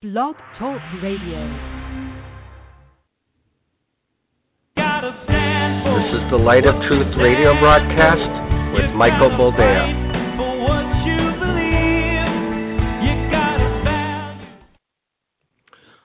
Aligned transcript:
Blog 0.00 0.36
Talk 0.56 0.80
Radio. 1.02 1.40
This 4.76 6.12
is 6.14 6.30
the 6.30 6.38
Light 6.38 6.66
of 6.66 6.76
Truth 6.86 7.16
radio 7.20 7.58
broadcast 7.58 8.16
with 8.76 8.94
Michael 8.94 9.30
Boldea. 9.30 10.06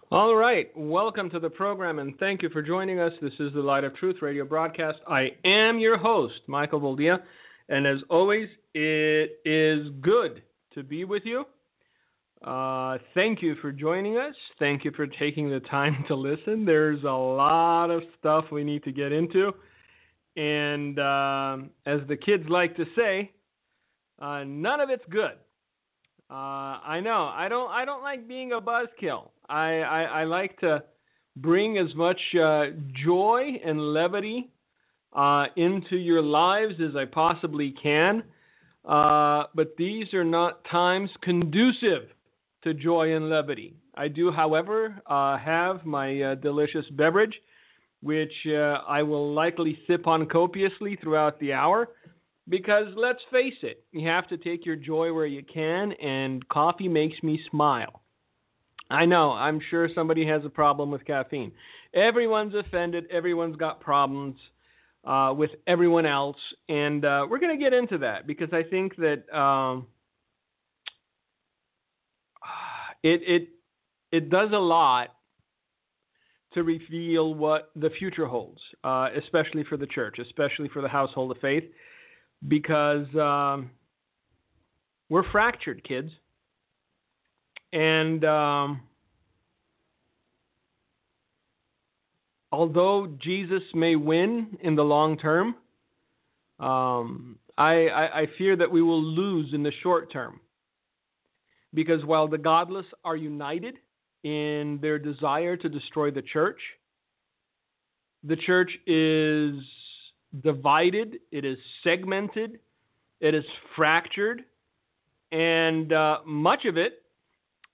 All 0.10 0.36
right, 0.36 0.72
welcome 0.76 1.30
to 1.30 1.40
the 1.40 1.52
program 1.52 2.00
and 2.00 2.18
thank 2.18 2.42
you 2.42 2.50
for 2.50 2.64
joining 2.64 3.00
us. 3.00 3.14
This 3.22 3.34
is 3.40 3.54
the 3.54 3.62
Light 3.62 3.84
of 3.84 3.96
Truth 3.98 4.24
radio 4.24 4.44
broadcast. 4.44 4.98
I 5.08 5.34
am 5.46 5.78
your 5.78 6.00
host, 6.00 6.42
Michael 6.48 6.82
Boldea, 6.82 7.20
and 7.70 7.86
as 7.86 8.00
always, 8.10 8.50
it 8.74 9.40
is 9.46 9.90
good 10.02 10.42
to 10.74 10.82
be 10.82 11.06
with 11.06 11.22
you. 11.26 11.46
Uh, 12.44 12.98
thank 13.14 13.42
you 13.42 13.56
for 13.56 13.72
joining 13.72 14.18
us. 14.18 14.36
Thank 14.60 14.84
you 14.84 14.92
for 14.92 15.08
taking 15.08 15.50
the 15.50 15.62
time 15.62 16.04
to 16.08 16.16
listen. 16.16 16.66
There's 16.66 17.04
a 17.04 17.08
lot 17.08 17.90
of 17.90 18.04
stuff 18.20 18.46
we 18.52 18.64
need 18.64 18.84
to 18.84 18.92
get 18.92 19.12
into. 19.12 19.54
And 20.36 21.00
um, 21.00 21.70
as 21.86 22.02
the 22.08 22.18
kids 22.18 22.44
like 22.50 22.76
to 22.76 22.86
say, 22.98 23.32
uh, 24.22 24.44
none 24.46 24.80
of 24.80 24.90
it's 24.90 25.04
good. 25.10 25.34
Uh, 26.30 26.80
I 26.84 27.00
know. 27.04 27.32
I 27.34 27.48
don't. 27.48 27.70
I 27.70 27.86
don't 27.86 28.02
like 28.02 28.28
being 28.28 28.54
a 28.54 28.62
buzzkill. 28.62 29.30
I, 29.50 29.82
I, 29.82 30.04
I 30.04 30.24
like 30.24 30.60
to 30.62 30.84
bring 31.36 31.78
as 31.78 31.94
much 31.96 32.20
uh, 32.42 32.68
joy 33.06 33.60
and 33.64 33.94
levity 33.94 34.50
uh, 35.14 35.46
into 35.56 35.98
your 35.98 36.22
lives 36.22 36.76
as 36.82 36.96
I 36.96 37.06
possibly 37.06 37.76
can. 37.82 38.24
Uh, 38.86 39.44
but 39.54 39.76
these 39.78 40.14
are 40.14 40.24
not 40.24 40.66
times 40.66 41.10
conducive 41.22 42.10
to 42.64 42.74
joy 42.74 43.16
and 43.16 43.30
levity. 43.30 43.76
I 43.96 44.08
do, 44.08 44.32
however, 44.32 45.02
uh, 45.06 45.38
have 45.38 45.86
my 45.86 46.22
uh, 46.22 46.36
delicious 46.36 46.86
beverage, 46.92 47.34
which 48.02 48.34
uh, 48.48 48.80
I 48.88 49.04
will 49.04 49.34
likely 49.34 49.78
sip 49.88 50.08
on 50.08 50.26
copiously 50.28 50.98
throughout 51.02 51.40
the 51.40 51.54
hour. 51.54 51.90
Because 52.50 52.88
let's 52.98 53.22
face 53.32 53.54
it, 53.62 53.84
you 53.92 54.08
have 54.08 54.28
to 54.28 54.38
take 54.38 54.66
your 54.66 54.76
joy 54.76 55.14
where 55.14 55.26
you 55.26 55.44
can, 55.44 55.94
and 55.94 56.46
coffee 56.50 56.90
makes 56.90 57.22
me 57.24 57.40
smile. 57.50 58.02
I 58.90 59.06
know, 59.06 59.32
I'm 59.32 59.62
sure 59.70 59.88
somebody 59.96 60.26
has 60.28 60.44
a 60.44 60.50
problem 60.50 60.92
with 60.92 61.06
caffeine. 61.06 61.54
Everyone's 61.94 62.54
offended, 62.54 63.06
everyone's 63.10 63.56
got 63.56 63.80
problems 63.80 64.36
uh, 65.06 65.34
with 65.36 65.52
everyone 65.68 66.06
else, 66.06 66.38
and 66.68 67.06
uh, 67.06 67.26
we're 67.30 67.40
going 67.40 67.58
to 67.58 67.64
get 67.64 67.74
into 67.74 67.98
that 68.00 68.28
because 68.28 68.50
I 68.52 68.64
think 68.64 68.96
that. 68.98 69.34
Um, 69.38 69.88
it 73.04 73.22
it 73.28 73.50
it 74.12 74.30
does 74.30 74.52
a 74.52 74.60
lot 74.60 75.10
to 76.54 76.64
reveal 76.64 77.34
what 77.34 77.72
the 77.76 77.90
future 77.98 78.28
holds, 78.28 78.60
uh, 78.84 79.10
especially 79.22 79.64
for 79.64 79.76
the 79.78 79.88
church, 79.88 80.20
especially 80.20 80.70
for 80.70 80.82
the 80.82 80.88
household 80.88 81.32
of 81.32 81.38
faith, 81.40 81.64
because 82.48 83.08
um, 83.16 83.72
we're 85.10 85.30
fractured, 85.32 85.84
kids, 85.84 86.12
and 87.72 88.24
um, 88.24 88.82
although 92.52 93.08
Jesus 93.20 93.64
may 93.74 93.96
win 93.96 94.56
in 94.62 94.76
the 94.76 94.84
long 94.84 95.18
term, 95.18 95.56
um, 96.60 97.40
I, 97.58 97.88
I, 97.88 98.22
I 98.22 98.26
fear 98.38 98.56
that 98.56 98.72
we 98.72 98.84
will 98.84 99.04
lose 99.04 99.54
in 99.54 99.64
the 99.64 99.72
short 99.82 100.14
term. 100.14 100.40
Because 101.74 102.04
while 102.06 102.28
the 102.28 102.38
godless 102.38 102.86
are 103.04 103.16
united 103.16 103.76
in 104.24 104.80
their 104.82 105.00
desire 105.00 105.58
to 105.58 105.70
destroy 105.70 106.12
the 106.12 106.22
church, 106.22 106.60
the 108.24 108.36
church 108.36 108.72
is 108.88 109.56
divided, 110.44 111.20
it 111.32 111.46
is 111.46 111.58
segmented, 111.84 112.60
it 113.20 113.36
is 113.36 113.44
fractured, 113.76 114.44
and 115.32 115.92
uh, 115.92 116.20
much 116.26 116.66
of 116.66 116.78
it 116.78 117.02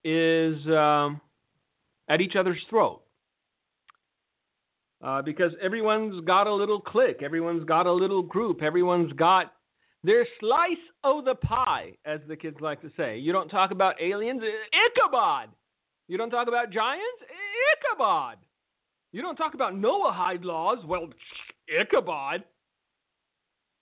is 0.03 0.55
um, 0.67 1.19
at 2.07 2.21
each 2.21 2.35
other's 2.35 2.59
throat. 2.69 3.01
Uh, 5.01 5.21
because 5.21 5.53
everyone's 5.61 6.23
got 6.25 6.45
a 6.45 6.53
little 6.53 6.79
clique, 6.79 7.21
everyone's 7.21 7.63
got 7.63 7.85
a 7.85 7.91
little 7.91 8.21
group, 8.21 8.61
everyone's 8.61 9.13
got 9.13 9.53
their 10.03 10.25
slice 10.39 10.71
of 11.03 11.25
the 11.25 11.35
pie, 11.35 11.93
as 12.05 12.19
the 12.27 12.35
kids 12.35 12.57
like 12.61 12.81
to 12.81 12.91
say. 12.95 13.17
You 13.17 13.33
don't 13.33 13.49
talk 13.49 13.71
about 13.71 14.01
aliens, 14.01 14.41
Ichabod. 14.41 15.49
You 16.07 16.17
don't 16.17 16.29
talk 16.29 16.47
about 16.47 16.71
giants, 16.71 17.21
Ichabod. 17.77 18.37
You 19.11 19.21
don't 19.21 19.35
talk 19.35 19.53
about 19.53 19.73
Noahide 19.73 20.43
laws, 20.43 20.79
well, 20.85 21.09
Ichabod. 21.81 22.43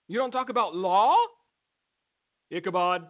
You 0.08 0.18
don't 0.18 0.32
talk 0.32 0.50
about 0.50 0.76
law, 0.76 1.16
Ichabod. 2.52 3.08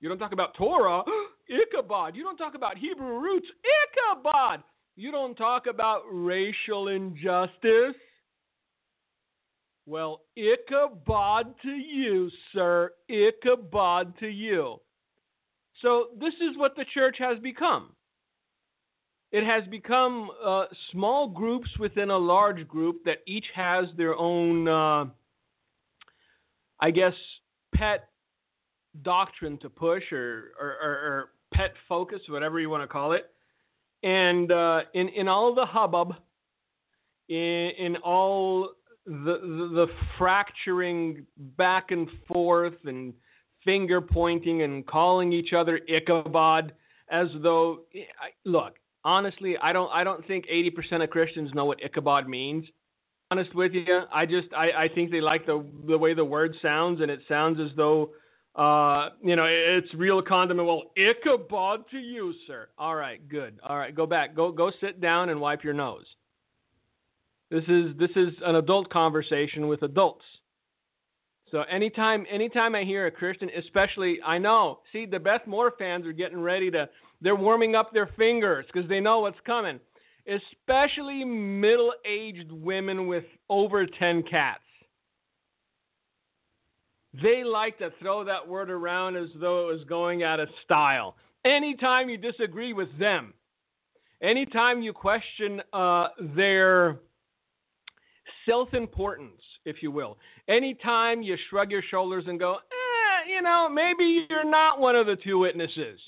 You 0.00 0.08
don't 0.08 0.18
talk 0.18 0.32
about 0.32 0.54
Torah, 0.54 1.02
Ichabod. 1.48 2.16
You 2.16 2.22
don't 2.22 2.36
talk 2.36 2.54
about 2.54 2.78
Hebrew 2.78 3.18
roots, 3.20 3.46
Ichabod. 3.84 4.62
You 4.96 5.10
don't 5.10 5.34
talk 5.34 5.66
about 5.66 6.02
racial 6.10 6.88
injustice, 6.88 7.96
well, 9.86 10.22
Ichabod 10.36 11.54
to 11.62 11.70
you, 11.70 12.28
sir. 12.52 12.90
Ichabod 13.08 14.18
to 14.18 14.26
you. 14.26 14.80
So, 15.80 16.08
this 16.18 16.34
is 16.34 16.56
what 16.56 16.74
the 16.74 16.84
church 16.92 17.16
has 17.18 17.38
become. 17.38 17.92
It 19.30 19.44
has 19.44 19.64
become 19.70 20.30
uh, 20.44 20.64
small 20.92 21.28
groups 21.28 21.68
within 21.78 22.10
a 22.10 22.16
large 22.16 22.66
group 22.66 23.04
that 23.04 23.18
each 23.26 23.46
has 23.54 23.86
their 23.96 24.16
own, 24.16 24.66
uh, 24.66 25.04
I 26.80 26.90
guess, 26.90 27.14
pet 27.74 28.08
doctrine 29.02 29.58
to 29.58 29.68
push 29.68 30.04
or, 30.12 30.52
or, 30.60 30.76
or, 30.82 30.90
or, 30.90 31.28
pet 31.54 31.74
focus, 31.88 32.20
whatever 32.28 32.58
you 32.58 32.68
want 32.68 32.82
to 32.82 32.88
call 32.88 33.12
it. 33.12 33.30
And 34.02 34.50
uh, 34.50 34.80
in, 34.94 35.08
in 35.10 35.28
all 35.28 35.54
the 35.54 35.64
hubbub, 35.64 36.14
in, 37.28 37.70
in 37.78 37.96
all 37.96 38.70
the, 39.06 39.38
the, 39.40 39.70
the 39.74 39.86
fracturing 40.18 41.24
back 41.56 41.90
and 41.90 42.08
forth 42.26 42.74
and 42.84 43.14
finger 43.64 44.00
pointing 44.00 44.62
and 44.62 44.86
calling 44.86 45.32
each 45.32 45.52
other 45.52 45.80
Ichabod 45.88 46.72
as 47.10 47.28
though 47.42 47.80
look 48.44 48.76
honestly 49.04 49.56
I 49.62 49.72
don't 49.72 49.90
I 49.92 50.04
don't 50.04 50.26
think 50.26 50.46
80% 50.46 51.02
of 51.02 51.10
Christians 51.10 51.50
know 51.54 51.64
what 51.64 51.78
Ichabod 51.82 52.28
means 52.28 52.64
honest 53.30 53.54
with 53.54 53.72
you 53.72 54.02
I 54.12 54.26
just 54.26 54.48
I, 54.56 54.70
I 54.84 54.88
think 54.94 55.10
they 55.10 55.20
like 55.20 55.46
the 55.46 55.64
the 55.86 55.98
way 55.98 56.14
the 56.14 56.24
word 56.24 56.54
sounds 56.62 57.00
and 57.00 57.10
it 57.10 57.20
sounds 57.28 57.58
as 57.60 57.76
though 57.76 58.10
uh, 58.56 59.10
you 59.22 59.36
know, 59.36 59.44
it's 59.46 59.92
real 59.94 60.22
condiment. 60.22 60.66
Well, 60.66 60.84
Ichabod 60.96 61.84
to 61.90 61.98
you, 61.98 62.32
sir. 62.46 62.68
All 62.78 62.94
right, 62.94 63.26
good. 63.28 63.60
All 63.62 63.76
right, 63.76 63.94
go 63.94 64.06
back. 64.06 64.34
Go 64.34 64.50
go 64.50 64.72
sit 64.80 64.98
down 64.98 65.28
and 65.28 65.38
wipe 65.38 65.62
your 65.62 65.74
nose. 65.74 66.06
This 67.50 67.64
is 67.68 67.96
this 67.98 68.10
is 68.16 68.34
an 68.44 68.56
adult 68.56 68.90
conversation 68.90 69.68
with 69.68 69.82
adults. 69.82 70.24
So 71.50 71.62
anytime 71.70 72.26
anytime 72.30 72.74
I 72.74 72.82
hear 72.82 73.06
a 73.06 73.10
Christian, 73.10 73.50
especially 73.56 74.20
I 74.24 74.38
know, 74.38 74.80
see 74.92 75.06
the 75.06 75.20
Beth 75.20 75.46
Moore 75.46 75.72
fans 75.78 76.06
are 76.06 76.12
getting 76.12 76.40
ready 76.40 76.70
to 76.72 76.88
they're 77.20 77.36
warming 77.36 77.74
up 77.74 77.92
their 77.92 78.10
fingers 78.18 78.66
because 78.72 78.88
they 78.88 79.00
know 79.00 79.20
what's 79.20 79.38
coming. 79.46 79.80
Especially 80.26 81.24
middle-aged 81.24 82.50
women 82.50 83.06
with 83.06 83.22
over 83.48 83.86
10 83.86 84.24
cats. 84.24 84.60
They 87.22 87.44
like 87.44 87.78
to 87.78 87.90
throw 88.00 88.24
that 88.24 88.46
word 88.46 88.68
around 88.68 89.16
as 89.16 89.28
though 89.36 89.68
it 89.68 89.72
was 89.72 89.84
going 89.84 90.24
out 90.24 90.40
of 90.40 90.48
style. 90.64 91.14
Anytime 91.44 92.08
you 92.08 92.18
disagree 92.18 92.72
with 92.72 92.88
them, 92.98 93.32
anytime 94.20 94.82
you 94.82 94.92
question 94.92 95.62
uh, 95.72 96.08
their 96.34 96.98
self 98.46 98.72
importance, 98.74 99.42
if 99.64 99.82
you 99.82 99.90
will. 99.90 100.18
Anytime 100.48 101.22
you 101.22 101.36
shrug 101.50 101.70
your 101.70 101.82
shoulders 101.90 102.24
and 102.26 102.38
go, 102.38 102.54
eh, 102.54 103.30
you 103.34 103.42
know, 103.42 103.68
maybe 103.68 104.26
you're 104.30 104.48
not 104.48 104.80
one 104.80 104.96
of 104.96 105.06
the 105.06 105.16
two 105.16 105.38
witnesses. 105.38 105.98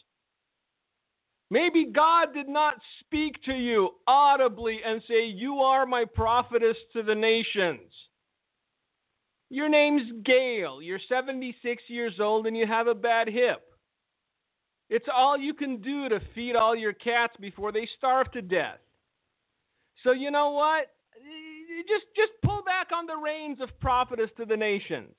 Maybe 1.50 1.87
God 1.87 2.35
did 2.35 2.49
not 2.49 2.75
speak 3.00 3.43
to 3.44 3.55
you 3.55 3.90
audibly 4.06 4.81
and 4.85 5.02
say, 5.08 5.26
You 5.26 5.61
are 5.61 5.87
my 5.87 6.05
prophetess 6.05 6.76
to 6.93 7.02
the 7.02 7.14
nations. 7.14 7.90
Your 9.50 9.69
name's 9.69 10.02
Gail. 10.25 10.82
You're 10.82 11.00
76 11.08 11.82
years 11.88 12.14
old 12.20 12.46
and 12.46 12.56
you 12.56 12.67
have 12.67 12.87
a 12.87 12.94
bad 12.94 13.29
hip. 13.29 13.62
It's 14.91 15.08
all 15.14 15.38
you 15.38 15.55
can 15.55 15.81
do 15.81 16.08
to 16.08 16.20
feed 16.34 16.55
all 16.55 16.76
your 16.76 16.93
cats 16.93 17.34
before 17.41 17.73
they 17.73 17.88
starve 17.96 18.31
to 18.32 18.43
death. 18.43 18.79
So, 20.05 20.12
you 20.12 20.31
know 20.31 20.50
what? 20.50 20.87
Just 21.83 22.07
just 22.17 22.33
pull 22.43 22.63
back 22.65 22.89
on 22.93 23.07
the 23.07 23.17
reins 23.17 23.61
of 23.61 23.69
prophetess 23.81 24.31
to 24.37 24.45
the 24.45 24.57
nations. 24.57 25.15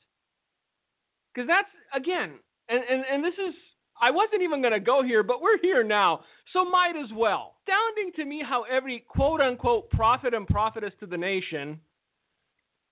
Because 1.34 1.48
that's 1.48 1.70
again, 1.94 2.34
and, 2.68 2.82
and, 2.90 3.04
and 3.12 3.24
this 3.24 3.36
is 3.36 3.54
I 4.02 4.12
wasn't 4.12 4.42
even 4.42 4.62
going 4.62 4.74
to 4.74 4.80
go 4.80 5.04
here, 5.04 5.24
but 5.24 5.42
we're 5.42 5.60
here 5.62 5.84
now, 5.84 6.22
so 6.54 6.64
might 6.64 6.96
as 6.96 7.12
well. 7.14 7.56
Astounding 7.68 8.12
to 8.16 8.26
me 8.26 8.42
how 8.48 8.64
every 8.64 9.06
quote 9.08 9.42
unquote 9.42 9.90
prophet 9.92 10.34
and 10.34 10.48
prophetess 10.48 10.94
to 11.00 11.06
the 11.06 11.18
nation 11.18 11.80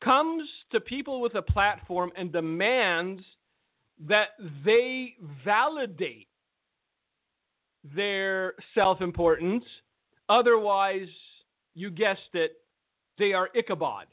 comes 0.04 0.48
to 0.72 0.80
people 0.80 1.22
with 1.22 1.36
a 1.36 1.42
platform 1.42 2.12
and 2.16 2.32
demands 2.32 3.24
that 4.08 4.30
they 4.64 5.16
validate 5.44 6.28
their 7.96 8.54
self 8.76 9.02
importance. 9.02 9.64
Otherwise, 10.30 11.08
you 11.74 11.90
guessed 11.90 12.34
it, 12.34 12.58
they 13.18 13.34
are 13.34 13.50
Ichabod. 13.56 14.06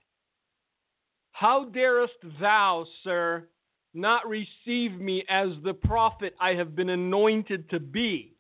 How 1.33 1.65
darest 1.65 2.15
thou, 2.41 2.87
sir, 3.03 3.49
not 3.93 4.27
receive 4.29 4.93
me 5.01 5.25
as 5.29 5.49
the 5.65 5.75
prophet 5.75 6.35
I 6.41 6.51
have 6.51 6.77
been 6.77 6.91
anointed 6.91 7.71
to 7.71 7.81
be? 7.81 8.37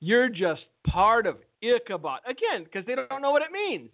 You're 0.00 0.28
just 0.28 0.62
part 0.86 1.26
of 1.26 1.36
Ichabod. 1.62 2.20
Again, 2.26 2.64
because 2.64 2.86
they 2.86 2.94
don't 2.94 3.22
know 3.22 3.30
what 3.30 3.42
it 3.42 3.52
means. 3.52 3.90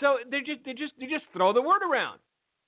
So 0.00 0.16
they 0.30 0.40
just 0.40 0.64
they 0.64 0.72
just 0.72 0.92
they 0.98 1.06
just 1.06 1.24
throw 1.32 1.52
the 1.52 1.62
word 1.62 1.82
around. 1.82 2.20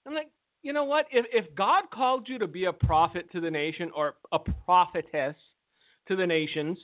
I'm 0.07 0.15
like, 0.15 0.29
you 0.63 0.73
know 0.73 0.85
what? 0.85 1.07
If 1.11 1.25
if 1.33 1.55
God 1.55 1.85
called 1.93 2.29
you 2.29 2.39
to 2.39 2.47
be 2.47 2.67
a 2.67 2.73
prophet 2.73 3.31
to 3.33 3.41
the 3.41 3.51
nation 3.51 3.91
or 3.95 4.17
a 4.33 4.39
prophetess 4.39 5.37
to 6.09 6.17
the 6.17 6.27
nations, 6.27 6.79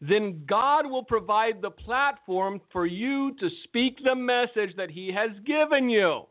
then 0.00 0.44
God 0.48 0.86
will 0.86 1.04
provide 1.04 1.60
the 1.60 1.70
platform 1.70 2.60
for 2.72 2.86
you 2.86 3.34
to 3.38 3.50
speak 3.64 3.98
the 4.02 4.14
message 4.14 4.74
that 4.76 4.90
He 4.90 5.12
has 5.12 5.30
given 5.44 5.90
you. 5.90 6.22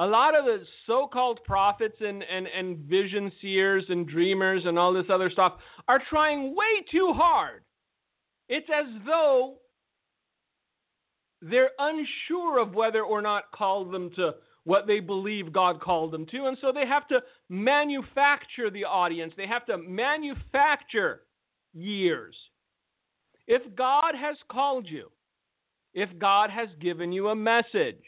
A 0.00 0.06
lot 0.06 0.36
of 0.36 0.44
the 0.44 0.62
so 0.86 1.08
called 1.12 1.40
prophets 1.44 1.96
and, 2.00 2.22
and, 2.22 2.46
and 2.46 2.78
vision 2.78 3.32
seers 3.42 3.84
and 3.88 4.06
dreamers 4.06 4.62
and 4.64 4.78
all 4.78 4.92
this 4.92 5.06
other 5.10 5.28
stuff 5.28 5.54
are 5.88 6.00
trying 6.08 6.54
way 6.54 6.84
too 6.88 7.12
hard. 7.12 7.64
It's 8.48 8.68
as 8.72 8.86
though 9.04 9.56
they're 11.42 11.70
unsure 11.80 12.60
of 12.60 12.74
whether 12.74 13.02
or 13.02 13.20
not 13.20 13.50
called 13.50 13.92
them 13.92 14.10
to 14.14 14.34
what 14.62 14.86
they 14.86 15.00
believe 15.00 15.52
God 15.52 15.80
called 15.80 16.12
them 16.12 16.26
to. 16.26 16.46
And 16.46 16.56
so 16.60 16.70
they 16.72 16.86
have 16.86 17.08
to 17.08 17.20
manufacture 17.48 18.70
the 18.70 18.84
audience, 18.84 19.32
they 19.36 19.46
have 19.48 19.66
to 19.66 19.78
manufacture 19.78 21.22
years. 21.78 22.34
If 23.46 23.62
God 23.74 24.14
has 24.14 24.36
called 24.50 24.86
you, 24.86 25.10
if 25.94 26.10
God 26.18 26.50
has 26.50 26.68
given 26.80 27.12
you 27.12 27.28
a 27.28 27.34
message, 27.34 28.02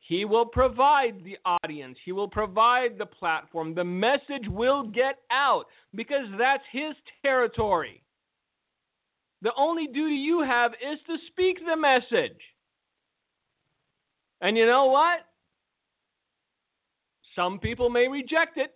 He 0.00 0.24
will 0.24 0.46
provide 0.46 1.24
the 1.24 1.38
audience, 1.44 1.98
He 2.04 2.12
will 2.12 2.28
provide 2.28 2.98
the 2.98 3.06
platform. 3.06 3.74
The 3.74 3.84
message 3.84 4.46
will 4.48 4.84
get 4.84 5.16
out 5.30 5.64
because 5.94 6.26
that's 6.38 6.62
His 6.70 6.94
territory. 7.22 8.02
The 9.42 9.52
only 9.56 9.86
duty 9.86 10.14
you 10.14 10.42
have 10.42 10.72
is 10.72 10.98
to 11.06 11.16
speak 11.28 11.58
the 11.66 11.76
message. 11.76 12.40
And 14.40 14.56
you 14.56 14.66
know 14.66 14.86
what? 14.86 15.26
Some 17.34 17.58
people 17.58 17.90
may 17.90 18.08
reject 18.08 18.56
it. 18.56 18.72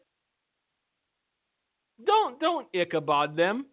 Don't 2.05 2.39
don't 2.41 2.67
Ichabod 2.73 3.37
them. 3.37 3.67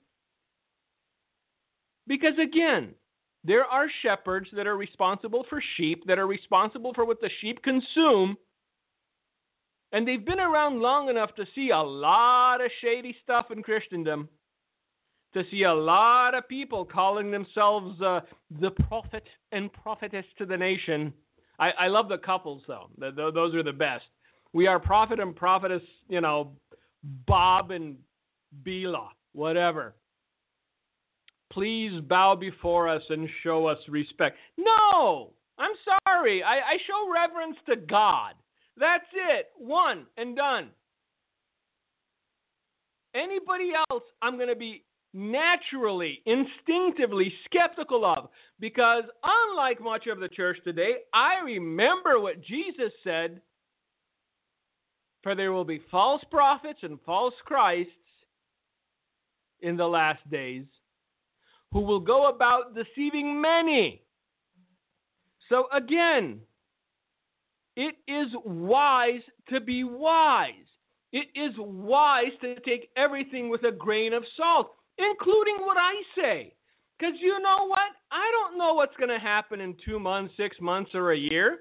Because 2.07 2.33
again, 2.41 2.93
there 3.43 3.65
are 3.65 3.87
shepherds 4.01 4.47
that 4.53 4.67
are 4.67 4.77
responsible 4.77 5.45
for 5.49 5.61
sheep, 5.77 6.03
that 6.07 6.17
are 6.17 6.27
responsible 6.27 6.93
for 6.93 7.05
what 7.05 7.21
the 7.21 7.29
sheep 7.41 7.61
consume. 7.63 8.37
And 9.91 10.07
they've 10.07 10.25
been 10.25 10.39
around 10.39 10.81
long 10.81 11.09
enough 11.09 11.35
to 11.35 11.45
see 11.53 11.69
a 11.69 11.81
lot 11.81 12.59
of 12.59 12.71
shady 12.81 13.15
stuff 13.23 13.51
in 13.51 13.61
Christendom, 13.61 14.27
to 15.33 15.43
see 15.51 15.63
a 15.63 15.73
lot 15.73 16.33
of 16.33 16.47
people 16.47 16.85
calling 16.85 17.29
themselves 17.29 18.01
uh, 18.01 18.21
the 18.59 18.71
prophet 18.71 19.23
and 19.51 19.71
prophetess 19.71 20.25
to 20.37 20.45
the 20.45 20.57
nation. 20.57 21.13
I, 21.59 21.71
I 21.71 21.87
love 21.87 22.09
the 22.09 22.17
couples, 22.17 22.63
though. 22.67 22.89
The, 22.97 23.11
the, 23.11 23.31
those 23.31 23.53
are 23.53 23.63
the 23.63 23.71
best. 23.71 24.05
We 24.53 24.67
are 24.67 24.79
prophet 24.79 25.19
and 25.19 25.35
prophetess, 25.35 25.83
you 26.09 26.21
know, 26.21 26.53
Bob 27.27 27.71
and 27.71 27.97
Bila, 28.63 29.07
whatever. 29.33 29.93
Please 31.51 32.01
bow 32.01 32.35
before 32.35 32.89
us 32.89 33.03
and 33.09 33.29
show 33.43 33.67
us 33.67 33.77
respect. 33.87 34.37
No, 34.57 35.31
I'm 35.57 35.71
sorry. 36.05 36.43
I, 36.43 36.55
I 36.55 36.77
show 36.85 37.11
reverence 37.13 37.57
to 37.69 37.75
God. 37.75 38.33
That's 38.77 39.05
it. 39.13 39.47
One 39.57 40.05
and 40.17 40.35
done. 40.35 40.69
Anybody 43.13 43.71
else, 43.89 44.03
I'm 44.21 44.35
going 44.35 44.49
to 44.49 44.55
be 44.55 44.83
naturally, 45.13 46.21
instinctively 46.25 47.31
skeptical 47.45 48.05
of 48.05 48.27
because, 48.59 49.03
unlike 49.23 49.81
much 49.81 50.07
of 50.07 50.19
the 50.19 50.27
church 50.27 50.57
today, 50.65 50.95
I 51.13 51.35
remember 51.43 52.19
what 52.19 52.41
Jesus 52.41 52.91
said 53.03 53.41
For 55.23 55.35
there 55.35 55.53
will 55.53 55.63
be 55.63 55.81
false 55.89 56.21
prophets 56.29 56.79
and 56.81 56.99
false 57.05 57.33
Christs 57.45 57.91
in 59.61 59.77
the 59.77 59.87
last 59.87 60.29
days 60.29 60.65
who 61.71 61.81
will 61.81 61.99
go 61.99 62.29
about 62.29 62.75
deceiving 62.75 63.41
many. 63.41 64.01
So 65.49 65.65
again, 65.73 66.39
it 67.75 67.95
is 68.07 68.27
wise 68.45 69.21
to 69.49 69.59
be 69.59 69.83
wise. 69.83 70.53
It 71.11 71.27
is 71.35 71.53
wise 71.57 72.31
to 72.41 72.59
take 72.61 72.89
everything 72.97 73.49
with 73.49 73.63
a 73.63 73.71
grain 73.71 74.13
of 74.13 74.23
salt, 74.35 74.71
including 74.97 75.57
what 75.59 75.77
I 75.77 75.93
say. 76.15 76.53
Because 76.97 77.15
you 77.19 77.39
know 77.41 77.67
what? 77.67 77.91
I 78.11 78.31
don't 78.31 78.57
know 78.57 78.73
what's 78.73 78.95
going 78.97 79.09
to 79.09 79.19
happen 79.19 79.59
in 79.59 79.75
two 79.85 79.99
months, 79.99 80.33
six 80.37 80.57
months, 80.61 80.91
or 80.93 81.11
a 81.11 81.17
year. 81.17 81.59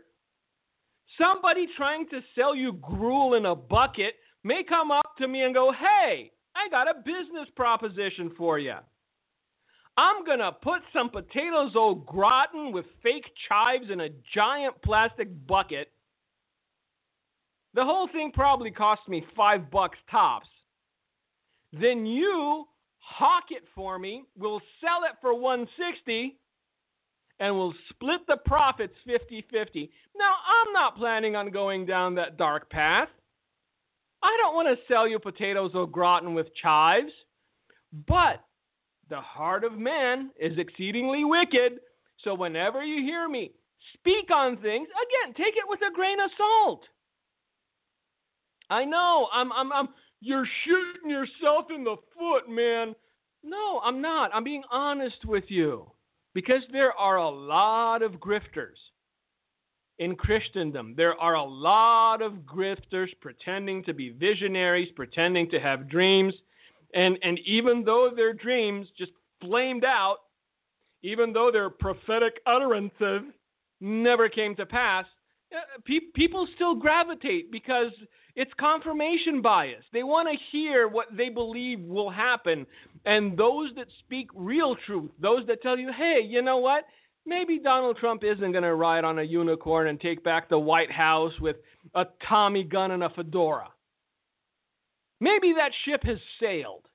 Somebody 1.18 1.66
trying 1.76 2.08
to 2.10 2.20
sell 2.34 2.54
you 2.54 2.74
gruel 2.74 3.34
in 3.34 3.46
a 3.46 3.54
bucket 3.54 4.14
may 4.44 4.62
come 4.62 4.90
up 4.90 5.16
to 5.18 5.28
me 5.28 5.42
and 5.42 5.54
go, 5.54 5.72
Hey, 5.72 6.30
I 6.54 6.68
got 6.68 6.88
a 6.88 6.94
business 6.94 7.48
proposition 7.56 8.32
for 8.36 8.58
you. 8.58 8.76
I'm 9.96 10.25
to 10.41 10.52
put 10.52 10.81
some 10.93 11.08
potatoes 11.08 11.73
au 11.76 11.94
gratin 11.94 12.73
with 12.73 12.87
fake 13.02 13.31
chives 13.49 13.91
in 13.91 14.00
a 14.00 14.08
giant 14.35 14.75
plastic 14.82 15.29
bucket. 15.46 15.91
The 17.75 17.85
whole 17.85 18.08
thing 18.08 18.32
probably 18.32 18.70
cost 18.70 19.02
me 19.08 19.25
five 19.37 19.70
bucks 19.70 19.99
tops. 20.11 20.49
Then 21.73 22.06
you 22.06 22.67
hawk 22.99 23.44
it 23.50 23.64
for 23.75 23.99
me, 23.99 24.25
we'll 24.37 24.62
sell 24.81 25.05
it 25.05 25.16
for 25.21 25.35
160 25.35 26.37
and 27.40 27.57
we'll 27.57 27.75
split 27.90 28.21
the 28.26 28.37
profits 28.47 28.95
50-50. 29.09 29.90
Now, 30.16 30.35
I'm 30.47 30.73
not 30.73 30.97
planning 30.97 31.35
on 31.37 31.50
going 31.50 31.85
down 31.85 32.14
that 32.14 32.37
dark 32.37 32.71
path. 32.71 33.09
I 34.23 34.37
don't 34.40 34.54
want 34.54 34.68
to 34.68 34.85
sell 34.92 35.07
you 35.07 35.18
potatoes 35.18 35.73
au 35.75 35.87
gratin 35.87 36.33
with 36.33 36.54
chives. 36.54 37.12
But 38.09 38.42
the 39.14 39.21
heart 39.21 39.62
of 39.62 39.78
man 39.78 40.30
is 40.40 40.59
exceedingly 40.59 41.25
wicked. 41.25 41.78
So 42.25 42.35
whenever 42.35 42.83
you 42.83 43.00
hear 43.04 43.28
me 43.28 43.52
speak 43.92 44.28
on 44.35 44.56
things, 44.56 44.88
again, 44.88 45.35
take 45.37 45.54
it 45.54 45.68
with 45.68 45.78
a 45.88 45.94
grain 45.94 46.18
of 46.18 46.30
salt. 46.37 46.83
I 48.71 48.85
know, 48.85 49.28
I'm, 49.33 49.52
I'm, 49.52 49.73
I'm, 49.73 49.88
you're 50.21 50.49
shooting 50.64 51.09
yourself 51.09 51.66
in 51.73 51.85
the 51.85 51.94
foot, 52.18 52.52
man. 52.52 52.97
No, 53.44 53.80
I'm 53.85 54.02
not. 54.02 54.33
I'm 54.35 54.42
being 54.42 54.64
honest 54.73 55.25
with 55.25 55.44
you. 55.47 55.92
Because 56.35 56.62
there 56.73 56.92
are 56.94 57.18
a 57.18 57.28
lot 57.28 58.02
of 58.02 58.14
grifters 58.14 58.80
in 60.00 60.16
Christendom. 60.16 60.94
There 60.97 61.14
are 61.21 61.35
a 61.35 61.44
lot 61.44 62.21
of 62.21 62.33
grifters 62.38 63.11
pretending 63.21 63.85
to 63.85 63.94
be 63.94 64.11
visionaries, 64.11 64.88
pretending 64.97 65.49
to 65.50 65.61
have 65.61 65.88
dreams. 65.88 66.35
And, 66.94 67.18
and 67.22 67.38
even 67.40 67.84
though 67.84 68.10
their 68.14 68.32
dreams 68.32 68.86
just 68.96 69.12
flamed 69.40 69.84
out, 69.84 70.18
even 71.02 71.32
though 71.32 71.50
their 71.52 71.68
prophetic 71.68 72.40
utterances 72.46 73.22
never 73.80 74.28
came 74.28 74.56
to 74.56 74.64
pass, 74.64 75.04
uh, 75.54 75.58
pe- 75.84 76.10
people 76.14 76.48
still 76.54 76.74
gravitate 76.74 77.52
because 77.52 77.90
it's 78.36 78.50
confirmation 78.58 79.42
bias. 79.42 79.84
They 79.92 80.02
want 80.02 80.28
to 80.28 80.36
hear 80.50 80.88
what 80.88 81.08
they 81.16 81.28
believe 81.28 81.80
will 81.80 82.10
happen. 82.10 82.66
And 83.04 83.36
those 83.36 83.70
that 83.76 83.86
speak 84.00 84.28
real 84.34 84.76
truth, 84.86 85.10
those 85.20 85.46
that 85.46 85.62
tell 85.62 85.78
you, 85.78 85.92
hey, 85.92 86.20
you 86.26 86.42
know 86.42 86.56
what? 86.56 86.84
Maybe 87.26 87.58
Donald 87.58 87.96
Trump 87.98 88.22
isn't 88.24 88.52
going 88.52 88.64
to 88.64 88.74
ride 88.74 89.04
on 89.04 89.18
a 89.18 89.22
unicorn 89.22 89.88
and 89.88 90.00
take 90.00 90.22
back 90.24 90.48
the 90.48 90.58
White 90.58 90.90
House 90.90 91.32
with 91.40 91.56
a 91.94 92.06
Tommy 92.28 92.64
gun 92.64 92.90
and 92.90 93.04
a 93.04 93.10
fedora. 93.10 93.68
Maybe 95.21 95.54
that 95.56 95.73
ship 95.85 96.02
has 96.04 96.18
sailed. 96.40 96.87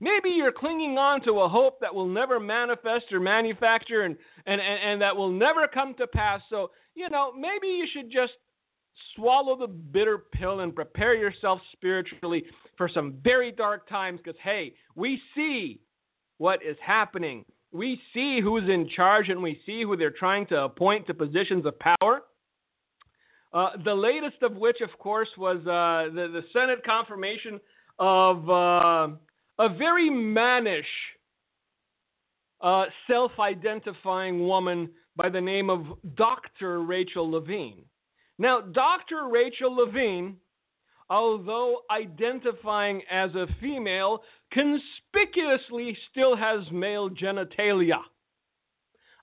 Maybe 0.00 0.30
you're 0.30 0.52
clinging 0.52 0.98
on 0.98 1.22
to 1.22 1.40
a 1.40 1.48
hope 1.48 1.80
that 1.80 1.94
will 1.94 2.08
never 2.08 2.38
manifest 2.38 3.06
or 3.12 3.20
manufacture 3.20 4.02
and, 4.02 4.16
and, 4.44 4.60
and, 4.60 4.92
and 4.92 5.02
that 5.02 5.16
will 5.16 5.30
never 5.30 5.66
come 5.66 5.94
to 5.94 6.06
pass. 6.06 6.42
So, 6.50 6.70
you 6.94 7.08
know, 7.08 7.32
maybe 7.32 7.68
you 7.68 7.86
should 7.90 8.10
just 8.10 8.34
swallow 9.14 9.56
the 9.56 9.66
bitter 9.66 10.18
pill 10.32 10.60
and 10.60 10.74
prepare 10.74 11.14
yourself 11.14 11.60
spiritually 11.72 12.44
for 12.76 12.90
some 12.92 13.14
very 13.24 13.50
dark 13.50 13.88
times 13.88 14.20
because, 14.22 14.38
hey, 14.42 14.74
we 14.94 15.20
see 15.34 15.80
what 16.38 16.62
is 16.62 16.76
happening. 16.84 17.44
We 17.72 18.00
see 18.12 18.40
who's 18.42 18.68
in 18.68 18.88
charge 18.94 19.30
and 19.30 19.42
we 19.42 19.60
see 19.64 19.82
who 19.82 19.96
they're 19.96 20.10
trying 20.10 20.46
to 20.48 20.64
appoint 20.64 21.06
to 21.06 21.14
positions 21.14 21.64
of 21.64 21.74
power. 21.78 22.22
Uh, 23.56 23.70
the 23.86 23.94
latest 23.94 24.42
of 24.42 24.54
which, 24.56 24.82
of 24.82 24.90
course, 24.98 25.30
was 25.38 25.56
uh, 25.60 26.14
the, 26.14 26.28
the 26.28 26.42
Senate 26.52 26.84
confirmation 26.84 27.58
of 27.98 28.50
uh, 28.50 29.08
a 29.58 29.68
very 29.78 30.10
mannish, 30.10 30.84
uh, 32.60 32.84
self 33.06 33.32
identifying 33.40 34.46
woman 34.46 34.90
by 35.16 35.30
the 35.30 35.40
name 35.40 35.70
of 35.70 35.86
Dr. 36.16 36.82
Rachel 36.82 37.30
Levine. 37.30 37.86
Now, 38.38 38.60
Dr. 38.60 39.28
Rachel 39.30 39.74
Levine, 39.74 40.36
although 41.08 41.78
identifying 41.90 43.00
as 43.10 43.34
a 43.34 43.46
female, 43.58 44.20
conspicuously 44.52 45.96
still 46.10 46.36
has 46.36 46.60
male 46.70 47.08
genitalia. 47.08 48.00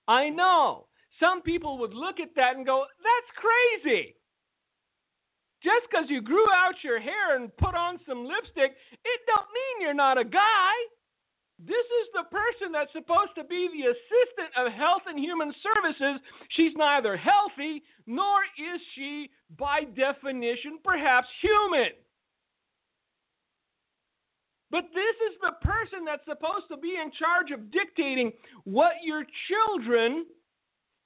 I 0.07 0.29
know. 0.29 0.87
Some 1.19 1.43
people 1.43 1.77
would 1.77 1.93
look 1.93 2.19
at 2.19 2.33
that 2.35 2.55
and 2.55 2.65
go, 2.65 2.85
that's 2.97 3.83
crazy. 3.83 4.15
Just 5.63 5.88
because 5.89 6.05
you 6.10 6.22
grew 6.22 6.51
out 6.51 6.84
your 6.84 7.00
hair 7.00 7.36
and 7.36 7.55
put 7.58 7.74
on 7.74 8.00
some 8.08 8.25
lipstick, 8.25 8.75
it 8.91 9.20
don't 9.25 9.48
mean 9.55 9.75
you're 9.79 9.93
not 9.93 10.17
a 10.17 10.25
guy. 10.25 10.74
This 11.60 11.88
is 12.03 12.08
the 12.13 12.27
person 12.27 12.74
that's 12.74 12.91
supposed 12.91 13.32
to 13.38 13.46
be 13.46 13.70
the 13.72 13.88
assistant 13.88 14.51
of 14.58 14.74
health 14.74 15.03
and 15.08 15.17
human 15.17 15.53
services. 15.63 16.20
She's 16.50 16.74
neither 16.75 17.15
healthy 17.15 17.84
nor 18.05 18.43
is 18.60 18.82
she, 18.96 19.29
by 19.58 19.86
definition, 19.96 20.79
perhaps 20.84 21.27
human. 21.41 21.96
But 24.70 24.86
this 24.93 25.15
is 25.32 25.38
the 25.39 25.53
person 25.65 26.03
that's 26.03 26.25
supposed 26.25 26.67
to 26.72 26.77
be 26.77 26.98
in 27.01 27.12
charge 27.12 27.51
of 27.51 27.72
dictating 27.72 28.34
what 28.65 28.93
your 29.03 29.24
children 29.48 30.25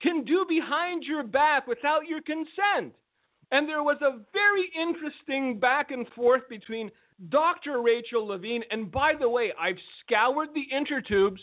can 0.02 0.24
do 0.24 0.46
behind 0.48 1.04
your 1.04 1.24
back 1.24 1.68
without 1.68 2.08
your 2.08 2.22
consent. 2.22 2.96
And 3.52 3.68
there 3.68 3.84
was 3.84 3.98
a 4.02 4.20
very 4.34 4.70
interesting 4.78 5.60
back 5.60 5.92
and 5.92 6.08
forth 6.10 6.42
between 6.50 6.92
Dr. 7.30 7.82
Rachel 7.82 8.28
Levine, 8.28 8.64
and 8.72 8.92
by 8.92 9.14
the 9.20 9.30
way, 9.30 9.52
I've 9.60 9.80
scoured 10.02 10.50
the 10.54 10.68
intertubes. 10.74 11.40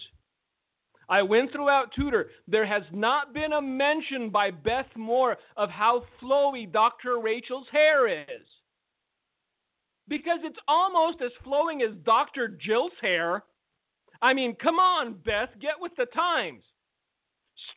I 1.09 1.23
went 1.23 1.53
throughout 1.53 1.93
Twitter. 1.95 2.31
There 2.47 2.67
has 2.67 2.83
not 2.93 3.35
been 3.35 3.53
a 3.53 3.61
mention 3.61 4.31
by 4.31 4.51
Beth 4.51 4.87
Moore 4.97 5.37
of 5.57 5.71
how 5.71 6.05
flowy 6.23 6.71
Dr. 6.71 7.19
Rachel's 7.21 7.67
hair 7.71 8.07
is. 8.09 8.47
Because 10.09 10.41
it's 10.43 10.59
almost 10.69 11.21
as 11.23 11.33
flowing 11.43 11.83
as 11.83 11.95
Dr. 12.05 12.49
Jill's 12.49 12.93
hair. 13.01 13.43
I 14.23 14.33
mean, 14.33 14.55
come 14.55 14.79
on, 14.79 15.15
Beth, 15.25 15.51
get 15.61 15.75
with 15.79 15.93
the 15.97 16.07
times. 16.07 16.63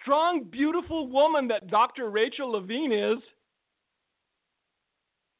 Strong, 0.02 0.46
beautiful 0.46 1.08
woman 1.08 1.48
that 1.48 1.68
Dr. 1.68 2.10
Rachel 2.10 2.52
Levine 2.52 2.92
is. 2.92 3.20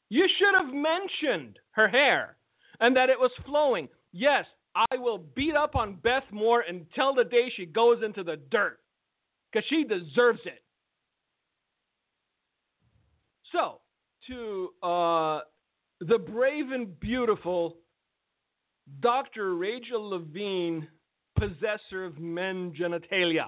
You 0.10 0.28
should 0.38 0.56
have 0.56 0.74
mentioned 0.74 1.60
her 1.72 1.88
hair 1.88 2.38
and 2.80 2.96
that 2.96 3.10
it 3.10 3.20
was 3.20 3.32
flowing. 3.46 3.90
Yes, 4.12 4.46
I 4.76 4.98
will 4.98 5.18
beat 5.18 5.56
up 5.56 5.76
on 5.76 5.96
Beth 5.96 6.24
Moore 6.32 6.64
until 6.68 7.14
the 7.14 7.24
day 7.24 7.52
she 7.56 7.66
goes 7.66 8.04
into 8.04 8.24
the 8.24 8.38
dirt 8.52 8.80
because 9.52 9.68
she 9.70 9.84
deserves 9.84 10.40
it. 10.46 10.64
So, 13.52 13.80
to 14.28 14.70
uh, 14.84 15.40
the 16.02 16.18
brave 16.18 16.72
and 16.72 17.00
beautiful 17.00 17.78
Dr. 19.02 19.56
Rachel 19.56 20.10
Levine, 20.10 20.88
possessor 21.38 22.06
of 22.06 22.20
men 22.20 22.74
genitalia. 22.80 23.48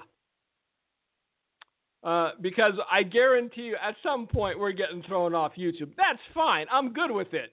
Uh, 2.03 2.31
because 2.39 2.73
I 2.89 3.03
guarantee 3.03 3.63
you, 3.63 3.75
at 3.75 3.95
some 4.01 4.25
point, 4.25 4.57
we're 4.57 4.71
getting 4.71 5.03
thrown 5.03 5.35
off 5.35 5.53
YouTube. 5.57 5.91
That's 5.97 6.19
fine. 6.33 6.65
I'm 6.71 6.93
good 6.93 7.11
with 7.11 7.33
it. 7.33 7.51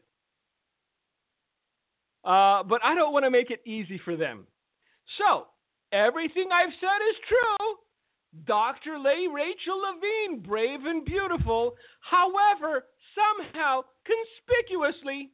Uh, 2.25 2.63
but 2.63 2.81
I 2.85 2.95
don't 2.95 3.13
want 3.13 3.25
to 3.25 3.31
make 3.31 3.51
it 3.51 3.61
easy 3.67 4.01
for 4.05 4.17
them. 4.17 4.47
So, 5.19 5.47
everything 5.93 6.49
I've 6.53 6.73
said 6.81 7.03
is 7.11 7.17
true. 7.29 7.77
Dr. 8.47 8.99
Lay 8.99 9.27
Rachel 9.33 9.81
Levine, 9.81 10.43
brave 10.47 10.85
and 10.85 11.05
beautiful, 11.05 11.75
however, 12.01 12.85
somehow 13.15 13.83
conspicuously 14.05 15.31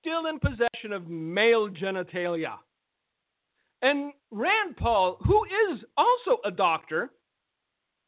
still 0.00 0.26
in 0.26 0.38
possession 0.38 0.92
of 0.92 1.08
male 1.08 1.68
genitalia. 1.68 2.54
And 3.82 4.12
Rand 4.30 4.76
Paul, 4.76 5.18
who 5.24 5.44
is 5.44 5.84
also 5.96 6.40
a 6.44 6.50
doctor, 6.50 7.10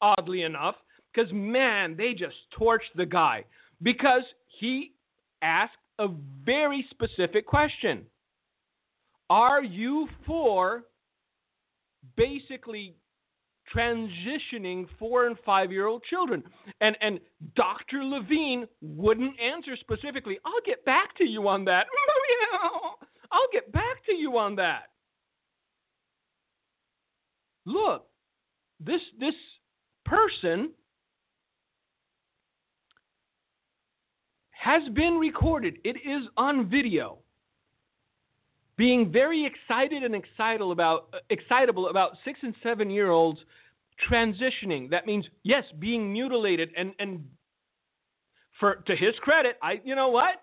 oddly 0.03 0.43
enough, 0.43 0.77
because 1.13 1.31
man, 1.33 1.97
they 1.97 2.13
just 2.13 2.37
torched 2.59 2.93
the 2.97 3.07
guy 3.07 3.45
because 3.83 4.23
he 4.59 4.93
asked 5.43 5.73
a 5.99 6.09
very 6.45 6.87
specific 6.91 7.47
question. 7.47 8.05
Are 9.29 9.63
you 9.63 10.09
for 10.27 10.83
basically 12.17 12.95
transitioning 13.75 14.87
four 14.99 15.27
and 15.27 15.37
five 15.45 15.71
year 15.71 15.87
old 15.87 16.03
children? 16.05 16.43
And 16.81 16.97
and 17.01 17.21
Dr. 17.55 18.03
Levine 18.05 18.67
wouldn't 18.81 19.39
answer 19.39 19.77
specifically. 19.77 20.39
I'll 20.45 20.63
get 20.67 20.85
back 20.85 21.17
to 21.19 21.25
you 21.25 21.47
on 21.49 21.65
that. 21.67 21.87
I'll 23.33 23.49
get 23.53 23.71
back 23.73 24.05
to 24.07 24.15
you 24.15 24.37
on 24.39 24.57
that. 24.57 24.85
Look, 27.67 28.07
this 28.81 29.01
this 29.19 29.35
person 30.11 30.71
has 34.51 34.83
been 34.95 35.15
recorded. 35.15 35.79
It 35.85 35.97
is 36.05 36.29
on 36.37 36.69
video. 36.69 37.19
Being 38.77 39.13
very 39.13 39.47
excited 39.47 40.03
and 40.03 40.15
excitable 40.15 40.73
about 40.73 41.15
excitable 41.31 41.89
about 41.89 42.13
six 42.25 42.41
and 42.43 42.55
seven 42.63 42.91
year 42.91 43.11
olds 43.11 43.39
transitioning. 44.11 44.91
That 44.91 45.07
means 45.07 45.27
yes, 45.45 45.65
being 45.79 46.13
mutilated 46.13 46.71
and 46.77 46.93
and 46.99 47.25
for 48.59 48.77
to 48.87 48.97
his 48.97 49.15
credit, 49.21 49.57
I 49.63 49.81
you 49.85 49.95
know 49.95 50.09
what? 50.09 50.43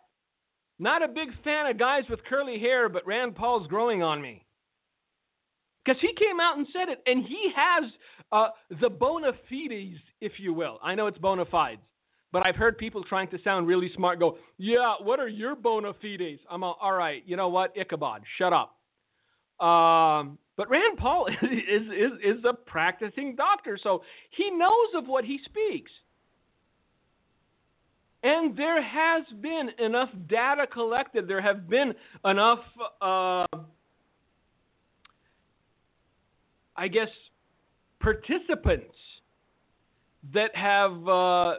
Not 0.80 1.04
a 1.04 1.08
big 1.08 1.30
fan 1.44 1.66
of 1.66 1.80
guys 1.80 2.04
with 2.10 2.24
curly 2.26 2.60
hair, 2.60 2.88
but 2.90 3.06
Rand 3.06 3.36
Paul's 3.36 3.68
growing 3.68 4.04
on 4.04 4.22
me. 4.22 4.47
Because 5.88 6.02
he 6.02 6.14
came 6.14 6.42
out 6.42 6.58
and 6.58 6.68
said 6.74 6.90
it, 6.90 7.02
and 7.06 7.24
he 7.24 7.50
has 7.56 7.90
uh, 8.34 8.50
the 8.82 8.90
bona 8.90 9.32
fides, 9.50 9.98
if 10.20 10.34
you 10.38 10.54
will. 10.54 10.80
I 10.84 10.96
know 10.96 11.08
it's 11.08 11.18
bona 11.18 11.46
fides, 11.46 11.80
but 12.34 12.46
I've 12.46 12.58
heard 12.58 12.78
people 12.78 13.06
trying 13.06 13.30
to 13.30 13.38
sound 13.42 13.68
really 13.68 13.90
smart 13.96 14.20
go, 14.20 14.38
yeah, 14.58 14.96
what 15.02 15.22
are 15.22 15.30
your 15.30 15.56
bona 15.56 15.94
fides? 16.02 16.42
I'm 16.52 16.62
all, 16.62 16.78
all 16.82 16.92
right, 16.92 17.24
you 17.26 17.38
know 17.38 17.48
what? 17.48 17.74
Ichabod, 17.78 18.24
shut 18.38 18.52
up. 18.52 18.76
Um, 19.66 20.38
but 20.58 20.70
Rand 20.70 20.98
Paul 20.98 21.28
is, 21.42 21.84
is, 21.84 22.38
is 22.38 22.44
a 22.44 22.54
practicing 22.54 23.38
doctor, 23.38 23.80
so 23.82 24.04
he 24.32 24.52
knows 24.52 24.90
of 24.94 25.08
what 25.08 25.24
he 25.24 25.40
speaks. 25.46 25.92
And 28.24 28.58
there 28.58 28.84
has 28.84 29.24
been 29.42 29.70
enough 29.80 30.10
data 30.28 30.68
collected, 30.68 31.30
there 31.30 31.42
have 31.42 31.70
been 31.70 31.94
enough, 32.26 32.60
uh, 33.02 33.46
I 36.78 36.88
guess, 36.88 37.10
participants 38.00 38.96
that 40.34 40.56
have 40.56 41.08
uh, 41.08 41.56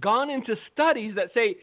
gone 0.00 0.30
into 0.30 0.54
studies 0.72 1.14
that 1.16 1.28
say 1.34 1.56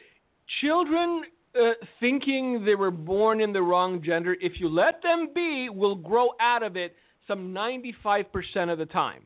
children 0.61 1.23
uh, 1.59 1.71
thinking 1.99 2.65
they 2.65 2.75
were 2.75 2.91
born 2.91 3.41
in 3.41 3.53
the 3.53 3.61
wrong 3.61 4.01
gender, 4.03 4.35
if 4.41 4.59
you 4.59 4.69
let 4.69 5.01
them 5.01 5.29
be, 5.33 5.69
will 5.69 5.95
grow 5.95 6.29
out 6.39 6.63
of 6.63 6.75
it 6.75 6.95
some 7.27 7.53
95% 7.53 8.71
of 8.71 8.77
the 8.77 8.85
time. 8.85 9.23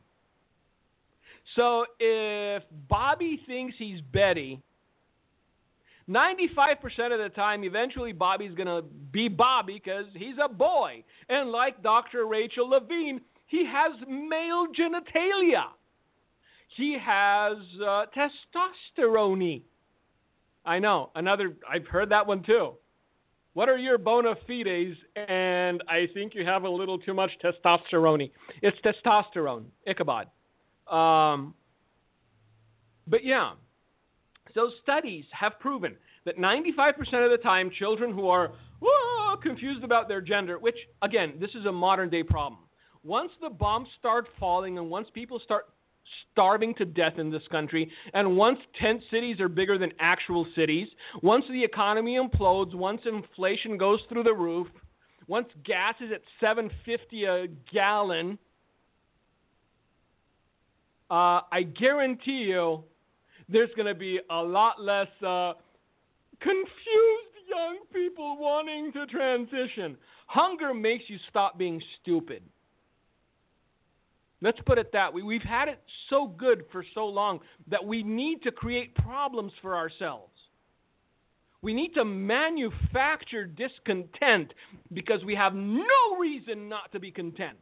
So 1.56 1.84
if 1.98 2.62
Bobby 2.88 3.40
thinks 3.46 3.74
he's 3.78 4.00
Betty, 4.12 4.60
95% 6.10 7.12
of 7.12 7.18
the 7.18 7.30
time, 7.34 7.62
eventually 7.62 8.12
Bobby's 8.12 8.54
going 8.54 8.66
to 8.66 8.82
be 9.12 9.28
Bobby 9.28 9.80
because 9.82 10.06
he's 10.14 10.34
a 10.42 10.48
boy. 10.48 11.04
And 11.28 11.50
like 11.50 11.82
Dr. 11.82 12.26
Rachel 12.26 12.68
Levine, 12.68 13.20
he 13.46 13.64
has 13.64 13.92
male 14.08 14.66
genitalia. 14.68 15.66
He 16.76 16.96
has 17.00 17.56
uh, 17.80 18.06
testosterone. 18.16 19.62
I 20.64 20.78
know. 20.78 21.10
Another, 21.14 21.54
I've 21.68 21.86
heard 21.86 22.10
that 22.10 22.26
one 22.26 22.42
too. 22.42 22.72
What 23.54 23.68
are 23.68 23.78
your 23.78 23.98
bona 23.98 24.34
fides? 24.46 24.96
And 25.16 25.82
I 25.88 26.08
think 26.14 26.34
you 26.34 26.44
have 26.44 26.64
a 26.64 26.68
little 26.68 26.98
too 26.98 27.14
much 27.14 27.30
testosterone. 27.42 28.30
It's 28.62 28.76
testosterone, 28.80 29.64
Ichabod. 29.86 30.26
Um, 30.88 31.54
but 33.06 33.24
yeah. 33.24 33.52
So 34.54 34.70
studies 34.82 35.24
have 35.32 35.58
proven 35.60 35.96
that 36.24 36.38
95% 36.38 36.98
of 37.24 37.30
the 37.30 37.38
time, 37.42 37.70
children 37.78 38.12
who 38.12 38.28
are 38.28 38.52
confused 39.42 39.84
about 39.84 40.08
their 40.08 40.20
gender, 40.20 40.58
which 40.58 40.76
again, 41.02 41.34
this 41.40 41.50
is 41.54 41.66
a 41.66 41.72
modern 41.72 42.10
day 42.10 42.22
problem. 42.22 42.60
Once 43.02 43.30
the 43.40 43.48
bombs 43.48 43.88
start 43.98 44.26
falling 44.38 44.78
and 44.78 44.90
once 44.90 45.08
people 45.14 45.40
start 45.42 45.66
starving 46.32 46.74
to 46.74 46.84
death 46.84 47.18
in 47.18 47.30
this 47.30 47.42
country, 47.50 47.90
and 48.14 48.36
once 48.36 48.58
tent 48.80 49.02
cities 49.10 49.40
are 49.40 49.48
bigger 49.48 49.78
than 49.78 49.92
actual 50.00 50.46
cities, 50.54 50.88
once 51.22 51.44
the 51.50 51.62
economy 51.62 52.18
implodes, 52.18 52.74
once 52.74 53.00
inflation 53.06 53.78
goes 53.78 54.00
through 54.08 54.24
the 54.24 54.34
roof, 54.34 54.66
once 55.28 55.48
gas 55.64 55.94
is 56.00 56.10
at 56.12 56.20
750 56.40 57.24
a 57.24 57.46
gallon, 57.72 58.38
uh, 61.10 61.40
I 61.50 61.62
guarantee 61.62 62.44
you 62.48 62.84
there's 63.50 63.70
going 63.76 63.86
to 63.86 63.94
be 63.94 64.20
a 64.30 64.42
lot 64.42 64.80
less 64.80 65.08
uh, 65.26 65.54
confused 66.40 67.30
young 67.48 67.78
people 67.92 68.36
wanting 68.38 68.92
to 68.92 69.06
transition. 69.06 69.96
Hunger 70.26 70.72
makes 70.72 71.04
you 71.08 71.18
stop 71.28 71.58
being 71.58 71.82
stupid. 72.00 72.42
Let's 74.42 74.58
put 74.64 74.78
it 74.78 74.90
that 74.92 75.12
way. 75.12 75.22
We've 75.22 75.42
had 75.42 75.68
it 75.68 75.80
so 76.08 76.28
good 76.28 76.64
for 76.72 76.84
so 76.94 77.06
long 77.06 77.40
that 77.68 77.84
we 77.84 78.02
need 78.02 78.42
to 78.42 78.52
create 78.52 78.94
problems 78.94 79.52
for 79.60 79.76
ourselves. 79.76 80.32
We 81.62 81.74
need 81.74 81.92
to 81.94 82.06
manufacture 82.06 83.44
discontent 83.44 84.54
because 84.94 85.22
we 85.24 85.34
have 85.34 85.54
no 85.54 86.16
reason 86.18 86.70
not 86.70 86.90
to 86.92 87.00
be 87.00 87.10
content. 87.10 87.58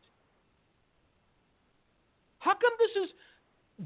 How 2.38 2.52
come 2.52 2.72
this 2.78 3.02
is 3.02 3.10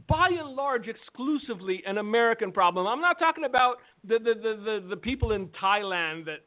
by 0.08 0.28
and 0.28 0.50
large, 0.50 0.88
exclusively 0.88 1.82
an 1.86 1.98
American 1.98 2.52
problem. 2.52 2.86
I'm 2.86 3.00
not 3.00 3.18
talking 3.18 3.44
about 3.44 3.76
the, 4.04 4.18
the, 4.18 4.34
the, 4.34 4.62
the, 4.64 4.86
the 4.90 4.96
people 4.96 5.32
in 5.32 5.48
Thailand 5.48 6.24
that 6.26 6.44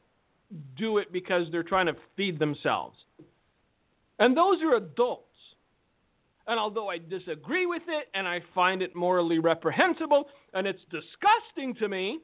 do 0.76 0.98
it 0.98 1.12
because 1.12 1.46
they're 1.50 1.62
trying 1.62 1.86
to 1.86 1.94
feed 2.16 2.38
themselves. 2.38 2.96
And 4.18 4.36
those 4.36 4.62
are 4.62 4.74
adults. 4.76 5.22
And 6.48 6.58
although 6.58 6.88
I 6.88 6.98
disagree 6.98 7.66
with 7.66 7.82
it 7.88 8.08
and 8.14 8.26
I 8.26 8.40
find 8.54 8.82
it 8.82 8.94
morally 8.94 9.38
reprehensible 9.38 10.28
and 10.54 10.66
it's 10.66 10.82
disgusting 10.90 11.74
to 11.80 11.88
me, 11.88 12.20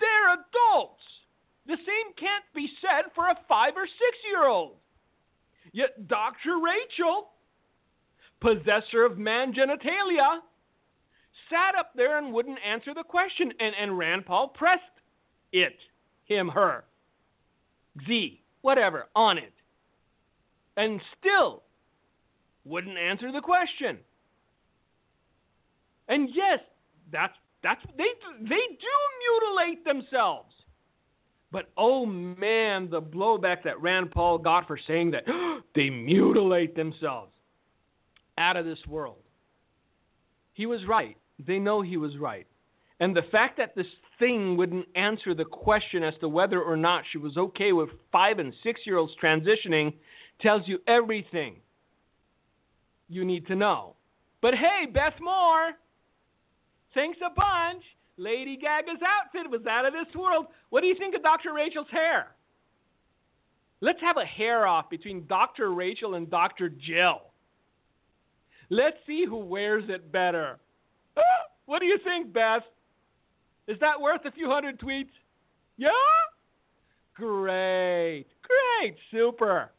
they're 0.00 0.32
adults. 0.34 1.02
The 1.66 1.76
same 1.76 2.14
can't 2.18 2.44
be 2.54 2.68
said 2.80 3.10
for 3.14 3.28
a 3.28 3.36
five 3.48 3.74
or 3.76 3.86
six 3.86 4.16
year 4.28 4.46
old. 4.48 4.76
Yet 5.72 6.08
Dr. 6.08 6.58
Rachel 6.62 7.28
possessor 8.40 9.04
of 9.04 9.18
man 9.18 9.52
genitalia, 9.52 10.40
sat 11.50 11.74
up 11.78 11.92
there 11.94 12.18
and 12.18 12.32
wouldn't 12.32 12.58
answer 12.66 12.94
the 12.94 13.02
question. 13.02 13.52
And, 13.60 13.74
and 13.80 13.98
Rand 13.98 14.26
Paul 14.26 14.48
pressed 14.48 14.82
it, 15.52 15.76
him, 16.24 16.48
her, 16.48 16.84
Z, 18.06 18.40
whatever, 18.62 19.06
on 19.14 19.38
it. 19.38 19.52
And 20.76 21.00
still 21.18 21.62
wouldn't 22.64 22.98
answer 22.98 23.32
the 23.32 23.40
question. 23.40 23.98
And 26.08 26.28
yes, 26.34 26.60
that's 27.10 27.32
that's 27.62 27.80
they 27.96 28.04
they 28.42 28.48
do 28.48 28.94
mutilate 29.40 29.84
themselves. 29.84 30.52
But 31.50 31.70
oh 31.76 32.04
man, 32.04 32.90
the 32.90 33.00
blowback 33.00 33.62
that 33.64 33.80
Rand 33.80 34.10
Paul 34.10 34.38
got 34.38 34.66
for 34.66 34.78
saying 34.86 35.12
that 35.12 35.24
they 35.74 35.88
mutilate 35.88 36.76
themselves 36.76 37.32
out 38.38 38.56
of 38.56 38.64
this 38.64 38.78
world. 38.86 39.22
He 40.52 40.66
was 40.66 40.80
right. 40.88 41.16
They 41.44 41.58
know 41.58 41.82
he 41.82 41.96
was 41.96 42.16
right. 42.16 42.46
And 42.98 43.14
the 43.14 43.22
fact 43.30 43.58
that 43.58 43.74
this 43.74 43.86
thing 44.18 44.56
wouldn't 44.56 44.86
answer 44.94 45.34
the 45.34 45.44
question 45.44 46.02
as 46.02 46.14
to 46.20 46.28
whether 46.28 46.62
or 46.62 46.76
not 46.76 47.04
she 47.10 47.18
was 47.18 47.36
okay 47.36 47.72
with 47.72 47.90
five 48.10 48.38
and 48.38 48.54
six 48.62 48.80
year 48.86 48.96
olds 48.96 49.12
transitioning 49.22 49.92
tells 50.40 50.66
you 50.66 50.78
everything 50.86 51.56
you 53.08 53.24
need 53.24 53.46
to 53.48 53.54
know. 53.54 53.94
But 54.40 54.54
hey, 54.54 54.86
Beth 54.90 55.14
Moore, 55.20 55.72
thanks 56.94 57.18
a 57.24 57.28
bunch. 57.28 57.82
Lady 58.16 58.56
Gaga's 58.56 59.02
outfit 59.06 59.50
was 59.50 59.66
out 59.66 59.84
of 59.84 59.92
this 59.92 60.14
world. 60.14 60.46
What 60.70 60.80
do 60.80 60.86
you 60.86 60.94
think 60.94 61.14
of 61.14 61.22
Dr. 61.22 61.52
Rachel's 61.52 61.90
hair? 61.90 62.28
Let's 63.82 64.00
have 64.00 64.16
a 64.16 64.24
hair 64.24 64.66
off 64.66 64.88
between 64.88 65.26
Dr. 65.26 65.74
Rachel 65.74 66.14
and 66.14 66.30
Dr. 66.30 66.70
Jill. 66.70 67.20
Let's 68.70 68.96
see 69.06 69.24
who 69.28 69.38
wears 69.38 69.84
it 69.88 70.10
better. 70.10 70.58
what 71.66 71.80
do 71.80 71.86
you 71.86 71.98
think, 72.04 72.32
Beth? 72.32 72.62
Is 73.68 73.78
that 73.80 74.00
worth 74.00 74.24
a 74.24 74.30
few 74.30 74.48
hundred 74.48 74.78
tweets? 74.80 75.10
Yeah? 75.76 75.88
Great. 77.14 78.26
Great. 78.42 78.96
Super. 79.10 79.72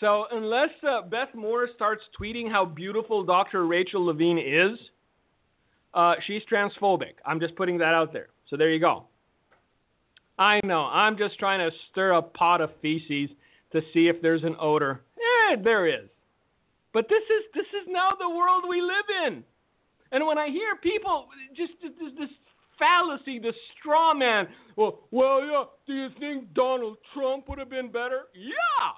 So, 0.00 0.26
unless 0.30 0.70
uh, 0.86 1.02
Beth 1.02 1.34
Moore 1.34 1.68
starts 1.74 2.02
tweeting 2.20 2.50
how 2.50 2.64
beautiful 2.66 3.22
Dr. 3.22 3.66
Rachel 3.66 4.04
Levine 4.04 4.38
is, 4.38 4.78
uh, 5.94 6.14
she's 6.26 6.42
transphobic. 6.50 7.14
I'm 7.24 7.40
just 7.40 7.56
putting 7.56 7.78
that 7.78 7.94
out 7.94 8.12
there. 8.12 8.28
So, 8.50 8.56
there 8.56 8.70
you 8.70 8.80
go. 8.80 9.04
I 10.38 10.60
know. 10.64 10.82
I'm 10.82 11.16
just 11.16 11.38
trying 11.38 11.60
to 11.60 11.74
stir 11.90 12.12
a 12.12 12.20
pot 12.20 12.60
of 12.60 12.70
feces 12.82 13.30
to 13.72 13.80
see 13.94 14.08
if 14.08 14.20
there's 14.20 14.44
an 14.44 14.56
odor. 14.60 15.00
Eh, 15.50 15.56
there 15.62 15.86
is. 15.86 16.08
But 16.96 17.10
this 17.10 17.24
is 17.28 17.44
this 17.52 17.68
is 17.82 17.88
now 17.88 18.12
the 18.18 18.30
world 18.30 18.64
we 18.66 18.80
live 18.80 19.04
in. 19.26 19.44
And 20.12 20.26
when 20.26 20.38
I 20.38 20.48
hear 20.48 20.76
people 20.76 21.26
just 21.54 21.74
this, 21.82 21.92
this 22.18 22.30
fallacy, 22.78 23.38
this 23.38 23.54
straw 23.76 24.14
man, 24.14 24.48
well, 24.76 25.00
well, 25.10 25.44
yeah, 25.44 25.64
do 25.86 25.92
you 25.92 26.08
think 26.18 26.54
Donald 26.54 26.96
Trump 27.12 27.50
would 27.50 27.58
have 27.58 27.68
been 27.68 27.92
better? 27.92 28.32
Yeah, 28.32 28.96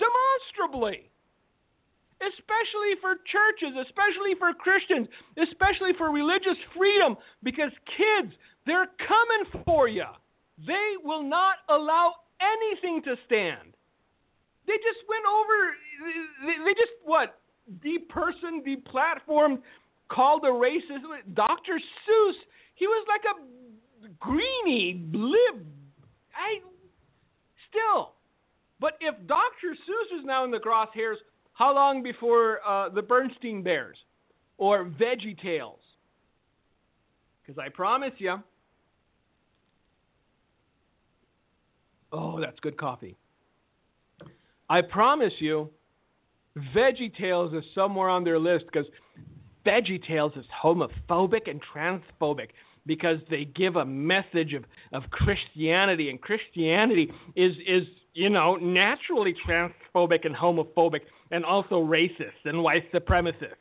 demonstrably. 0.00 1.10
Especially 2.24 2.96
for 3.02 3.20
churches, 3.28 3.76
especially 3.84 4.32
for 4.38 4.54
Christians, 4.54 5.06
especially 5.36 5.92
for 5.98 6.10
religious 6.10 6.56
freedom, 6.74 7.18
because 7.42 7.72
kids, 7.98 8.32
they're 8.64 8.88
coming 8.96 9.62
for 9.66 9.88
you. 9.88 10.08
They 10.66 10.96
will 11.04 11.22
not 11.22 11.56
allow 11.68 12.14
anything 12.40 13.02
to 13.02 13.16
stand. 13.26 13.73
They 14.66 14.74
just 14.74 15.04
went 15.08 15.24
over. 15.28 15.74
They, 16.64 16.72
just 16.74 16.92
what 17.04 17.38
depersoned, 17.84 18.64
deplatformed, 18.66 19.60
called 20.08 20.44
a 20.44 20.48
racist. 20.48 21.04
Dr. 21.34 21.74
Seuss. 21.78 22.34
He 22.74 22.86
was 22.86 23.06
like 23.08 23.22
a 23.24 24.08
greenie, 24.20 24.94
blib. 25.12 25.64
I 26.34 26.60
still. 27.68 28.12
But 28.80 28.94
if 29.00 29.14
Dr. 29.26 29.72
Seuss 29.72 30.18
is 30.18 30.24
now 30.24 30.44
in 30.44 30.50
the 30.50 30.58
crosshairs, 30.58 31.16
how 31.52 31.74
long 31.74 32.02
before 32.02 32.58
uh, 32.66 32.88
the 32.88 33.02
Bernstein 33.02 33.62
Bears 33.62 33.96
or 34.58 34.86
Veggie 34.86 35.40
Tales? 35.40 35.78
Because 37.40 37.58
I 37.58 37.68
promise 37.68 38.12
you. 38.18 38.42
Oh, 42.12 42.40
that's 42.40 42.58
good 42.60 42.76
coffee. 42.76 43.16
I 44.74 44.82
promise 44.82 45.34
you, 45.38 45.70
Veggie 46.74 47.16
Tales 47.16 47.54
is 47.54 47.62
somewhere 47.76 48.08
on 48.08 48.24
their 48.24 48.40
list 48.40 48.64
because 48.66 48.88
Veggie 49.64 50.04
Tales 50.04 50.32
is 50.34 50.44
homophobic 50.64 51.48
and 51.48 51.62
transphobic 51.62 52.48
because 52.84 53.18
they 53.30 53.44
give 53.44 53.76
a 53.76 53.84
message 53.84 54.52
of, 54.52 54.64
of 54.92 55.08
Christianity, 55.12 56.10
and 56.10 56.20
Christianity 56.20 57.08
is, 57.36 57.52
is, 57.64 57.84
you 58.14 58.28
know, 58.30 58.56
naturally 58.56 59.32
transphobic 59.46 60.26
and 60.26 60.34
homophobic 60.34 61.02
and 61.30 61.44
also 61.44 61.76
racist 61.80 62.42
and 62.44 62.60
white 62.60 62.90
supremacist. 62.92 63.54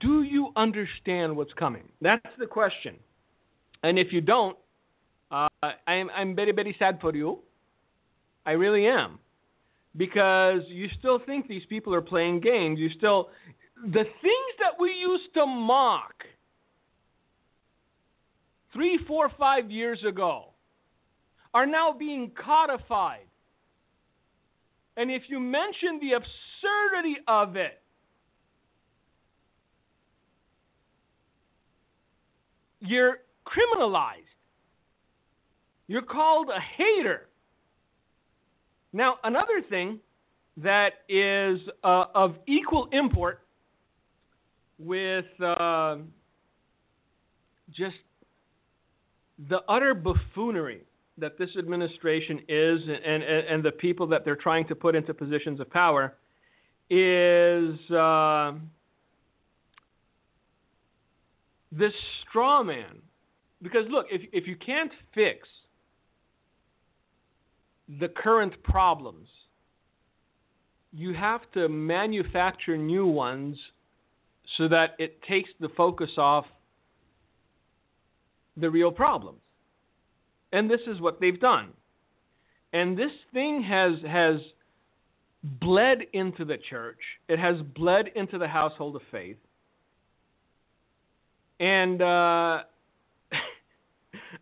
Do 0.00 0.24
you 0.24 0.50
understand 0.56 1.36
what's 1.36 1.52
coming? 1.52 1.84
That's 2.00 2.34
the 2.40 2.46
question. 2.46 2.96
And 3.84 4.00
if 4.00 4.12
you 4.12 4.20
don't, 4.20 4.56
uh, 5.30 5.46
I'm, 5.86 6.10
I'm 6.10 6.34
very, 6.34 6.50
very 6.50 6.74
sad 6.76 6.98
for 7.00 7.14
you. 7.14 7.38
I 8.44 8.52
really 8.52 8.86
am. 8.86 9.18
Because 9.96 10.62
you 10.68 10.88
still 10.98 11.20
think 11.24 11.48
these 11.48 11.64
people 11.68 11.94
are 11.94 12.00
playing 12.00 12.40
games. 12.40 12.78
You 12.78 12.90
still. 12.96 13.28
The 13.84 14.04
things 14.04 14.52
that 14.60 14.78
we 14.78 14.92
used 14.92 15.34
to 15.34 15.44
mock 15.44 16.14
three, 18.72 18.98
four, 19.06 19.30
five 19.38 19.70
years 19.70 20.02
ago 20.06 20.46
are 21.52 21.66
now 21.66 21.92
being 21.92 22.30
codified. 22.30 23.26
And 24.96 25.10
if 25.10 25.22
you 25.28 25.40
mention 25.40 25.98
the 26.00 26.12
absurdity 26.12 27.16
of 27.26 27.56
it, 27.56 27.80
you're 32.80 33.18
criminalized. 33.46 34.16
You're 35.86 36.02
called 36.02 36.48
a 36.48 36.60
hater. 36.60 37.28
Now, 38.92 39.16
another 39.24 39.62
thing 39.68 39.98
that 40.56 40.94
is 41.08 41.58
uh, 41.82 42.04
of 42.14 42.36
equal 42.46 42.88
import 42.92 43.40
with 44.78 45.24
uh, 45.40 45.96
just 47.70 47.96
the 49.48 49.60
utter 49.68 49.94
buffoonery 49.94 50.82
that 51.18 51.38
this 51.38 51.50
administration 51.58 52.40
is 52.48 52.80
and, 52.82 53.22
and, 53.22 53.22
and 53.22 53.62
the 53.62 53.70
people 53.70 54.06
that 54.08 54.24
they're 54.24 54.36
trying 54.36 54.66
to 54.68 54.74
put 54.74 54.94
into 54.94 55.14
positions 55.14 55.60
of 55.60 55.70
power 55.70 56.14
is 56.90 57.78
uh, 57.90 58.52
this 61.70 61.92
straw 62.28 62.62
man. 62.62 62.98
Because 63.62 63.84
look, 63.88 64.06
if, 64.10 64.22
if 64.32 64.46
you 64.46 64.56
can't 64.56 64.92
fix 65.14 65.48
the 68.00 68.08
current 68.08 68.62
problems, 68.62 69.28
you 70.92 71.14
have 71.14 71.40
to 71.54 71.68
manufacture 71.68 72.76
new 72.76 73.06
ones 73.06 73.56
so 74.56 74.68
that 74.68 74.94
it 74.98 75.22
takes 75.22 75.50
the 75.60 75.68
focus 75.70 76.10
off 76.18 76.44
the 78.56 78.70
real 78.70 78.90
problems. 78.90 79.40
And 80.52 80.70
this 80.70 80.80
is 80.86 81.00
what 81.00 81.20
they've 81.20 81.40
done. 81.40 81.70
And 82.72 82.96
this 82.96 83.12
thing 83.32 83.62
has 83.62 83.94
has 84.06 84.36
bled 85.42 86.02
into 86.12 86.44
the 86.44 86.58
church. 86.70 86.98
It 87.28 87.38
has 87.38 87.56
bled 87.74 88.10
into 88.14 88.38
the 88.38 88.48
household 88.48 88.96
of 88.96 89.02
faith. 89.10 89.36
And 91.58 92.00
uh, 92.00 92.62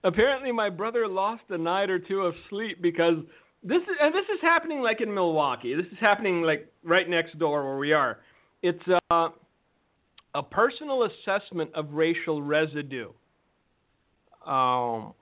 apparently, 0.04 0.52
my 0.52 0.70
brother 0.70 1.06
lost 1.08 1.42
a 1.50 1.58
night 1.58 1.90
or 1.90 1.98
two 1.98 2.20
of 2.20 2.34
sleep 2.48 2.80
because 2.80 3.16
this 3.62 3.82
is 3.82 3.96
and 4.00 4.14
this 4.14 4.24
is 4.32 4.40
happening 4.40 4.80
like 4.80 5.00
in 5.00 5.12
Milwaukee. 5.12 5.74
This 5.74 5.86
is 5.86 5.98
happening 6.00 6.42
like 6.42 6.72
right 6.82 7.08
next 7.08 7.38
door 7.38 7.64
where 7.64 7.78
we 7.78 7.92
are. 7.92 8.18
It's 8.62 8.82
uh, 9.10 9.28
a 10.34 10.42
personal 10.42 11.04
assessment 11.04 11.70
of 11.74 11.92
racial 11.92 12.42
residue. 12.42 13.10
Um, 14.46 15.14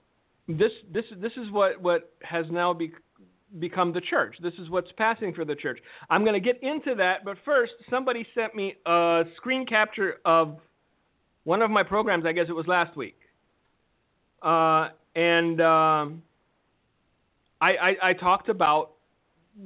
this 0.47 0.73
this 0.93 1.05
this 1.21 1.33
is 1.33 1.51
what 1.51 1.81
what 1.83 2.13
has 2.23 2.47
now 2.51 2.73
be, 2.73 2.93
become 3.59 3.93
the 3.93 4.01
church. 4.01 4.37
This 4.43 4.55
is 4.55 4.71
what's 4.71 4.91
passing 4.97 5.35
for 5.35 5.45
the 5.45 5.55
church. 5.55 5.79
I'm 6.09 6.23
going 6.25 6.41
to 6.41 6.41
get 6.41 6.63
into 6.63 6.95
that, 6.97 7.25
but 7.25 7.37
first, 7.45 7.73
somebody 7.91 8.27
sent 8.35 8.55
me 8.55 8.75
a 8.87 9.25
screen 9.37 9.67
capture 9.67 10.17
of 10.25 10.59
one 11.45 11.61
of 11.61 11.71
my 11.71 11.83
programs. 11.83 12.25
I 12.25 12.33
guess 12.33 12.47
it 12.49 12.55
was 12.55 12.67
last 12.67 12.97
week, 12.97 13.18
uh, 14.43 14.89
and 15.15 15.61
um, 15.61 16.23
I, 17.61 17.71
I, 17.71 17.97
I 18.03 18.13
talked 18.13 18.49
about 18.49 18.93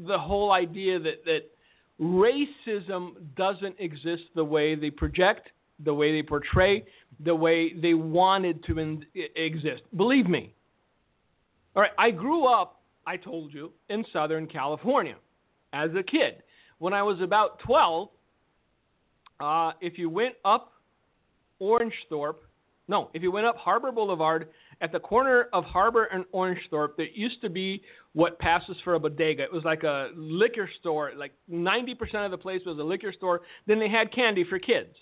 the 0.06 0.18
whole 0.18 0.52
idea 0.52 0.98
that 0.98 1.24
that 1.24 1.50
racism 2.00 3.12
doesn't 3.36 3.76
exist 3.78 4.22
the 4.34 4.44
way 4.44 4.74
they 4.74 4.90
project, 4.90 5.50
the 5.84 5.92
way 5.92 6.12
they 6.12 6.26
portray, 6.26 6.84
the 7.24 7.34
way 7.34 7.74
they 7.74 7.94
wanted 7.94 8.64
to 8.64 8.78
in, 8.78 9.04
exist. 9.36 9.82
Believe 9.96 10.26
me, 10.26 10.54
all 11.74 11.82
right, 11.82 11.92
I 11.98 12.10
grew 12.10 12.46
up, 12.46 12.82
I 13.06 13.16
told 13.16 13.52
you, 13.52 13.72
in 13.88 14.04
Southern 14.12 14.46
California 14.46 15.16
as 15.72 15.90
a 15.96 16.02
kid. 16.02 16.42
When 16.78 16.92
I 16.92 17.02
was 17.02 17.20
about 17.20 17.58
12, 17.60 18.08
uh, 19.40 19.72
if 19.80 19.98
you 19.98 20.10
went 20.10 20.34
up 20.44 20.72
Orangethorpe, 21.60 22.36
no, 22.88 23.10
if 23.14 23.22
you 23.22 23.30
went 23.30 23.46
up 23.46 23.56
Harbor 23.56 23.92
Boulevard, 23.92 24.48
at 24.80 24.90
the 24.90 24.98
corner 24.98 25.48
of 25.52 25.64
Harbor 25.64 26.04
and 26.04 26.24
Orangethorpe, 26.34 26.96
there 26.96 27.06
used 27.14 27.40
to 27.42 27.48
be 27.48 27.82
what 28.14 28.38
passes 28.38 28.76
for 28.82 28.94
a 28.94 29.00
bodega. 29.00 29.44
It 29.44 29.52
was 29.52 29.64
like 29.64 29.84
a 29.84 30.08
liquor 30.16 30.68
store. 30.80 31.12
Like 31.16 31.32
90% 31.50 32.24
of 32.24 32.30
the 32.32 32.38
place 32.38 32.62
was 32.66 32.78
a 32.78 32.82
liquor 32.82 33.12
store. 33.12 33.42
Then 33.66 33.78
they 33.78 33.88
had 33.88 34.12
candy 34.12 34.44
for 34.44 34.58
kids. 34.58 34.94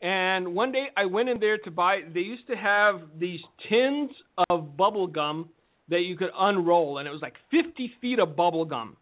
And 0.00 0.54
one 0.54 0.70
day 0.70 0.88
I 0.96 1.06
went 1.06 1.28
in 1.28 1.40
there 1.40 1.58
to 1.58 1.70
buy, 1.70 2.02
they 2.14 2.20
used 2.20 2.46
to 2.46 2.56
have 2.56 3.00
these 3.18 3.40
tins 3.68 4.10
of 4.48 4.76
bubble 4.76 5.08
gum 5.08 5.48
that 5.88 6.02
you 6.02 6.16
could 6.16 6.30
unroll, 6.38 6.98
and 6.98 7.08
it 7.08 7.10
was 7.10 7.22
like 7.22 7.34
50 7.50 7.92
feet 8.00 8.18
of 8.18 8.36
bubble 8.36 8.64
gum 8.64 8.96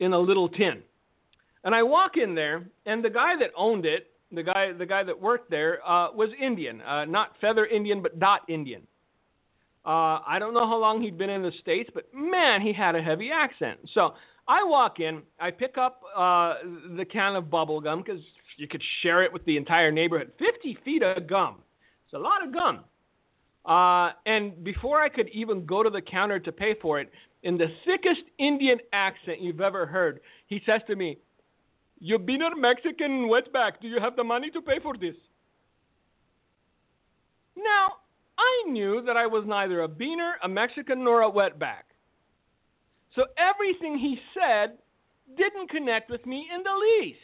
in 0.00 0.12
a 0.12 0.18
little 0.18 0.48
tin. 0.48 0.82
And 1.64 1.74
I 1.74 1.82
walk 1.82 2.12
in 2.16 2.34
there, 2.34 2.68
and 2.84 3.04
the 3.04 3.10
guy 3.10 3.36
that 3.40 3.50
owned 3.56 3.86
it, 3.86 4.10
the 4.36 4.42
guy, 4.42 4.72
the 4.72 4.86
guy 4.86 5.02
that 5.02 5.20
worked 5.20 5.50
there, 5.50 5.80
uh, 5.84 6.12
was 6.12 6.28
Indian, 6.40 6.80
uh, 6.82 7.04
not 7.04 7.32
feather 7.40 7.66
Indian, 7.66 8.02
but 8.02 8.20
dot 8.20 8.42
Indian. 8.48 8.82
Uh, 9.84 10.20
I 10.26 10.38
don't 10.38 10.54
know 10.54 10.66
how 10.66 10.76
long 10.76 11.00
he'd 11.00 11.16
been 11.16 11.30
in 11.30 11.42
the 11.42 11.52
states, 11.60 11.90
but 11.94 12.04
man, 12.14 12.60
he 12.60 12.72
had 12.72 12.94
a 12.94 13.02
heavy 13.02 13.30
accent. 13.32 13.78
So 13.94 14.14
I 14.46 14.62
walk 14.62 15.00
in, 15.00 15.22
I 15.40 15.50
pick 15.50 15.78
up 15.78 16.02
uh, 16.14 16.54
the 16.96 17.04
can 17.04 17.34
of 17.36 17.50
bubble 17.50 17.80
gum 17.80 18.02
because 18.04 18.20
you 18.56 18.68
could 18.68 18.82
share 19.02 19.22
it 19.22 19.32
with 19.32 19.44
the 19.44 19.56
entire 19.56 19.90
neighborhood. 19.90 20.32
50 20.38 20.78
feet 20.84 21.02
of 21.02 21.26
gum. 21.26 21.56
It's 22.04 22.14
a 22.14 22.18
lot 22.18 22.44
of 22.44 22.52
gum. 22.52 22.80
Uh, 23.64 24.12
and 24.26 24.62
before 24.62 25.00
I 25.00 25.08
could 25.08 25.28
even 25.30 25.66
go 25.66 25.82
to 25.82 25.90
the 25.90 26.00
counter 26.00 26.38
to 26.38 26.52
pay 26.52 26.74
for 26.80 27.00
it, 27.00 27.10
in 27.42 27.56
the 27.56 27.66
thickest 27.84 28.22
Indian 28.38 28.78
accent 28.92 29.40
you've 29.40 29.60
ever 29.60 29.86
heard, 29.86 30.20
he 30.46 30.60
says 30.66 30.80
to 30.88 30.96
me, 30.96 31.18
You 31.98 32.16
a 32.16 32.56
Mexican 32.56 33.28
wetback. 33.28 33.80
Do 33.80 33.88
you 33.88 34.00
have 34.00 34.16
the 34.16 34.24
money 34.24 34.50
to 34.50 34.60
pay 34.60 34.78
for 34.82 34.96
this? 34.96 35.14
Now, 37.56 37.94
I 38.38 38.70
knew 38.70 39.02
that 39.06 39.16
I 39.16 39.26
was 39.26 39.44
neither 39.46 39.82
a 39.82 39.88
beaner, 39.88 40.32
a 40.42 40.48
Mexican, 40.48 41.02
nor 41.02 41.22
a 41.22 41.30
wetback. 41.30 41.84
So 43.14 43.24
everything 43.38 43.98
he 43.98 44.18
said 44.34 44.76
didn't 45.36 45.70
connect 45.70 46.10
with 46.10 46.24
me 46.26 46.46
in 46.54 46.62
the 46.62 47.00
least. 47.00 47.18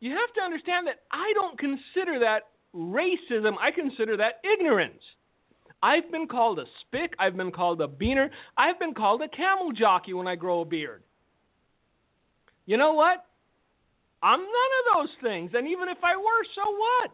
You 0.00 0.10
have 0.12 0.32
to 0.34 0.40
understand 0.40 0.86
that 0.88 1.00
I 1.12 1.32
don't 1.34 1.58
consider 1.58 2.18
that 2.20 2.48
racism, 2.74 3.54
I 3.60 3.70
consider 3.70 4.16
that 4.16 4.40
ignorance. 4.44 5.02
I've 5.82 6.10
been 6.10 6.26
called 6.26 6.58
a 6.58 6.64
spick, 6.80 7.14
I've 7.18 7.36
been 7.36 7.52
called 7.52 7.80
a 7.80 7.86
beaner, 7.86 8.30
I've 8.56 8.78
been 8.78 8.94
called 8.94 9.22
a 9.22 9.28
camel 9.28 9.72
jockey 9.72 10.12
when 10.12 10.26
I 10.26 10.36
grow 10.36 10.60
a 10.60 10.64
beard. 10.64 11.02
You 12.70 12.76
know 12.76 12.92
what? 12.92 13.26
I'm 14.22 14.38
none 14.38 14.72
of 14.78 14.94
those 14.94 15.16
things, 15.24 15.50
and 15.54 15.66
even 15.66 15.88
if 15.88 15.98
I 16.04 16.16
were, 16.16 16.44
so 16.54 16.70
what? 16.70 17.10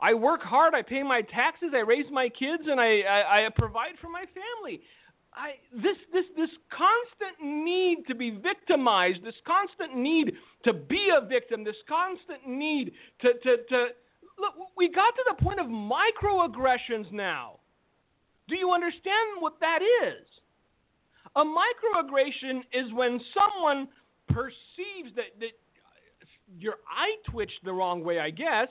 I 0.00 0.14
work 0.14 0.40
hard, 0.40 0.72
I 0.72 0.82
pay 0.82 1.02
my 1.02 1.22
taxes, 1.22 1.70
I 1.74 1.80
raise 1.80 2.06
my 2.12 2.28
kids, 2.28 2.62
and 2.68 2.80
I, 2.80 3.00
I, 3.00 3.46
I 3.46 3.48
provide 3.56 3.98
for 4.00 4.08
my 4.08 4.24
family. 4.38 4.82
I, 5.34 5.54
this, 5.74 5.96
this, 6.12 6.26
this 6.36 6.50
constant 6.70 7.42
need 7.42 8.06
to 8.06 8.14
be 8.14 8.30
victimized, 8.30 9.24
this 9.24 9.34
constant 9.44 9.96
need 9.96 10.34
to 10.62 10.72
be 10.72 11.08
a 11.12 11.26
victim, 11.26 11.64
this 11.64 11.82
constant 11.88 12.46
need 12.46 12.92
to, 13.22 13.32
to, 13.32 13.56
to 13.68 13.86
look, 14.38 14.54
we 14.76 14.92
got 14.92 15.10
to 15.16 15.24
the 15.26 15.42
point 15.42 15.58
of 15.58 15.66
microaggressions 15.66 17.10
now. 17.10 17.58
Do 18.46 18.54
you 18.54 18.70
understand 18.70 19.40
what 19.40 19.58
that 19.58 19.80
is? 19.82 20.24
A 21.38 21.44
microaggression 21.44 22.62
is 22.72 22.92
when 22.92 23.20
someone 23.32 23.88
perceives 24.28 25.14
that, 25.14 25.38
that 25.38 25.52
your 26.58 26.74
eye 26.90 27.14
twitched 27.30 27.64
the 27.64 27.72
wrong 27.72 28.02
way, 28.02 28.18
I 28.18 28.30
guess. 28.30 28.68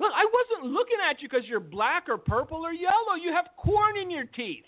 Look, 0.00 0.10
I 0.14 0.26
wasn't 0.32 0.72
looking 0.72 0.96
at 1.08 1.22
you 1.22 1.28
because 1.28 1.46
you're 1.46 1.60
black 1.60 2.08
or 2.08 2.18
purple 2.18 2.66
or 2.66 2.72
yellow. 2.72 3.14
You 3.22 3.32
have 3.32 3.46
corn 3.56 3.96
in 3.96 4.10
your 4.10 4.24
teeth. 4.24 4.64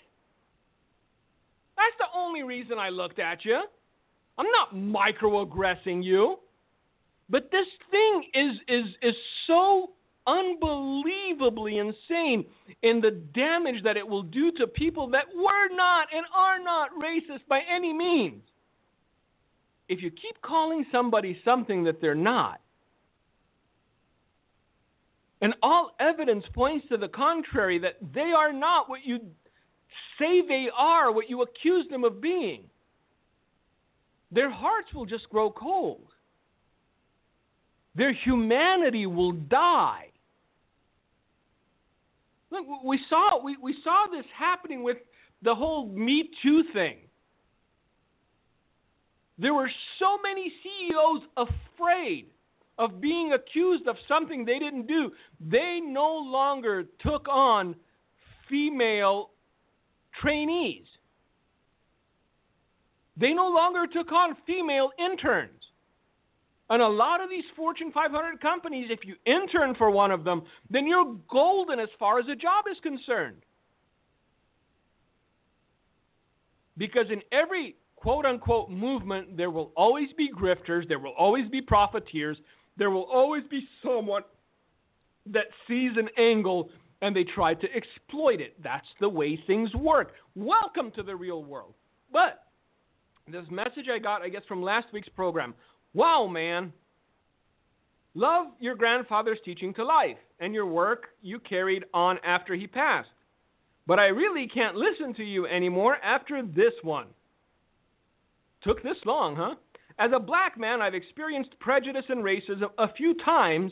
That's 1.75 1.95
the 1.99 2.17
only 2.17 2.43
reason 2.43 2.79
I 2.79 2.89
looked 2.89 3.19
at 3.19 3.43
you. 3.43 3.61
I'm 4.37 4.47
not 4.51 4.73
microaggressing 4.73 6.03
you. 6.03 6.37
But 7.29 7.49
this 7.51 7.67
thing 7.91 8.23
is 8.33 8.55
is 8.67 8.85
is 9.01 9.15
so 9.47 9.91
unbelievably 10.27 11.77
insane 11.77 12.45
in 12.81 13.01
the 13.01 13.11
damage 13.33 13.83
that 13.83 13.97
it 13.97 14.07
will 14.07 14.23
do 14.23 14.51
to 14.53 14.67
people 14.67 15.07
that 15.09 15.25
were 15.35 15.75
not 15.75 16.07
and 16.13 16.25
are 16.35 16.59
not 16.59 16.89
racist 17.01 17.41
by 17.47 17.61
any 17.69 17.93
means. 17.93 18.41
If 19.89 20.01
you 20.01 20.09
keep 20.11 20.41
calling 20.41 20.85
somebody 20.91 21.39
something 21.43 21.83
that 21.83 21.99
they're 22.01 22.15
not, 22.15 22.61
and 25.41 25.53
all 25.61 25.91
evidence 25.99 26.45
points 26.53 26.87
to 26.87 26.95
the 26.95 27.09
contrary 27.09 27.77
that 27.79 27.97
they 28.13 28.31
are 28.35 28.53
not 28.53 28.89
what 28.89 29.01
you 29.03 29.19
say 30.17 30.41
they 30.47 30.67
are 30.75 31.11
what 31.11 31.29
you 31.29 31.41
accuse 31.41 31.85
them 31.89 32.05
of 32.05 32.21
being, 32.21 32.63
their 34.31 34.49
hearts 34.49 34.93
will 34.93 35.05
just 35.05 35.29
grow 35.29 35.51
cold. 35.51 36.07
Their 37.95 38.13
humanity 38.13 39.05
will 39.05 39.33
die. 39.33 40.07
Look, 42.53 42.67
we 42.85 42.99
saw, 43.09 43.43
we, 43.43 43.57
we 43.59 43.75
saw 43.83 44.05
this 44.11 44.25
happening 44.37 44.83
with 44.83 44.97
the 45.41 45.55
whole 45.55 45.87
Me 45.87 46.29
Too 46.43 46.63
thing. 46.71 46.97
There 49.39 49.55
were 49.55 49.71
so 49.97 50.19
many 50.21 50.53
CEOs 50.61 51.21
afraid 51.35 52.27
of 52.77 53.01
being 53.01 53.33
accused 53.33 53.87
of 53.87 53.95
something 54.07 54.45
they 54.45 54.59
didn't 54.59 54.85
do. 54.85 55.11
They 55.39 55.79
no 55.83 56.15
longer 56.15 56.83
took 57.01 57.27
on 57.27 57.75
female 58.47 59.31
trainees. 60.21 60.85
They 63.17 63.33
no 63.33 63.47
longer 63.47 63.87
took 63.87 64.11
on 64.11 64.37
female 64.45 64.91
interns. 64.99 65.62
And 66.69 66.81
a 66.81 66.87
lot 66.87 67.21
of 67.21 67.29
these 67.29 67.43
Fortune 67.55 67.91
500 67.91 68.41
companies, 68.41 68.87
if 68.89 68.99
you 69.03 69.15
intern 69.25 69.75
for 69.75 69.91
one 69.91 70.11
of 70.11 70.23
them, 70.23 70.43
then 70.69 70.87
you're 70.87 71.15
golden 71.29 71.79
as 71.79 71.89
far 71.99 72.19
as 72.19 72.25
a 72.29 72.35
job 72.35 72.65
is 72.71 72.77
concerned. 72.81 73.43
Because 76.77 77.05
in 77.11 77.21
every 77.31 77.75
quote 77.95 78.25
unquote 78.25 78.69
movement, 78.69 79.37
there 79.37 79.51
will 79.51 79.71
always 79.75 80.09
be 80.17 80.31
grifters, 80.31 80.87
there 80.87 80.99
will 80.99 81.13
always 81.17 81.47
be 81.49 81.61
profiteers, 81.61 82.37
there 82.77 82.89
will 82.89 83.03
always 83.03 83.43
be 83.49 83.67
someone 83.83 84.23
that 85.27 85.45
sees 85.67 85.91
an 85.97 86.09
angle 86.17 86.69
and 87.01 87.15
they 87.15 87.23
try 87.23 87.53
to 87.53 87.67
exploit 87.75 88.39
it. 88.41 88.55
That's 88.63 88.87
the 88.99 89.09
way 89.09 89.37
things 89.45 89.73
work. 89.75 90.13
Welcome 90.35 90.91
to 90.91 91.03
the 91.03 91.15
real 91.15 91.43
world. 91.43 91.75
But 92.11 92.45
this 93.31 93.45
message 93.51 93.85
I 93.93 93.99
got, 93.99 94.21
I 94.21 94.29
guess, 94.29 94.43
from 94.47 94.61
last 94.61 94.87
week's 94.93 95.09
program 95.09 95.53
wow, 95.93 96.27
man. 96.27 96.73
Love 98.15 98.47
your 98.59 98.75
grandfather's 98.75 99.39
teaching 99.43 99.73
to 99.73 99.83
life 99.83 100.17
and 100.39 100.53
your 100.53 100.67
work 100.67 101.07
you 101.21 101.39
carried 101.39 101.85
on 101.93 102.19
after 102.23 102.53
he 102.53 102.67
passed. 102.67 103.09
But 103.87 103.99
I 103.99 104.05
really 104.05 104.47
can't 104.47 104.75
listen 104.75 105.13
to 105.15 105.23
you 105.23 105.47
anymore 105.47 105.97
after 106.03 106.41
this 106.43 106.73
one. 106.83 107.07
Took 108.63 108.81
this 108.83 108.97
long, 109.05 109.35
huh? 109.35 109.55
As 109.99 110.11
a 110.15 110.19
black 110.19 110.57
man, 110.57 110.81
I've 110.81 110.93
experienced 110.93 111.59
prejudice 111.59 112.05
and 112.09 112.23
racism 112.23 112.69
a 112.77 112.91
few 112.93 113.15
times 113.23 113.71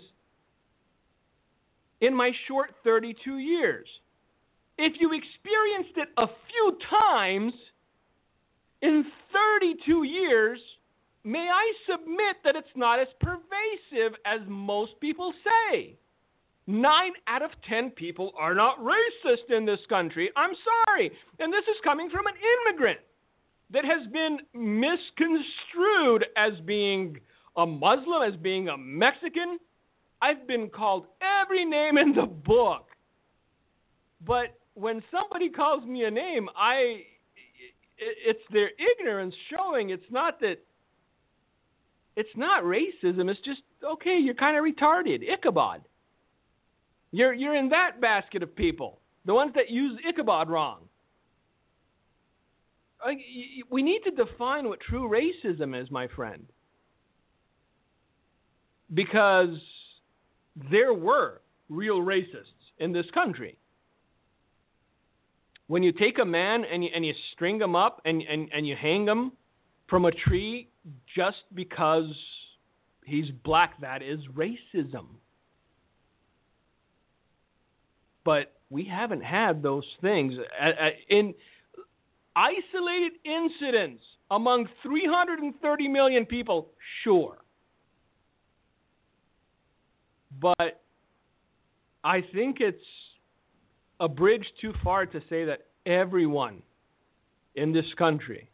in 2.02 2.14
my 2.14 2.32
short 2.48 2.72
32 2.84 3.38
years. 3.38 3.88
If 4.78 4.94
you 5.00 5.12
experienced 5.14 5.98
it 5.98 6.10
a 6.18 6.28
few 6.50 6.78
times 6.90 7.54
in 8.82 9.06
32 9.32 10.04
years, 10.04 10.60
may 11.24 11.50
I 11.52 11.74
submit 11.90 12.38
that 12.44 12.56
it's 12.56 12.76
not 12.76 13.00
as 13.00 13.08
pervasive 13.20 14.18
as 14.26 14.42
most 14.48 15.00
people 15.00 15.34
say? 15.44 15.98
Nine 16.68 17.14
out 17.28 17.42
of 17.42 17.52
ten 17.68 17.90
people 17.90 18.34
are 18.38 18.54
not 18.54 18.80
racist 18.80 19.56
in 19.56 19.66
this 19.66 19.80
country. 19.90 20.30
I'm 20.36 20.52
sorry. 20.86 21.12
And 21.40 21.52
this 21.52 21.64
is 21.64 21.76
coming 21.84 22.10
from 22.10 22.28
an 22.28 22.34
immigrant 22.68 23.00
that 23.72 23.84
has 23.86 24.08
been 24.12 24.38
misconstrued 24.54 26.26
as 26.38 26.54
being 26.66 27.18
a 27.58 27.66
Muslim, 27.66 28.22
as 28.22 28.36
being 28.40 28.70
a 28.70 28.78
Mexican. 28.78 29.58
I've 30.22 30.48
been 30.48 30.70
called 30.70 31.08
every 31.22 31.66
name 31.66 31.98
in 31.98 32.14
the 32.14 32.26
book. 32.26 32.88
But 34.26 34.58
when 34.76 35.02
somebody 35.12 35.50
calls 35.50 35.84
me 35.86 36.06
a 36.06 36.12
name, 36.12 36.48
I 36.56 37.04
it's 37.98 38.44
their 38.52 38.72
ignorance 38.80 39.36
showing. 39.50 39.92
It's 39.92 40.10
not 40.10 40.40
that 40.42 40.58
it's 42.16 42.30
not 42.36 42.64
racism. 42.64 43.30
It's 43.30 43.40
just 43.42 43.62
okay. 43.84 44.18
You're 44.18 44.36
kind 44.36 44.58
of 44.58 44.64
retarded. 44.64 45.22
Ichabod. 45.28 45.82
You're 47.12 47.34
you're 47.34 47.56
in 47.56 47.70
that 47.70 48.02
basket 48.02 48.44
of 48.44 48.56
people, 48.56 49.00
the 49.26 49.34
ones 49.34 49.52
that 49.56 49.70
use 49.70 50.00
Ichabod 50.08 50.50
wrong. 50.50 50.80
We 53.72 53.82
need 53.82 54.02
to 54.04 54.12
define 54.12 54.68
what 54.70 54.80
true 54.80 55.10
racism 55.10 55.80
is, 55.80 55.90
my 55.90 56.08
friend, 56.08 56.46
because 58.94 59.58
there 60.70 60.94
were 60.94 61.42
real 61.68 62.00
racists 62.02 62.62
in 62.78 62.92
this 62.92 63.08
country. 63.14 63.58
When 65.66 65.82
you 65.82 65.92
take 65.94 66.20
a 66.20 66.26
man 66.26 66.64
and 66.72 66.84
you, 66.84 66.92
and 66.94 67.04
you 67.04 67.14
string 67.32 67.60
him 67.60 67.76
up 67.76 68.02
and, 68.06 68.22
and, 68.22 68.50
and 68.54 68.68
you 68.68 68.76
hang 68.76 69.08
him 69.08 69.32
from 69.88 70.06
a 70.06 70.12
tree 70.12 70.68
just 71.16 71.44
because 71.54 72.12
he's 73.06 73.30
black, 73.44 73.80
that 73.82 74.02
is 74.02 74.20
racism. 74.36 75.06
But 78.24 78.54
we 78.70 78.86
haven't 78.86 79.24
had 79.24 79.64
those 79.64 79.86
things. 80.02 80.34
In 81.10 81.34
isolated 82.36 83.14
incidents 83.26 84.04
among 84.30 84.68
330 84.84 85.88
million 85.88 86.26
people, 86.26 86.70
sure. 87.04 87.38
But 90.40 90.82
I 92.04 92.22
think 92.34 92.58
it's 92.60 92.78
a 94.00 94.08
bridge 94.08 94.46
too 94.62 94.74
far 94.84 95.06
to 95.08 95.20
say 95.30 95.46
that 95.46 95.66
everyone 95.86 96.62
in 97.56 97.74
this 97.74 97.86
country 97.98 98.51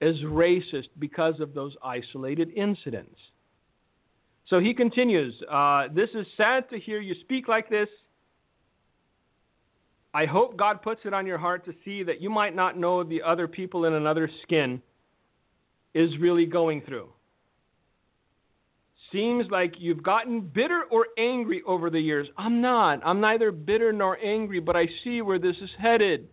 is 0.00 0.16
racist 0.22 0.88
because 0.98 1.40
of 1.40 1.54
those 1.54 1.74
isolated 1.82 2.50
incidents. 2.56 3.16
So 4.48 4.60
he 4.60 4.74
continues 4.74 5.34
uh, 5.50 5.88
This 5.94 6.10
is 6.14 6.26
sad 6.36 6.68
to 6.70 6.78
hear 6.78 7.00
you 7.00 7.14
speak 7.20 7.48
like 7.48 7.68
this. 7.70 7.88
I 10.12 10.26
hope 10.26 10.56
God 10.56 10.80
puts 10.80 11.00
it 11.04 11.12
on 11.12 11.26
your 11.26 11.38
heart 11.38 11.64
to 11.64 11.74
see 11.84 12.04
that 12.04 12.20
you 12.20 12.30
might 12.30 12.54
not 12.54 12.78
know 12.78 13.02
the 13.02 13.22
other 13.22 13.48
people 13.48 13.84
in 13.84 13.94
another 13.94 14.30
skin 14.42 14.80
is 15.92 16.10
really 16.20 16.46
going 16.46 16.82
through. 16.82 17.08
Seems 19.12 19.46
like 19.50 19.74
you've 19.78 20.02
gotten 20.02 20.40
bitter 20.40 20.84
or 20.90 21.06
angry 21.18 21.62
over 21.66 21.90
the 21.90 22.00
years. 22.00 22.28
I'm 22.36 22.60
not. 22.60 23.00
I'm 23.04 23.20
neither 23.20 23.52
bitter 23.52 23.92
nor 23.92 24.18
angry, 24.18 24.60
but 24.60 24.76
I 24.76 24.86
see 25.02 25.20
where 25.20 25.38
this 25.38 25.56
is 25.60 25.70
headed. 25.78 26.28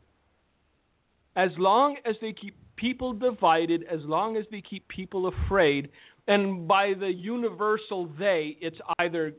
As 1.35 1.51
long 1.57 1.97
as 2.05 2.15
they 2.21 2.33
keep 2.33 2.55
people 2.81 3.13
divided, 3.13 3.85
as 3.89 3.99
long 4.05 4.35
as 4.35 4.45
they 4.49 4.59
keep 4.59 4.85
people 4.87 5.27
afraid, 5.27 5.89
and 6.27 6.67
by 6.67 6.93
the 6.99 7.13
universal 7.13 8.09
they, 8.17 8.57
it's 8.59 8.79
either 8.97 9.33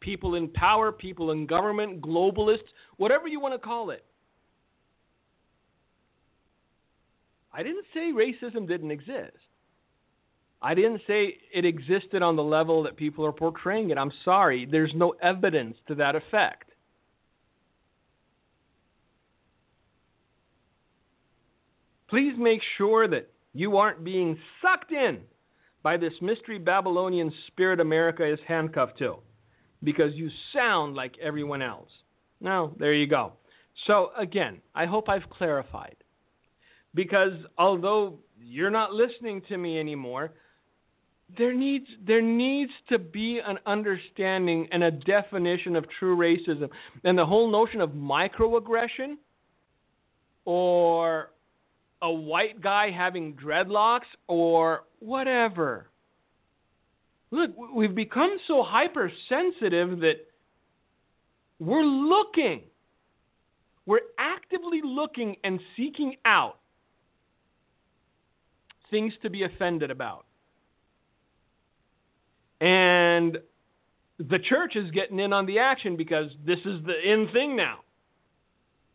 people 0.00 0.34
in 0.34 0.48
power, 0.48 0.92
people 0.92 1.30
in 1.30 1.46
government, 1.46 2.02
globalists, 2.02 2.68
whatever 2.98 3.26
you 3.26 3.40
want 3.40 3.54
to 3.54 3.58
call 3.58 3.90
it. 3.90 4.04
I 7.54 7.62
didn't 7.62 7.86
say 7.94 8.12
racism 8.12 8.68
didn't 8.68 8.90
exist. 8.90 9.36
I 10.60 10.74
didn't 10.74 11.00
say 11.06 11.38
it 11.52 11.64
existed 11.64 12.22
on 12.22 12.36
the 12.36 12.42
level 12.42 12.82
that 12.82 12.96
people 12.96 13.24
are 13.26 13.32
portraying 13.32 13.90
it. 13.90 13.98
I'm 13.98 14.12
sorry. 14.24 14.66
There's 14.70 14.92
no 14.94 15.14
evidence 15.22 15.76
to 15.88 15.94
that 15.96 16.14
effect. 16.14 16.71
Please 22.12 22.34
make 22.36 22.60
sure 22.76 23.08
that 23.08 23.30
you 23.54 23.78
aren't 23.78 24.04
being 24.04 24.36
sucked 24.60 24.92
in 24.92 25.20
by 25.82 25.96
this 25.96 26.12
mystery 26.20 26.58
Babylonian 26.58 27.32
spirit 27.46 27.80
America 27.80 28.30
is 28.30 28.38
handcuffed 28.46 28.98
to 28.98 29.16
because 29.82 30.12
you 30.12 30.28
sound 30.52 30.94
like 30.94 31.14
everyone 31.22 31.62
else. 31.62 31.88
Now, 32.38 32.72
there 32.78 32.92
you 32.92 33.06
go. 33.06 33.32
So, 33.86 34.10
again, 34.18 34.60
I 34.74 34.84
hope 34.84 35.08
I've 35.08 35.30
clarified. 35.30 35.96
Because 36.94 37.32
although 37.56 38.18
you're 38.38 38.70
not 38.70 38.92
listening 38.92 39.40
to 39.48 39.56
me 39.56 39.80
anymore, 39.80 40.32
there 41.38 41.54
needs 41.54 41.86
there 42.06 42.20
needs 42.20 42.72
to 42.90 42.98
be 42.98 43.40
an 43.42 43.58
understanding 43.64 44.68
and 44.70 44.82
a 44.82 44.90
definition 44.90 45.76
of 45.76 45.86
true 45.98 46.14
racism. 46.14 46.68
And 47.04 47.16
the 47.16 47.24
whole 47.24 47.50
notion 47.50 47.80
of 47.80 47.92
microaggression 47.92 49.14
or 50.44 51.31
a 52.02 52.10
white 52.10 52.60
guy 52.60 52.90
having 52.90 53.34
dreadlocks 53.34 54.00
or 54.26 54.84
whatever. 54.98 55.86
Look, 57.30 57.52
we've 57.74 57.94
become 57.94 58.36
so 58.46 58.62
hypersensitive 58.62 60.00
that 60.00 60.26
we're 61.58 61.84
looking. 61.84 62.62
We're 63.86 64.00
actively 64.18 64.80
looking 64.84 65.36
and 65.44 65.60
seeking 65.76 66.16
out 66.24 66.58
things 68.90 69.14
to 69.22 69.30
be 69.30 69.44
offended 69.44 69.90
about. 69.90 70.26
And 72.60 73.38
the 74.18 74.38
church 74.38 74.76
is 74.76 74.90
getting 74.90 75.18
in 75.18 75.32
on 75.32 75.46
the 75.46 75.58
action 75.58 75.96
because 75.96 76.30
this 76.46 76.58
is 76.64 76.84
the 76.84 77.12
in 77.12 77.28
thing 77.32 77.56
now. 77.56 77.78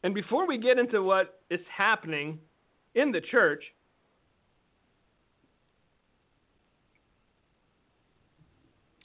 And 0.03 0.13
before 0.13 0.47
we 0.47 0.57
get 0.57 0.77
into 0.77 1.01
what 1.01 1.41
is 1.49 1.59
happening 1.75 2.39
in 2.97 3.11
the 3.11 3.21
church, 3.21 3.63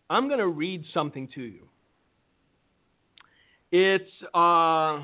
I'm 0.09 0.29
going 0.29 0.41
to 0.41 0.49
read 0.49 0.85
something 0.93 1.29
to 1.35 1.43
you. 1.43 1.69
It's 3.71 4.11
uh, 4.35 5.01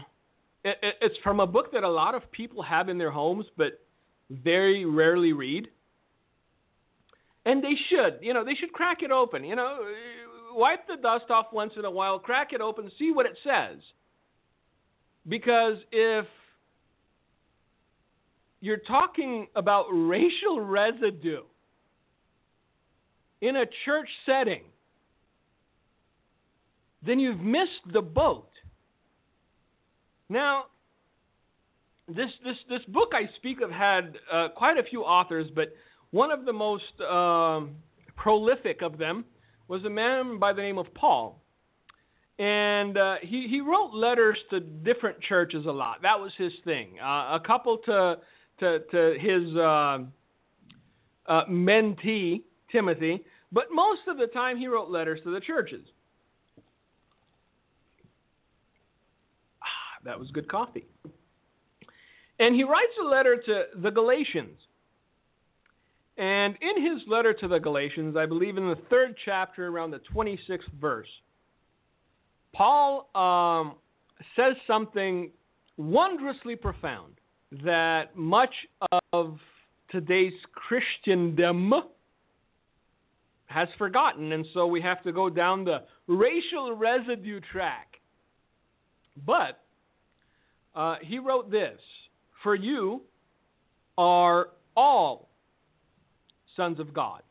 it, 0.64 0.96
it's 1.00 1.16
from 1.22 1.40
a 1.40 1.46
book 1.46 1.72
that 1.72 1.82
a 1.82 1.88
lot 1.88 2.14
of 2.14 2.30
people 2.32 2.62
have 2.62 2.88
in 2.88 2.98
their 2.98 3.10
homes, 3.10 3.46
but 3.56 3.80
very 4.30 4.84
rarely 4.84 5.32
read. 5.32 5.68
And 7.46 7.62
they 7.62 7.76
should, 7.88 8.18
you 8.20 8.34
know, 8.34 8.44
they 8.44 8.54
should 8.54 8.72
crack 8.72 8.98
it 9.02 9.10
open. 9.10 9.44
You 9.44 9.56
know, 9.56 9.78
wipe 10.52 10.86
the 10.86 10.96
dust 10.96 11.30
off 11.30 11.46
once 11.52 11.72
in 11.78 11.84
a 11.84 11.90
while, 11.90 12.18
crack 12.18 12.52
it 12.52 12.60
open, 12.60 12.90
see 12.98 13.10
what 13.12 13.24
it 13.24 13.38
says. 13.42 13.78
Because 15.26 15.76
if 15.92 16.26
you're 18.60 18.78
talking 18.78 19.46
about 19.54 19.86
racial 19.90 20.60
residue 20.60 21.42
in 23.40 23.56
a 23.56 23.64
church 23.84 24.08
setting, 24.26 24.62
then 27.04 27.20
you've 27.20 27.40
missed 27.40 27.92
the 27.92 28.02
boat. 28.02 28.48
Now, 30.28 30.64
this 32.08 32.30
this 32.44 32.56
this 32.68 32.84
book 32.88 33.12
I 33.12 33.28
speak 33.36 33.60
of 33.60 33.70
had 33.70 34.18
uh, 34.32 34.48
quite 34.56 34.78
a 34.78 34.82
few 34.82 35.02
authors, 35.02 35.46
but 35.54 35.74
one 36.10 36.30
of 36.30 36.44
the 36.44 36.52
most 36.52 37.00
um, 37.08 37.76
prolific 38.16 38.82
of 38.82 38.98
them 38.98 39.24
was 39.68 39.84
a 39.84 39.90
man 39.90 40.38
by 40.38 40.52
the 40.52 40.62
name 40.62 40.78
of 40.78 40.92
Paul, 40.94 41.40
and 42.38 42.96
uh, 42.96 43.16
he 43.22 43.46
he 43.48 43.60
wrote 43.60 43.92
letters 43.94 44.38
to 44.50 44.60
different 44.60 45.20
churches 45.20 45.66
a 45.66 45.70
lot. 45.70 46.02
That 46.02 46.18
was 46.18 46.32
his 46.36 46.52
thing. 46.64 46.98
Uh, 47.00 47.36
a 47.36 47.42
couple 47.46 47.78
to 47.86 48.16
to 48.60 48.80
to 48.90 49.16
his 49.18 49.56
uh, 49.56 49.98
uh, 51.26 51.44
mentee 51.46 52.42
Timothy, 52.70 53.24
but 53.52 53.66
most 53.72 54.02
of 54.08 54.18
the 54.18 54.26
time 54.26 54.56
he 54.56 54.66
wrote 54.66 54.90
letters 54.90 55.20
to 55.24 55.32
the 55.32 55.40
churches. 55.40 55.86
Ah, 59.62 60.00
that 60.04 60.18
was 60.18 60.30
good 60.30 60.48
coffee. 60.48 60.84
And 62.40 62.54
he 62.54 62.62
writes 62.62 62.92
a 63.00 63.04
letter 63.04 63.36
to 63.46 63.64
the 63.82 63.90
Galatians. 63.90 64.58
And 66.16 66.56
in 66.60 66.82
his 66.84 67.02
letter 67.06 67.32
to 67.32 67.48
the 67.48 67.58
Galatians, 67.58 68.16
I 68.16 68.26
believe 68.26 68.56
in 68.56 68.68
the 68.68 68.78
third 68.90 69.14
chapter, 69.24 69.68
around 69.68 69.92
the 69.92 70.00
26th 70.12 70.60
verse, 70.80 71.08
Paul 72.52 73.08
um, 73.14 73.76
says 74.34 74.54
something 74.66 75.30
wondrously 75.76 76.56
profound 76.56 77.17
that 77.64 78.16
much 78.16 78.54
of 79.12 79.38
today's 79.90 80.34
Christendom 80.52 81.72
has 83.46 83.68
forgotten. 83.78 84.32
And 84.32 84.46
so 84.52 84.66
we 84.66 84.80
have 84.82 85.02
to 85.04 85.12
go 85.12 85.30
down 85.30 85.64
the 85.64 85.84
racial 86.06 86.74
residue 86.76 87.40
track. 87.52 87.96
But 89.26 89.62
uh, 90.74 90.96
he 91.02 91.18
wrote 91.18 91.50
this 91.50 91.78
for 92.42 92.54
you 92.54 93.02
are 93.96 94.50
all 94.76 95.28
sons 96.54 96.78
of 96.78 96.94
God 96.94 97.22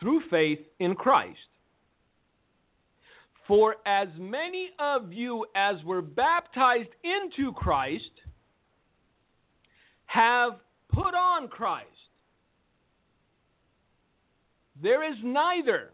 through 0.00 0.22
faith 0.30 0.60
in 0.80 0.94
Christ. 0.94 1.38
For 3.46 3.76
as 3.86 4.08
many 4.18 4.70
of 4.78 5.12
you 5.12 5.46
as 5.54 5.76
were 5.84 6.02
baptized 6.02 6.90
into 7.02 7.52
Christ 7.52 8.10
have 10.08 10.54
put 10.92 11.14
on 11.14 11.48
Christ. 11.48 11.86
There 14.82 15.08
is 15.10 15.16
neither 15.22 15.90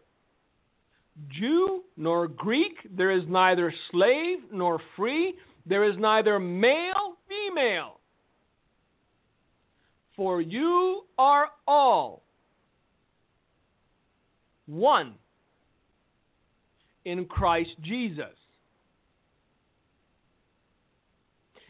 Jew 1.29 1.83
nor 1.97 2.27
Greek, 2.27 2.75
there 2.95 3.11
is 3.11 3.23
neither 3.27 3.73
slave 3.91 4.39
nor 4.51 4.81
free, 4.95 5.35
there 5.65 5.83
is 5.83 5.95
neither 5.97 6.39
male, 6.39 6.93
nor 6.95 7.13
female. 7.27 7.99
For 10.15 10.41
you 10.41 11.03
are 11.17 11.49
all 11.67 12.23
one 14.65 15.15
in 17.03 17.25
Christ 17.25 17.71
Jesus. 17.81 18.33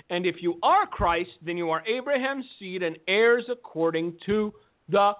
And 0.09 0.25
if 0.25 0.35
you 0.41 0.59
are 0.61 0.85
Christ, 0.85 1.31
then 1.41 1.57
you 1.57 1.69
are 1.71 1.85
Abraham's 1.87 2.45
seed 2.59 2.83
and 2.83 2.97
heirs 3.07 3.45
according 3.49 4.17
to 4.25 4.53
the 4.89 5.13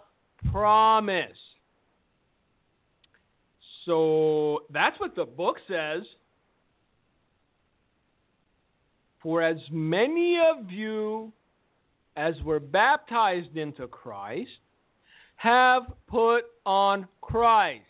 promise. 0.52 1.38
So 3.86 4.64
that's 4.72 5.00
what 5.00 5.16
the 5.16 5.26
book 5.26 5.58
says. 5.68 6.04
For 9.22 9.42
as 9.42 9.58
many 9.72 10.38
of 10.40 10.72
you 10.72 11.34
as 12.16 12.36
were 12.44 12.60
baptized 12.60 13.58
into 13.58 13.88
Christ 13.88 14.52
have 15.38 15.84
put 16.08 16.44
on 16.66 17.08
Christ. 17.22 17.84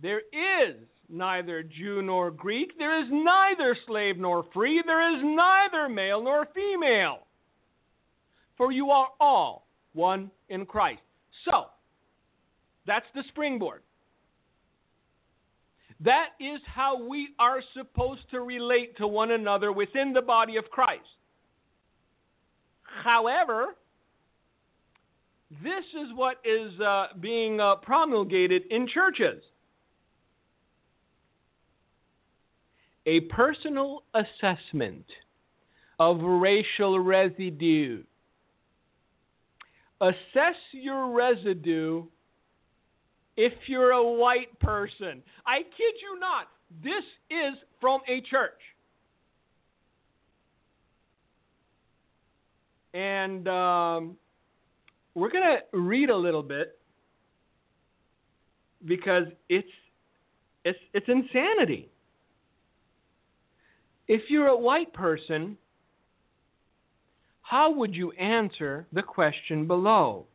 There 0.00 0.20
is 0.32 0.76
neither 1.08 1.62
Jew 1.62 2.02
nor 2.02 2.30
Greek, 2.30 2.78
there 2.78 3.00
is 3.00 3.08
neither 3.10 3.76
slave 3.86 4.18
nor 4.18 4.44
free, 4.52 4.82
there 4.84 5.14
is 5.14 5.22
neither 5.22 5.88
male 5.88 6.22
nor 6.22 6.46
female. 6.54 7.26
For 8.56 8.72
you 8.72 8.90
are 8.90 9.08
all 9.20 9.66
one 9.92 10.30
in 10.48 10.66
Christ. 10.66 11.02
So, 11.44 11.66
that's 12.86 13.06
the 13.14 13.22
springboard. 13.28 13.82
That 16.00 16.30
is 16.40 16.60
how 16.66 17.06
we 17.06 17.28
are 17.38 17.60
supposed 17.74 18.30
to 18.30 18.40
relate 18.40 18.96
to 18.98 19.06
one 19.06 19.30
another 19.30 19.72
within 19.72 20.12
the 20.12 20.22
body 20.22 20.56
of 20.56 20.64
Christ. 20.70 21.04
However, 22.82 23.76
this 25.62 25.84
is 25.94 26.08
what 26.14 26.40
is 26.44 26.78
uh, 26.80 27.08
being 27.20 27.60
uh, 27.60 27.76
promulgated 27.76 28.62
in 28.70 28.86
churches 28.88 29.42
a 33.06 33.20
personal 33.20 34.02
assessment 34.14 35.04
of 35.98 36.20
racial 36.20 36.98
residue. 36.98 38.02
Assess 40.00 40.56
your 40.72 41.10
residue 41.16 42.04
if 43.36 43.52
you're 43.66 43.92
a 43.92 44.02
white 44.02 44.58
person. 44.60 45.22
I 45.46 45.58
kid 45.58 45.94
you 46.02 46.18
not. 46.18 46.48
This 46.82 47.04
is 47.30 47.54
from 47.80 48.00
a 48.08 48.20
church. 48.22 48.60
And 52.92 53.46
um, 53.46 54.16
we're 55.14 55.30
going 55.30 55.58
to 55.58 55.78
read 55.78 56.10
a 56.10 56.16
little 56.16 56.42
bit 56.42 56.78
because 58.84 59.26
it's, 59.48 59.68
it's, 60.64 60.78
it's 60.92 61.06
insanity. 61.08 61.90
If 64.08 64.22
you're 64.28 64.48
a 64.48 64.56
white 64.56 64.92
person, 64.92 65.56
how 67.42 67.70
would 67.72 67.94
you 67.94 68.12
answer 68.12 68.86
the 68.92 69.02
question 69.02 69.66
below? 69.66 70.26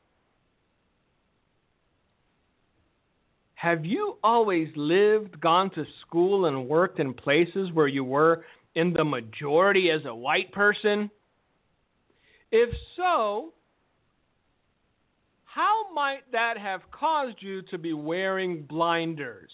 Have 3.55 3.85
you 3.85 4.17
always 4.23 4.69
lived, 4.75 5.39
gone 5.39 5.69
to 5.71 5.85
school, 6.01 6.45
and 6.45 6.67
worked 6.67 6.99
in 6.99 7.13
places 7.13 7.71
where 7.73 7.87
you 7.87 8.03
were 8.03 8.43
in 8.75 8.91
the 8.91 9.03
majority 9.03 9.91
as 9.91 10.01
a 10.05 10.15
white 10.15 10.51
person? 10.51 11.11
If 12.51 12.69
so, 12.97 13.53
how 15.45 15.93
might 15.93 16.29
that 16.31 16.57
have 16.57 16.81
caused 16.91 17.37
you 17.39 17.61
to 17.63 17.77
be 17.77 17.93
wearing 17.93 18.63
blinders? 18.63 19.51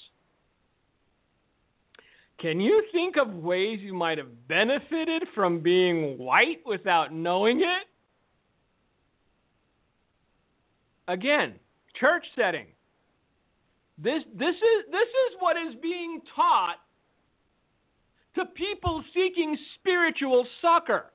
Can 2.40 2.60
you 2.60 2.84
think 2.92 3.18
of 3.18 3.34
ways 3.34 3.80
you 3.82 3.94
might 3.94 4.20
have 4.20 4.48
benefited 4.48 5.24
from 5.34 5.60
being 5.60 6.18
white 6.18 6.60
without 6.66 7.12
knowing 7.12 7.62
it? 7.62 7.88
Again, 11.08 11.56
church 12.00 12.26
setting. 12.36 12.68
This, 13.98 14.24
this, 14.36 14.56
is, 14.56 14.92
this 14.92 15.08
is 15.08 15.38
what 15.40 15.58
is 15.58 15.74
being 15.82 16.22
taught 16.36 16.76
to 18.36 18.46
people 18.46 19.04
seeking 19.16 19.58
spiritual 19.80 20.46
succor. 20.62 21.06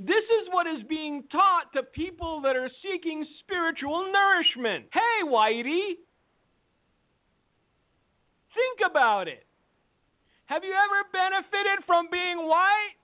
This 0.00 0.24
is 0.24 0.48
what 0.52 0.66
is 0.66 0.82
being 0.88 1.24
taught 1.30 1.70
to 1.74 1.82
people 1.82 2.40
that 2.42 2.56
are 2.56 2.70
seeking 2.82 3.26
spiritual 3.40 4.10
nourishment. 4.10 4.86
Hey, 4.90 5.26
Whitey, 5.26 5.96
think 8.54 8.90
about 8.90 9.28
it. 9.28 9.44
Have 10.52 10.64
you 10.64 10.74
ever 10.74 11.08
benefited 11.10 11.82
from 11.86 12.08
being 12.12 12.46
white? 12.46 12.96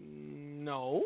No. 0.00 1.02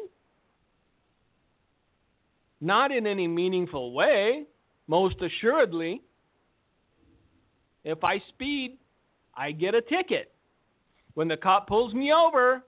Not 2.60 2.92
in 2.92 3.06
any 3.06 3.26
meaningful 3.26 3.94
way, 3.94 4.44
most 4.86 5.16
assuredly. 5.22 6.02
If 7.84 8.04
I 8.04 8.18
speed, 8.28 8.76
I 9.34 9.52
get 9.52 9.74
a 9.74 9.80
ticket. 9.80 10.30
When 11.14 11.26
the 11.26 11.38
cop 11.38 11.68
pulls 11.68 11.94
me 11.94 12.12
over, 12.12 12.62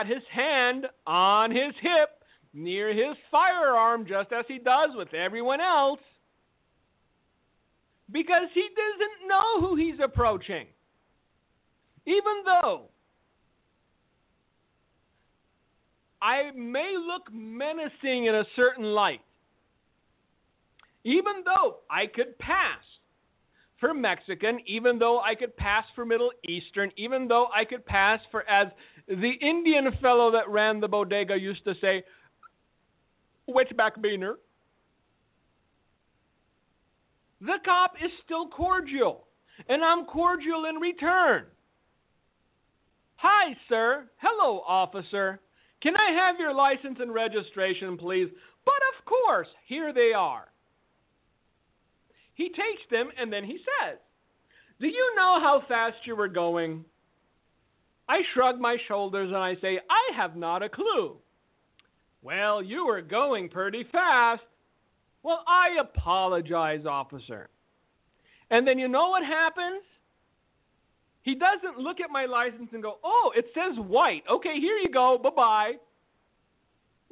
got 0.00 0.08
his 0.08 0.24
hand 0.32 0.86
on 1.06 1.52
his 1.52 1.72
hip 1.80 2.20
near 2.52 2.88
his 2.88 3.16
firearm, 3.30 4.06
just 4.08 4.32
as 4.32 4.44
he 4.48 4.58
does 4.58 4.90
with 4.96 5.14
everyone 5.14 5.60
else, 5.60 6.00
because 8.10 8.48
he 8.54 8.68
doesn't 8.74 9.28
know 9.28 9.60
who 9.60 9.76
he's 9.76 10.00
approaching. 10.02 10.66
Even 12.06 12.42
though 12.44 12.88
I 16.22 16.50
may 16.56 16.96
look 16.96 17.32
menacing 17.32 18.26
in 18.26 18.34
a 18.34 18.44
certain 18.56 18.84
light, 18.84 19.20
even 21.04 21.44
though 21.44 21.78
I 21.90 22.06
could 22.06 22.38
pass 22.38 22.82
for 23.78 23.94
Mexican, 23.94 24.60
even 24.66 24.98
though 24.98 25.20
I 25.20 25.34
could 25.34 25.56
pass 25.56 25.84
for 25.94 26.04
Middle 26.04 26.32
Eastern, 26.48 26.90
even 26.96 27.28
though 27.28 27.46
I 27.54 27.64
could 27.64 27.86
pass 27.86 28.20
for, 28.30 28.48
as 28.48 28.68
the 29.06 29.32
Indian 29.40 29.86
fellow 30.02 30.32
that 30.32 30.48
ran 30.48 30.80
the 30.80 30.88
bodega 30.88 31.38
used 31.38 31.64
to 31.64 31.74
say, 31.80 32.02
wetback 33.48 33.98
beaner. 33.98 34.34
The 37.40 37.58
cop 37.64 37.94
is 38.04 38.10
still 38.24 38.48
cordial, 38.48 39.26
and 39.68 39.84
I'm 39.84 40.04
cordial 40.06 40.64
in 40.64 40.76
return. 40.76 41.44
Hi, 43.16 43.56
sir. 43.68 44.08
Hello, 44.18 44.62
officer. 44.66 45.40
Can 45.82 45.94
I 45.96 46.12
have 46.12 46.40
your 46.40 46.52
license 46.52 46.98
and 47.00 47.12
registration, 47.12 47.96
please? 47.96 48.28
But 48.64 48.74
of 48.96 49.04
course, 49.04 49.48
here 49.66 49.92
they 49.92 50.12
are. 50.16 50.48
He 52.34 52.48
takes 52.48 52.82
them 52.90 53.10
and 53.18 53.32
then 53.32 53.44
he 53.44 53.58
says, 53.58 53.98
Do 54.80 54.86
you 54.86 55.14
know 55.16 55.40
how 55.40 55.62
fast 55.68 55.96
you 56.04 56.14
were 56.14 56.28
going? 56.28 56.84
I 58.08 58.20
shrug 58.32 58.60
my 58.60 58.76
shoulders 58.86 59.28
and 59.28 59.36
I 59.36 59.54
say, 59.60 59.80
I 59.90 60.16
have 60.16 60.36
not 60.36 60.62
a 60.62 60.68
clue. 60.68 61.16
Well, 62.22 62.62
you 62.62 62.86
were 62.86 63.02
going 63.02 63.48
pretty 63.48 63.84
fast. 63.90 64.42
Well, 65.22 65.42
I 65.46 65.80
apologize, 65.80 66.86
officer. 66.86 67.48
And 68.50 68.66
then 68.66 68.78
you 68.78 68.88
know 68.88 69.08
what 69.08 69.24
happens? 69.24 69.82
He 71.22 71.34
doesn't 71.34 71.78
look 71.78 72.00
at 72.00 72.10
my 72.10 72.24
license 72.24 72.70
and 72.72 72.82
go, 72.82 72.98
oh, 73.04 73.32
it 73.36 73.46
says 73.54 73.78
white. 73.78 74.22
Okay, 74.30 74.58
here 74.60 74.78
you 74.78 74.88
go. 74.90 75.18
Bye 75.22 75.30
bye. 75.36 75.72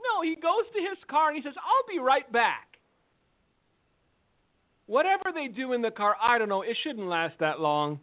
No, 0.01 0.23
he 0.23 0.37
goes 0.37 0.65
to 0.75 0.81
his 0.81 0.99
car 1.11 1.29
and 1.29 1.37
he 1.37 1.43
says, 1.43 1.55
I'll 1.59 1.95
be 1.95 1.99
right 1.99 2.31
back. 2.33 2.79
Whatever 4.87 5.33
they 5.35 5.49
do 5.49 5.73
in 5.73 5.83
the 5.83 5.91
car, 5.91 6.17
I 6.23 6.39
don't 6.39 6.49
know. 6.49 6.63
It 6.63 6.77
shouldn't 6.83 7.09
last 7.09 7.35
that 7.41 7.61
long. 7.61 7.99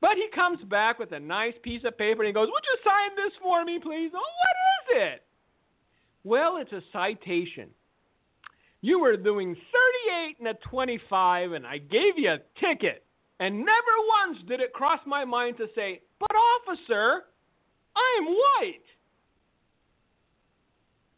But 0.00 0.12
he 0.14 0.28
comes 0.32 0.62
back 0.64 0.98
with 0.98 1.12
a 1.12 1.18
nice 1.18 1.54
piece 1.62 1.82
of 1.84 1.98
paper 1.98 2.22
and 2.22 2.28
he 2.28 2.32
goes, 2.32 2.48
Would 2.50 2.64
you 2.64 2.78
sign 2.84 3.16
this 3.16 3.32
for 3.42 3.64
me, 3.64 3.80
please? 3.82 4.12
Oh, 4.14 4.18
what 4.18 4.96
is 4.96 5.12
it? 5.14 5.22
Well, 6.22 6.58
it's 6.58 6.72
a 6.72 6.82
citation. 6.92 7.70
You 8.80 9.00
were 9.00 9.16
doing 9.16 9.54
38 9.54 10.36
and 10.38 10.48
a 10.48 10.54
25, 10.70 11.52
and 11.52 11.66
I 11.66 11.78
gave 11.78 12.16
you 12.16 12.30
a 12.30 12.38
ticket. 12.60 13.04
And 13.40 13.58
never 13.58 13.68
once 14.26 14.38
did 14.48 14.60
it 14.60 14.72
cross 14.72 15.00
my 15.06 15.24
mind 15.24 15.56
to 15.58 15.66
say, 15.74 16.02
But, 16.20 16.30
officer, 16.34 17.24
I'm 17.96 18.26
white. 18.26 18.84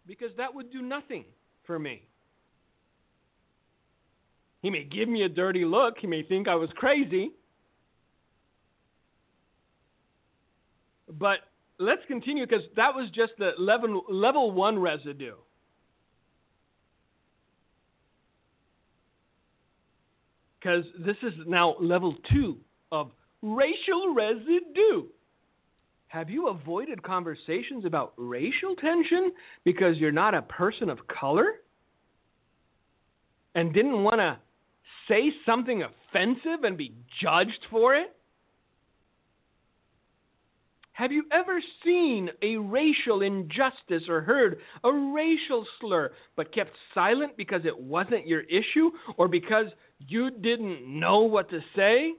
Because 0.07 0.31
that 0.37 0.55
would 0.55 0.73
do 0.73 0.83
nothing 0.83 1.25
for 1.65 1.79
me. 1.79 2.03
He 4.63 4.71
may 4.71 4.85
give 4.85 5.09
me 5.09 5.23
a 5.23 5.29
dirty 5.29 5.65
look, 5.65 5.97
he 5.99 6.07
may 6.07 6.23
think 6.23 6.49
I 6.49 6.55
was 6.55 6.69
crazy. 6.77 7.31
But 11.19 11.39
let's 11.79 12.03
continue 12.07 12.47
because 12.47 12.65
that 12.77 12.95
was 12.95 13.11
just 13.15 13.33
the 13.39 13.53
level, 13.59 14.05
level 14.09 14.53
one 14.53 14.79
residue. 14.79 15.35
Because 20.61 20.85
this 20.99 21.17
is 21.23 21.33
now 21.47 21.77
level 21.81 22.17
two 22.33 22.59
of 22.93 23.11
racial 23.43 24.15
residue. 24.15 25.07
Have 26.09 26.29
you 26.29 26.49
avoided 26.49 27.03
conversations 27.03 27.85
about 27.85 28.13
racial 28.17 28.75
tension 28.77 29.33
because 29.65 29.97
you're 29.97 30.13
not 30.13 30.35
a 30.35 30.43
person 30.43 30.91
of 30.91 30.99
color? 31.07 31.53
And 33.55 33.73
didn't 33.73 34.03
want 34.03 34.19
to 34.19 34.39
say 35.09 35.33
something 35.47 35.83
offensive 35.83 36.65
and 36.65 36.77
be 36.77 36.95
judged 37.23 37.67
for 37.71 37.95
it? 37.95 38.15
Have 40.93 41.13
you 41.13 41.25
ever 41.33 41.63
seen 41.83 42.29
a 42.43 42.57
racial 42.57 43.23
injustice 43.23 44.03
or 44.07 44.21
heard 44.21 44.61
a 44.85 44.93
racial 44.93 45.67
slur 45.81 46.13
but 46.37 46.53
kept 46.53 46.73
silent 46.93 47.39
because 47.39 47.63
it 47.65 47.79
wasn't 47.79 48.27
your 48.27 48.43
issue 48.43 48.91
or 49.17 49.27
because 49.27 49.67
you 50.09 50.31
didn't 50.31 50.87
know 50.87 51.21
what 51.21 51.51
to 51.51 51.61
say? 51.77 52.13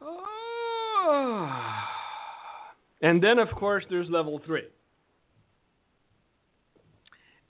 Oh. 0.00 1.72
And 3.00 3.22
then, 3.22 3.38
of 3.38 3.50
course, 3.50 3.84
there's 3.90 4.08
level 4.10 4.40
three. 4.44 4.66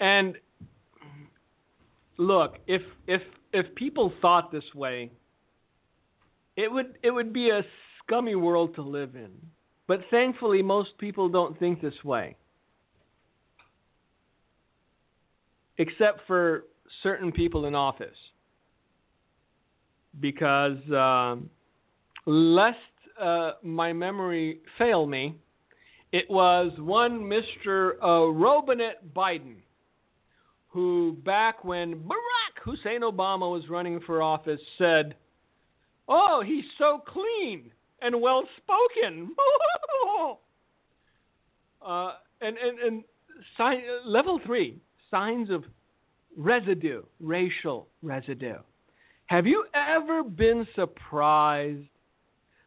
And 0.00 0.36
look, 2.18 2.58
if 2.66 2.82
if 3.06 3.22
if 3.52 3.72
people 3.74 4.12
thought 4.20 4.50
this 4.50 4.64
way, 4.74 5.10
it 6.56 6.70
would 6.70 6.98
it 7.02 7.10
would 7.10 7.32
be 7.32 7.50
a 7.50 7.62
scummy 7.98 8.34
world 8.34 8.74
to 8.74 8.82
live 8.82 9.14
in. 9.14 9.30
But 9.86 10.00
thankfully 10.10 10.62
most 10.62 10.96
people 10.98 11.28
don't 11.28 11.58
think 11.58 11.80
this 11.80 12.02
way. 12.04 12.36
Except 15.78 16.20
for 16.26 16.64
certain 17.02 17.32
people 17.32 17.66
in 17.66 17.74
office. 17.74 18.16
Because 20.20 20.78
um, 20.90 21.48
lest 22.26 22.76
uh, 23.20 23.52
my 23.62 23.92
memory 23.92 24.60
fail 24.78 25.06
me, 25.06 25.36
it 26.12 26.28
was 26.28 26.72
one 26.78 27.20
Mr. 27.20 27.92
Uh, 28.02 28.30
Robinette 28.30 29.14
Biden 29.14 29.56
who, 30.72 31.18
back 31.24 31.64
when 31.64 31.96
Barack 31.96 32.62
Hussein 32.64 33.02
Obama 33.02 33.50
was 33.50 33.68
running 33.68 34.00
for 34.00 34.22
office, 34.22 34.60
said, 34.78 35.14
Oh, 36.08 36.42
he's 36.44 36.64
so 36.78 37.02
clean 37.06 37.70
and 38.00 38.20
well 38.20 38.42
spoken. 38.56 39.34
uh, 41.86 42.12
and 42.40 42.56
and, 42.56 42.78
and 42.78 43.04
sign, 43.56 43.82
level 44.04 44.40
three 44.44 44.80
signs 45.12 45.50
of 45.50 45.64
residue, 46.36 47.02
racial 47.20 47.86
residue. 48.02 48.58
Have 49.26 49.46
you 49.46 49.64
ever 49.74 50.24
been 50.24 50.66
surprised 50.74 51.86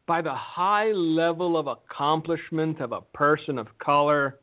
by 0.08 0.22
the 0.22 0.34
high 0.34 0.92
level 0.92 1.58
of 1.58 1.68
accomplishment 1.68 2.80
of 2.80 2.92
a 2.92 3.02
person 3.02 3.58
of 3.58 3.68
color? 3.80 4.38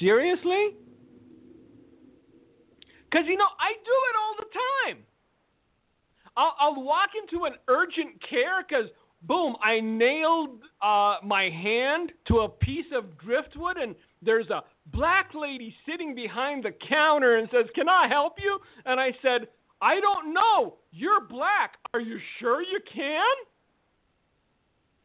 Seriously? 0.00 0.76
Because, 3.10 3.26
you 3.26 3.36
know, 3.36 3.48
I 3.58 3.72
do 3.84 3.96
it 4.08 4.16
all 4.18 4.34
the 4.38 4.92
time. 4.94 5.04
I'll, 6.36 6.54
I'll 6.60 6.82
walk 6.82 7.10
into 7.20 7.46
an 7.46 7.54
urgent 7.66 8.10
care 8.28 8.64
because, 8.68 8.86
boom, 9.22 9.56
I 9.62 9.80
nailed 9.80 10.60
uh, 10.80 11.16
my 11.24 11.48
hand 11.50 12.12
to 12.28 12.40
a 12.40 12.48
piece 12.48 12.86
of 12.94 13.18
driftwood 13.18 13.76
and 13.76 13.96
there's 14.22 14.48
a 14.50 14.62
black 14.92 15.30
lady 15.34 15.74
sitting 15.88 16.14
behind 16.14 16.64
the 16.64 16.72
counter 16.88 17.36
and 17.36 17.48
says, 17.50 17.66
Can 17.74 17.88
I 17.88 18.08
help 18.08 18.34
you? 18.42 18.58
And 18.84 19.00
I 19.00 19.10
said, 19.22 19.48
I 19.80 20.00
don't 20.00 20.34
know. 20.34 20.76
You're 20.90 21.20
black. 21.20 21.74
Are 21.94 22.00
you 22.00 22.18
sure 22.40 22.62
you 22.62 22.80
can? 22.92 23.22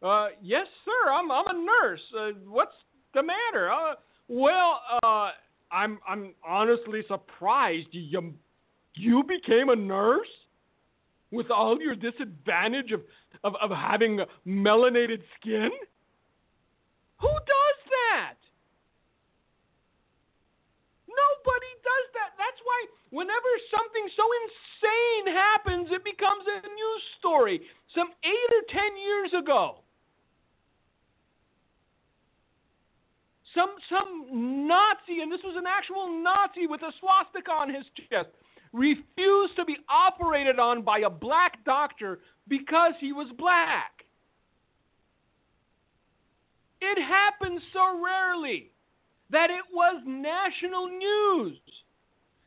Uh, 0.02 0.28
yes, 0.42 0.68
sir. 0.84 1.12
I'm 1.12 1.32
I'm 1.32 1.48
a 1.48 1.66
nurse. 1.66 2.02
Uh, 2.18 2.32
what's 2.48 2.76
the 3.14 3.24
matter? 3.24 3.72
Uh, 3.72 3.94
well, 4.28 4.82
uh, 5.04 5.30
I'm 5.72 6.00
I'm 6.08 6.34
honestly 6.46 7.02
surprised 7.08 7.88
you 7.92 8.34
you 8.96 9.24
became 9.24 9.70
a 9.70 9.76
nurse 9.76 10.28
with 11.34 11.50
all 11.50 11.82
your 11.82 11.96
disadvantage 11.96 12.92
of, 12.92 13.02
of, 13.44 13.54
of 13.60 13.72
having 13.72 14.20
melanated 14.46 15.22
skin? 15.40 15.70
Who 17.18 17.28
does 17.28 17.80
that? 17.90 18.38
Nobody 21.10 21.74
does 21.82 22.08
that. 22.14 22.38
That's 22.38 22.62
why 22.64 22.80
whenever 23.14 23.52
something 23.70 24.10
so 24.18 24.26
insane 24.42 25.30
happens, 25.30 25.88
it 25.94 26.04
becomes 26.04 26.44
a 26.50 26.66
news 26.66 27.04
story. 27.20 27.62
Some 27.94 28.10
eight 28.26 28.50
or 28.50 28.66
ten 28.74 28.98
years 28.98 29.32
ago, 29.38 29.86
some 33.54 33.78
some 33.88 34.66
Nazi, 34.68 35.22
and 35.22 35.32
this 35.32 35.46
was 35.46 35.56
an 35.56 35.70
actual 35.70 36.10
Nazi 36.10 36.66
with 36.66 36.82
a 36.82 36.92
swastika 37.00 37.52
on 37.52 37.70
his 37.70 37.86
chest, 38.10 38.34
refused 38.74 39.56
to 39.58 39.64
be 39.64 39.78
operated 39.88 40.58
on 40.58 40.82
by 40.82 41.06
a 41.06 41.10
black 41.10 41.64
doctor 41.64 42.20
because 42.48 42.94
he 43.00 43.14
was 43.14 43.28
black. 43.38 43.92
It 46.82 46.98
happens 47.00 47.62
so 47.72 48.04
rarely 48.04 48.72
that 49.30 49.52
it 49.52 49.64
was 49.72 50.02
national 50.06 50.88
news. 50.88 51.58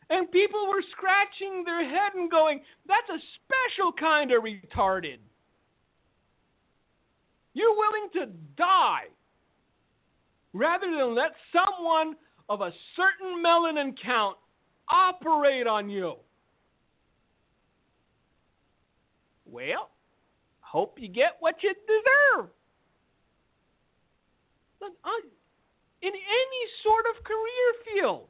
And 0.08 0.30
people 0.30 0.68
were 0.68 0.82
scratching 0.92 1.64
their 1.64 1.84
head 1.84 2.14
and 2.14 2.30
going, 2.30 2.60
that's 2.86 3.08
a 3.10 3.18
special 3.18 3.92
kind 3.92 4.30
of 4.30 4.44
retarded. 4.44 5.18
You're 7.54 7.74
willing 7.74 8.08
to 8.14 8.26
die 8.56 9.06
rather 10.52 10.86
than 10.86 11.14
let 11.14 11.32
someone 11.52 12.14
of 12.48 12.60
a 12.60 12.72
certain 12.94 13.42
melanin 13.44 13.94
count 14.04 14.36
operate 14.88 15.66
on 15.66 15.90
you. 15.90 16.14
Well, 19.44 19.90
hope 20.60 20.98
you 21.00 21.08
get 21.08 21.36
what 21.40 21.56
you 21.62 21.72
deserve. 21.86 22.48
Look, 24.80 24.92
in 26.02 26.10
any 26.10 26.62
sort 26.82 27.06
of 27.06 27.24
career 27.24 28.02
field, 28.02 28.28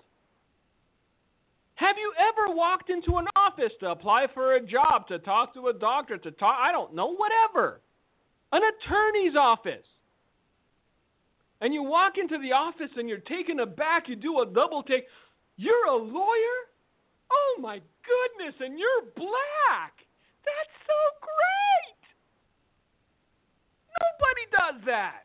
have 1.77 1.97
you 1.99 2.11
ever 2.19 2.55
walked 2.55 2.89
into 2.89 3.19
an 3.19 3.27
office 3.37 3.73
to 3.81 3.91
apply 3.91 4.27
for 4.33 4.55
a 4.55 4.67
job, 4.67 5.07
to 5.09 5.19
talk 5.19 5.53
to 5.55 5.69
a 5.69 5.75
doctor, 5.75 6.17
to 6.17 6.31
talk, 6.33 6.57
I 6.59 6.73
don't 6.73 6.95
know, 6.95 7.15
whatever? 7.15 7.83
An 8.53 8.63
attorney's 8.63 9.37
office. 9.39 9.85
And 11.61 11.75
you 11.75 11.83
walk 11.83 12.15
into 12.19 12.39
the 12.39 12.53
office 12.53 12.91
and 12.97 13.09
you're 13.09 13.19
taken 13.19 13.61
aback, 13.61 14.09
you 14.09 14.17
do 14.17 14.41
a 14.41 14.47
double 14.47 14.83
take. 14.83 15.05
You're 15.59 15.87
a 15.87 15.97
lawyer? 15.97 16.59
Oh 17.31 17.57
my 17.61 17.75
goodness, 17.77 18.55
and 18.61 18.79
you're 18.79 19.03
black. 19.15 19.93
That's 20.45 20.77
so 20.87 20.95
great. 21.21 22.01
Nobody 24.01 24.81
does 24.81 24.87
that. 24.87 25.25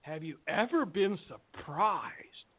Have 0.00 0.24
you 0.24 0.38
ever 0.48 0.84
been 0.84 1.16
surprised 1.28 2.49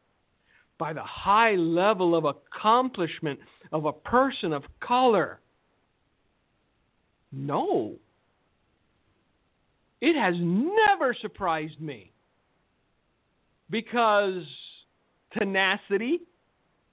by 0.82 0.93
the 0.93 1.03
high 1.03 1.53
level 1.53 2.15
of 2.15 2.25
accomplishment 2.25 3.39
of 3.71 3.86
a 3.86 3.93
person 3.93 4.51
of 4.51 4.63
color? 4.79 5.39
No. 7.32 7.97
It 10.01 10.19
has 10.19 10.34
never 10.39 11.15
surprised 11.21 11.79
me 11.79 12.11
because 13.69 14.41
tenacity, 15.38 16.21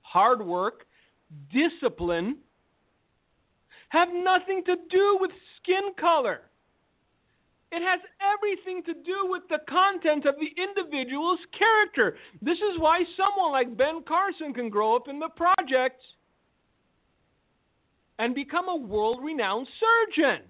hard 0.03 0.45
work, 0.45 0.85
discipline 1.51 2.37
have 3.89 4.09
nothing 4.13 4.65
to 4.67 4.77
do 4.91 5.17
with 5.19 5.31
skin 5.63 5.95
color. 5.99 6.43
It 7.71 7.83
has 7.83 8.01
everything 8.21 8.83
to 8.85 8.95
do 8.95 9.29
with 9.31 9.43
the 9.51 9.59
content 9.69 10.25
of 10.25 10.37
the 10.37 10.51
individual's 10.61 11.41
character. 11.57 12.17
This 12.41 12.57
is 12.59 12.79
why 12.79 13.01
someone 13.17 13.53
like 13.53 13.77
Ben 13.77 14.03
Carson 14.07 14.55
can 14.55 14.71
grow 14.71 14.97
up 14.97 15.09
in 15.09 15.19
the 15.19 15.29
projects 15.29 16.03
and 18.19 18.35
become 18.35 18.69
a 18.69 18.77
world 18.77 19.23
renowned 19.23 19.69
surgeon. 19.79 20.43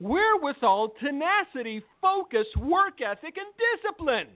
Wherewithal, 0.00 0.94
tenacity, 1.00 1.82
focus, 2.00 2.46
work 2.58 3.00
ethic, 3.00 3.36
and 3.36 3.52
discipline. 3.82 4.28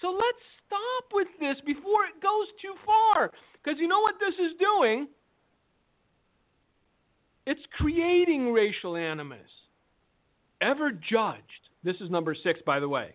So 0.00 0.08
let's 0.10 0.44
stop 0.66 1.04
with 1.12 1.28
this 1.40 1.56
before 1.64 2.04
it 2.04 2.22
goes 2.22 2.46
too 2.60 2.74
far. 2.84 3.30
Because 3.62 3.80
you 3.80 3.88
know 3.88 4.00
what 4.00 4.16
this 4.20 4.34
is 4.34 4.52
doing? 4.58 5.08
It's 7.46 7.60
creating 7.76 8.52
racial 8.52 8.96
animus. 8.96 9.50
Ever 10.60 10.92
judged, 10.92 11.42
this 11.82 11.96
is 12.00 12.10
number 12.10 12.34
six, 12.34 12.60
by 12.64 12.80
the 12.80 12.88
way, 12.88 13.14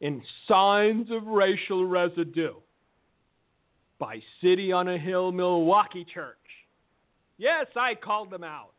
in 0.00 0.22
Signs 0.48 1.10
of 1.10 1.26
Racial 1.26 1.86
Residue 1.86 2.54
by 3.98 4.20
City 4.40 4.72
on 4.72 4.88
a 4.88 4.98
Hill 4.98 5.30
Milwaukee 5.30 6.06
Church. 6.12 6.36
Yes, 7.36 7.66
I 7.76 7.94
called 7.94 8.30
them 8.30 8.44
out. 8.44 8.72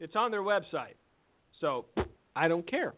It's 0.00 0.16
on 0.16 0.32
their 0.32 0.42
website. 0.42 0.96
So 1.60 1.86
I 2.34 2.48
don't 2.48 2.68
care. 2.68 2.94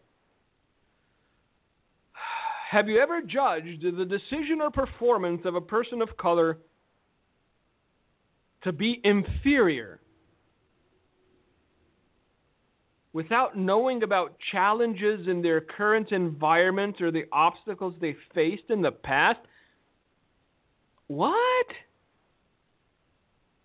Have 2.71 2.87
you 2.87 2.99
ever 2.99 3.21
judged 3.21 3.83
the 3.83 4.05
decision 4.05 4.61
or 4.61 4.71
performance 4.71 5.41
of 5.45 5.55
a 5.55 5.61
person 5.61 6.01
of 6.01 6.17
color 6.17 6.57
to 8.63 8.71
be 8.71 8.99
inferior 9.03 9.99
without 13.17 13.57
knowing 13.57 14.03
about 14.03 14.37
challenges 14.51 15.27
in 15.27 15.41
their 15.41 15.59
current 15.59 16.11
environment 16.11 17.01
or 17.01 17.09
the 17.09 17.23
obstacles 17.31 17.95
they 17.99 18.15
faced 18.35 18.69
in 18.69 18.79
the 18.79 18.91
past? 18.91 19.39
What? 21.07 21.65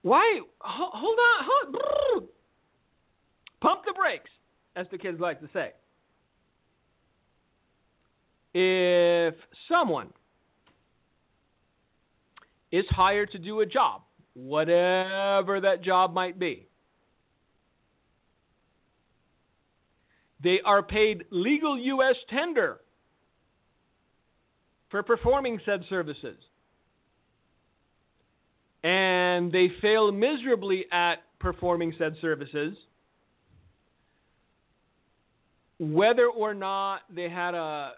Why? 0.00 0.40
Hold 0.58 1.18
on. 1.18 1.46
Hold, 1.50 2.28
pump 3.60 3.82
the 3.84 3.92
brakes, 3.92 4.30
as 4.74 4.86
the 4.90 4.96
kids 4.96 5.20
like 5.20 5.38
to 5.40 5.48
say. 5.52 5.72
If 8.54 9.34
someone 9.68 10.14
is 12.70 12.86
hired 12.88 13.30
to 13.32 13.38
do 13.38 13.60
a 13.60 13.66
job, 13.66 14.00
whatever 14.32 15.60
that 15.60 15.82
job 15.84 16.14
might 16.14 16.38
be, 16.38 16.68
They 20.42 20.60
are 20.64 20.82
paid 20.82 21.24
legal 21.30 21.78
U.S. 21.78 22.16
tender 22.28 22.80
for 24.90 25.02
performing 25.02 25.60
said 25.64 25.84
services. 25.88 26.36
And 28.84 29.52
they 29.52 29.70
fail 29.80 30.10
miserably 30.10 30.86
at 30.90 31.22
performing 31.38 31.94
said 31.98 32.14
services. 32.20 32.76
Whether 35.78 36.26
or 36.26 36.54
not 36.54 37.02
they 37.14 37.28
had 37.28 37.54
a 37.54 37.92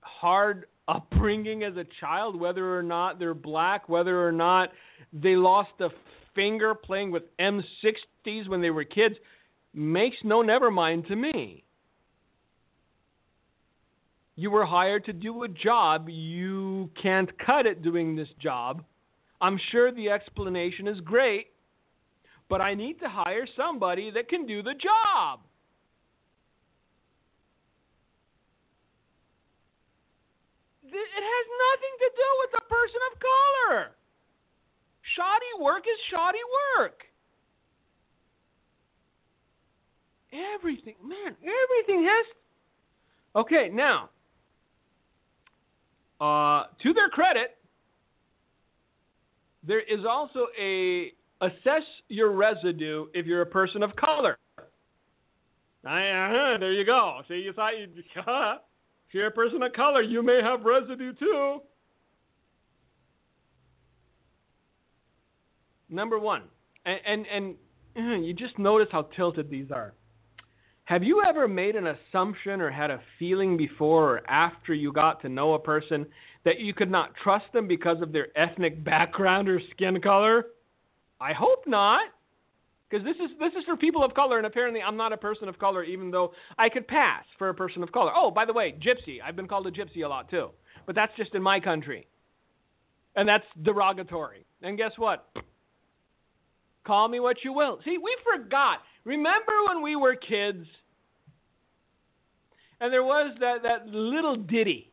hard 0.00 0.66
upbringing 0.88 1.62
as 1.62 1.76
a 1.76 1.86
child, 2.00 2.38
whether 2.38 2.76
or 2.76 2.82
not 2.82 3.18
they're 3.18 3.34
black, 3.34 3.88
whether 3.88 4.26
or 4.26 4.32
not 4.32 4.70
they 5.12 5.36
lost 5.36 5.70
a 5.80 5.88
finger 6.34 6.74
playing 6.74 7.10
with 7.10 7.22
M60s 7.38 8.48
when 8.48 8.60
they 8.60 8.70
were 8.70 8.84
kids, 8.84 9.14
makes 9.74 10.16
no 10.24 10.42
never 10.42 10.70
mind 10.70 11.06
to 11.08 11.16
me. 11.16 11.64
You 14.36 14.50
were 14.50 14.64
hired 14.64 15.04
to 15.04 15.12
do 15.12 15.42
a 15.42 15.48
job. 15.48 16.08
You 16.08 16.90
can't 17.00 17.30
cut 17.38 17.66
it 17.66 17.82
doing 17.82 18.16
this 18.16 18.28
job. 18.40 18.82
I'm 19.40 19.60
sure 19.70 19.92
the 19.92 20.10
explanation 20.10 20.88
is 20.88 21.00
great, 21.00 21.48
but 22.48 22.60
I 22.60 22.74
need 22.74 23.00
to 23.00 23.08
hire 23.08 23.46
somebody 23.56 24.10
that 24.10 24.28
can 24.28 24.46
do 24.46 24.62
the 24.62 24.74
job. 24.74 25.40
It 30.84 31.24
has 31.24 31.46
nothing 31.66 31.94
to 32.00 32.10
do 32.16 32.28
with 32.40 32.50
the 32.52 32.64
person 32.68 33.00
of 33.12 33.20
color. 33.20 33.92
Shoddy 35.14 35.62
work 35.62 35.84
is 35.86 35.98
shoddy 36.10 36.42
work. 36.78 37.09
Everything, 40.32 40.94
man, 41.02 41.36
everything 41.42 42.04
has. 42.04 42.26
Okay, 43.34 43.70
now, 43.72 44.10
uh, 46.20 46.64
to 46.82 46.92
their 46.92 47.08
credit, 47.08 47.56
there 49.66 49.80
is 49.80 50.04
also 50.08 50.46
a 50.60 51.12
assess 51.40 51.82
your 52.08 52.32
residue 52.32 53.06
if 53.14 53.26
you're 53.26 53.42
a 53.42 53.46
person 53.46 53.82
of 53.82 53.96
color. 53.96 54.38
Uh-huh, 55.84 56.56
there 56.58 56.72
you 56.72 56.84
go. 56.84 57.22
See, 57.28 57.36
you 57.36 57.52
thought 57.52 57.72
you, 57.78 57.86
uh, 58.26 58.56
if 59.08 59.14
you're 59.14 59.28
a 59.28 59.32
person 59.32 59.62
of 59.62 59.72
color, 59.72 60.02
you 60.02 60.22
may 60.22 60.40
have 60.42 60.62
residue 60.62 61.14
too. 61.14 61.60
Number 65.88 66.18
one, 66.18 66.42
and 66.84 67.26
and, 67.26 67.56
and 67.96 68.24
you 68.24 68.34
just 68.34 68.58
notice 68.58 68.88
how 68.92 69.08
tilted 69.16 69.50
these 69.50 69.70
are. 69.72 69.94
Have 70.90 71.04
you 71.04 71.22
ever 71.22 71.46
made 71.46 71.76
an 71.76 71.86
assumption 71.86 72.60
or 72.60 72.68
had 72.68 72.90
a 72.90 73.00
feeling 73.16 73.56
before 73.56 74.16
or 74.16 74.28
after 74.28 74.74
you 74.74 74.92
got 74.92 75.22
to 75.22 75.28
know 75.28 75.54
a 75.54 75.58
person 75.60 76.04
that 76.44 76.58
you 76.58 76.74
could 76.74 76.90
not 76.90 77.12
trust 77.22 77.44
them 77.52 77.68
because 77.68 78.02
of 78.02 78.10
their 78.10 78.36
ethnic 78.36 78.82
background 78.84 79.48
or 79.48 79.60
skin 79.70 80.00
color? 80.00 80.46
I 81.20 81.32
hope 81.32 81.62
not. 81.68 82.00
Because 82.90 83.04
this 83.04 83.14
is 83.18 83.30
this 83.38 83.52
is 83.56 83.64
for 83.66 83.76
people 83.76 84.02
of 84.02 84.14
color, 84.14 84.38
and 84.38 84.46
apparently 84.48 84.82
I'm 84.82 84.96
not 84.96 85.12
a 85.12 85.16
person 85.16 85.48
of 85.48 85.60
color, 85.60 85.84
even 85.84 86.10
though 86.10 86.32
I 86.58 86.68
could 86.68 86.88
pass 86.88 87.22
for 87.38 87.50
a 87.50 87.54
person 87.54 87.84
of 87.84 87.92
color. 87.92 88.10
Oh, 88.12 88.32
by 88.32 88.44
the 88.44 88.52
way, 88.52 88.74
gypsy. 88.84 89.18
I've 89.24 89.36
been 89.36 89.46
called 89.46 89.68
a 89.68 89.70
gypsy 89.70 90.04
a 90.04 90.08
lot 90.08 90.28
too, 90.28 90.48
but 90.86 90.96
that's 90.96 91.12
just 91.16 91.36
in 91.36 91.42
my 91.42 91.60
country, 91.60 92.08
and 93.14 93.28
that's 93.28 93.44
derogatory. 93.62 94.44
And 94.60 94.76
guess 94.76 94.90
what? 94.96 95.30
Call 96.84 97.06
me 97.06 97.20
what 97.20 97.36
you 97.44 97.52
will. 97.52 97.78
See, 97.84 97.96
we 97.96 98.16
forgot. 98.24 98.80
Remember 99.04 99.52
when 99.68 99.82
we 99.82 99.96
were 99.96 100.14
kids 100.14 100.66
and 102.80 102.92
there 102.92 103.04
was 103.04 103.36
that, 103.40 103.62
that 103.62 103.88
little 103.88 104.36
ditty 104.36 104.90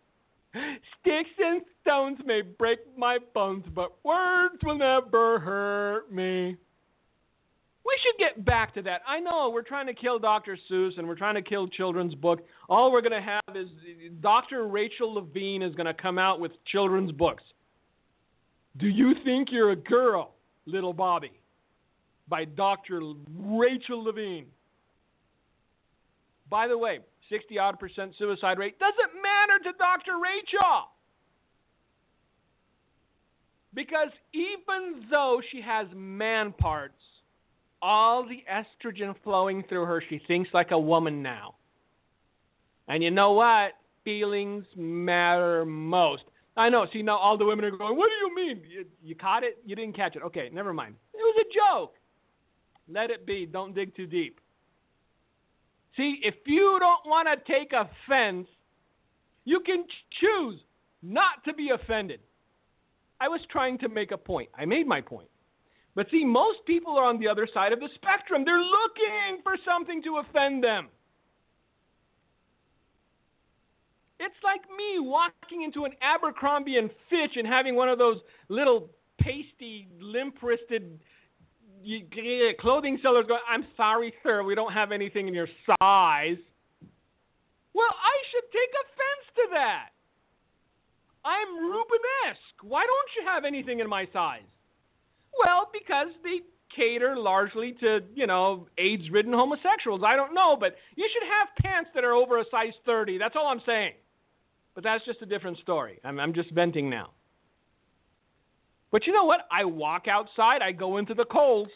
Sticks 1.01 1.29
and 1.39 1.61
stones 1.81 2.17
may 2.25 2.41
break 2.41 2.79
my 2.97 3.17
bones, 3.33 3.65
but 3.73 3.93
words 4.03 4.55
will 4.63 4.77
never 4.77 5.39
hurt 5.39 6.11
me. 6.11 6.55
We 7.85 7.97
should 8.03 8.19
get 8.19 8.43
back 8.43 8.73
to 8.73 8.81
that. 8.83 9.01
I 9.07 9.19
know 9.19 9.49
we're 9.49 9.61
trying 9.61 9.87
to 9.87 9.93
kill 9.93 10.19
Dr. 10.19 10.57
Seuss 10.69 10.97
and 10.97 11.07
we're 11.07 11.15
trying 11.15 11.35
to 11.35 11.41
kill 11.41 11.67
children's 11.67 12.15
book. 12.15 12.45
All 12.67 12.91
we're 12.91 13.01
going 13.01 13.13
to 13.13 13.21
have 13.21 13.55
is 13.55 13.69
Dr. 14.19 14.67
Rachel 14.67 15.13
Levine 15.13 15.61
is 15.61 15.73
going 15.75 15.85
to 15.85 15.93
come 15.93 16.17
out 16.17 16.41
with 16.41 16.51
children's 16.65 17.13
books. 17.13 17.43
Do 18.77 18.87
you 18.87 19.13
think 19.23 19.49
you're 19.51 19.71
a 19.71 19.75
girl, 19.75 20.33
little 20.65 20.93
Bobby? 20.93 21.31
By 22.27 22.45
Dr. 22.45 23.01
Rachel 23.29 24.03
Levine. 24.03 24.47
By 26.49 26.67
the 26.67 26.77
way, 26.77 26.99
60 27.29 27.59
odd 27.59 27.79
percent 27.79 28.13
suicide 28.17 28.57
rate 28.57 28.79
doesn't 28.79 29.21
matter 29.21 29.63
to 29.63 29.77
Dr. 29.77 30.19
Rachel. 30.21 30.89
Because 33.73 34.09
even 34.33 35.05
though 35.11 35.41
she 35.51 35.61
has 35.61 35.87
man 35.93 36.53
parts, 36.53 37.01
all 37.81 38.27
the 38.27 38.43
estrogen 38.51 39.13
flowing 39.23 39.63
through 39.69 39.85
her, 39.85 40.01
she 40.09 40.19
thinks 40.27 40.49
like 40.53 40.71
a 40.71 40.79
woman 40.79 41.21
now. 41.21 41.55
And 42.87 43.03
you 43.03 43.11
know 43.11 43.33
what? 43.33 43.73
Feelings 44.03 44.65
matter 44.75 45.65
most. 45.65 46.23
I 46.55 46.69
know. 46.69 46.87
See, 46.91 47.03
now 47.03 47.17
all 47.17 47.37
the 47.37 47.45
women 47.45 47.65
are 47.65 47.71
going, 47.71 47.95
What 47.97 48.09
do 48.09 48.25
you 48.25 48.35
mean? 48.35 48.61
You, 48.67 48.85
you 49.03 49.15
caught 49.15 49.43
it? 49.43 49.59
You 49.65 49.75
didn't 49.75 49.95
catch 49.95 50.15
it. 50.15 50.23
Okay, 50.23 50.49
never 50.51 50.73
mind. 50.73 50.95
It 51.13 51.17
was 51.17 51.45
a 51.45 51.53
joke. 51.53 51.93
Let 52.91 53.09
it 53.09 53.25
be. 53.25 53.45
Don't 53.45 53.75
dig 53.75 53.95
too 53.95 54.07
deep. 54.07 54.39
See, 55.95 56.19
if 56.23 56.35
you 56.45 56.77
don't 56.79 57.05
want 57.05 57.27
to 57.27 57.51
take 57.51 57.73
offense, 57.73 58.47
you 59.45 59.59
can 59.61 59.85
choose 60.19 60.59
not 61.01 61.43
to 61.45 61.53
be 61.53 61.69
offended. 61.69 62.19
I 63.19 63.27
was 63.27 63.41
trying 63.49 63.77
to 63.79 63.89
make 63.89 64.11
a 64.11 64.17
point. 64.17 64.49
I 64.57 64.65
made 64.65 64.87
my 64.87 65.01
point. 65.01 65.29
But 65.95 66.07
see, 66.11 66.23
most 66.23 66.59
people 66.67 66.95
are 66.97 67.05
on 67.05 67.19
the 67.19 67.27
other 67.27 67.47
side 67.51 67.73
of 67.73 67.79
the 67.79 67.89
spectrum. 67.95 68.43
They're 68.45 68.61
looking 68.61 69.41
for 69.41 69.55
something 69.65 70.03
to 70.03 70.17
offend 70.17 70.63
them. 70.63 70.89
It's 74.19 74.35
like 74.43 74.61
me 74.77 74.99
walking 74.99 75.63
into 75.63 75.85
an 75.85 75.93
Abercrombie 76.01 76.77
and 76.77 76.89
Fitch 77.09 77.37
and 77.37 77.47
having 77.47 77.75
one 77.75 77.89
of 77.89 77.97
those 77.97 78.17
little 78.49 78.89
pasty, 79.19 79.87
limp-wristed 81.87 82.57
clothing 82.59 82.99
sellers 83.01 83.25
going, 83.27 83.41
"I'm 83.47 83.65
sorry, 83.75 84.13
sir, 84.23 84.43
we 84.43 84.55
don't 84.55 84.73
have 84.73 84.91
anything 84.91 85.27
in 85.27 85.33
your 85.33 85.47
size." 85.65 86.37
Well, 87.73 87.93
I 87.93 88.23
should 88.31 88.51
take 88.51 88.69
offense 88.73 89.35
to 89.35 89.47
that. 89.53 89.89
I'm 91.23 91.47
Rubenesque. 91.71 92.63
Why 92.63 92.85
don't 92.85 93.09
you 93.15 93.25
have 93.29 93.45
anything 93.45 93.79
in 93.79 93.89
my 93.89 94.07
size? 94.13 94.47
Well, 95.37 95.69
because 95.71 96.07
they 96.23 96.41
cater 96.75 97.15
largely 97.15 97.73
to, 97.73 97.99
you 98.15 98.27
know, 98.27 98.67
AIDS 98.77 99.09
ridden 99.11 99.33
homosexuals. 99.33 100.01
I 100.05 100.15
don't 100.15 100.33
know, 100.33 100.55
but 100.59 100.75
you 100.95 101.07
should 101.11 101.27
have 101.27 101.47
pants 101.61 101.91
that 101.93 102.03
are 102.03 102.13
over 102.13 102.39
a 102.39 102.45
size 102.49 102.73
30. 102.85 103.17
That's 103.17 103.35
all 103.35 103.47
I'm 103.47 103.61
saying. 103.65 103.93
But 104.73 104.83
that's 104.83 105.03
just 105.05 105.21
a 105.21 105.25
different 105.25 105.57
story. 105.59 105.99
I'm, 106.03 106.19
I'm 106.19 106.33
just 106.33 106.51
venting 106.51 106.89
now. 106.89 107.11
But 108.91 109.05
you 109.05 109.13
know 109.13 109.25
what? 109.25 109.41
I 109.51 109.65
walk 109.65 110.07
outside, 110.07 110.61
I 110.61 110.71
go 110.71 110.97
into 110.97 111.13
the 111.13 111.25
Kohl's, 111.25 111.67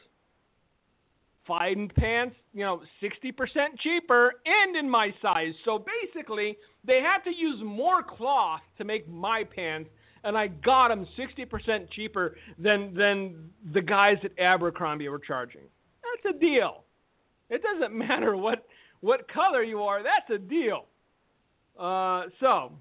find 1.46 1.94
pants, 1.96 2.36
you 2.54 2.64
know, 2.64 2.82
60% 3.02 3.34
cheaper 3.80 4.34
and 4.46 4.76
in 4.76 4.90
my 4.90 5.14
size. 5.22 5.54
So 5.66 5.84
basically, 6.14 6.58
they 6.86 7.02
had 7.02 7.20
to 7.30 7.36
use 7.36 7.60
more 7.64 8.04
cloth 8.04 8.62
to 8.78 8.86
make 8.86 9.10
my 9.10 9.44
pants 9.44 9.90
and 10.24 10.38
I 10.38 10.48
got 10.48 10.90
them 10.90 11.08
60% 11.18 11.90
cheaper 11.92 12.36
than 12.58 12.94
than 12.94 13.50
the 13.74 13.82
guys 13.82 14.18
at 14.24 14.38
Abercrombie 14.40 15.10
were 15.10 15.20
charging. 15.20 15.64
That's 16.04 16.36
a 16.36 16.40
deal. 16.40 16.84
It 17.50 17.62
doesn't 17.64 17.98
matter 17.98 18.38
what 18.38 18.66
what 19.02 19.32
color 19.32 19.64
you 19.64 19.82
are. 19.82 20.04
That's 20.04 20.30
a 20.30 20.38
deal. 20.38 20.86
Uh, 21.80 22.26
so 22.40 22.74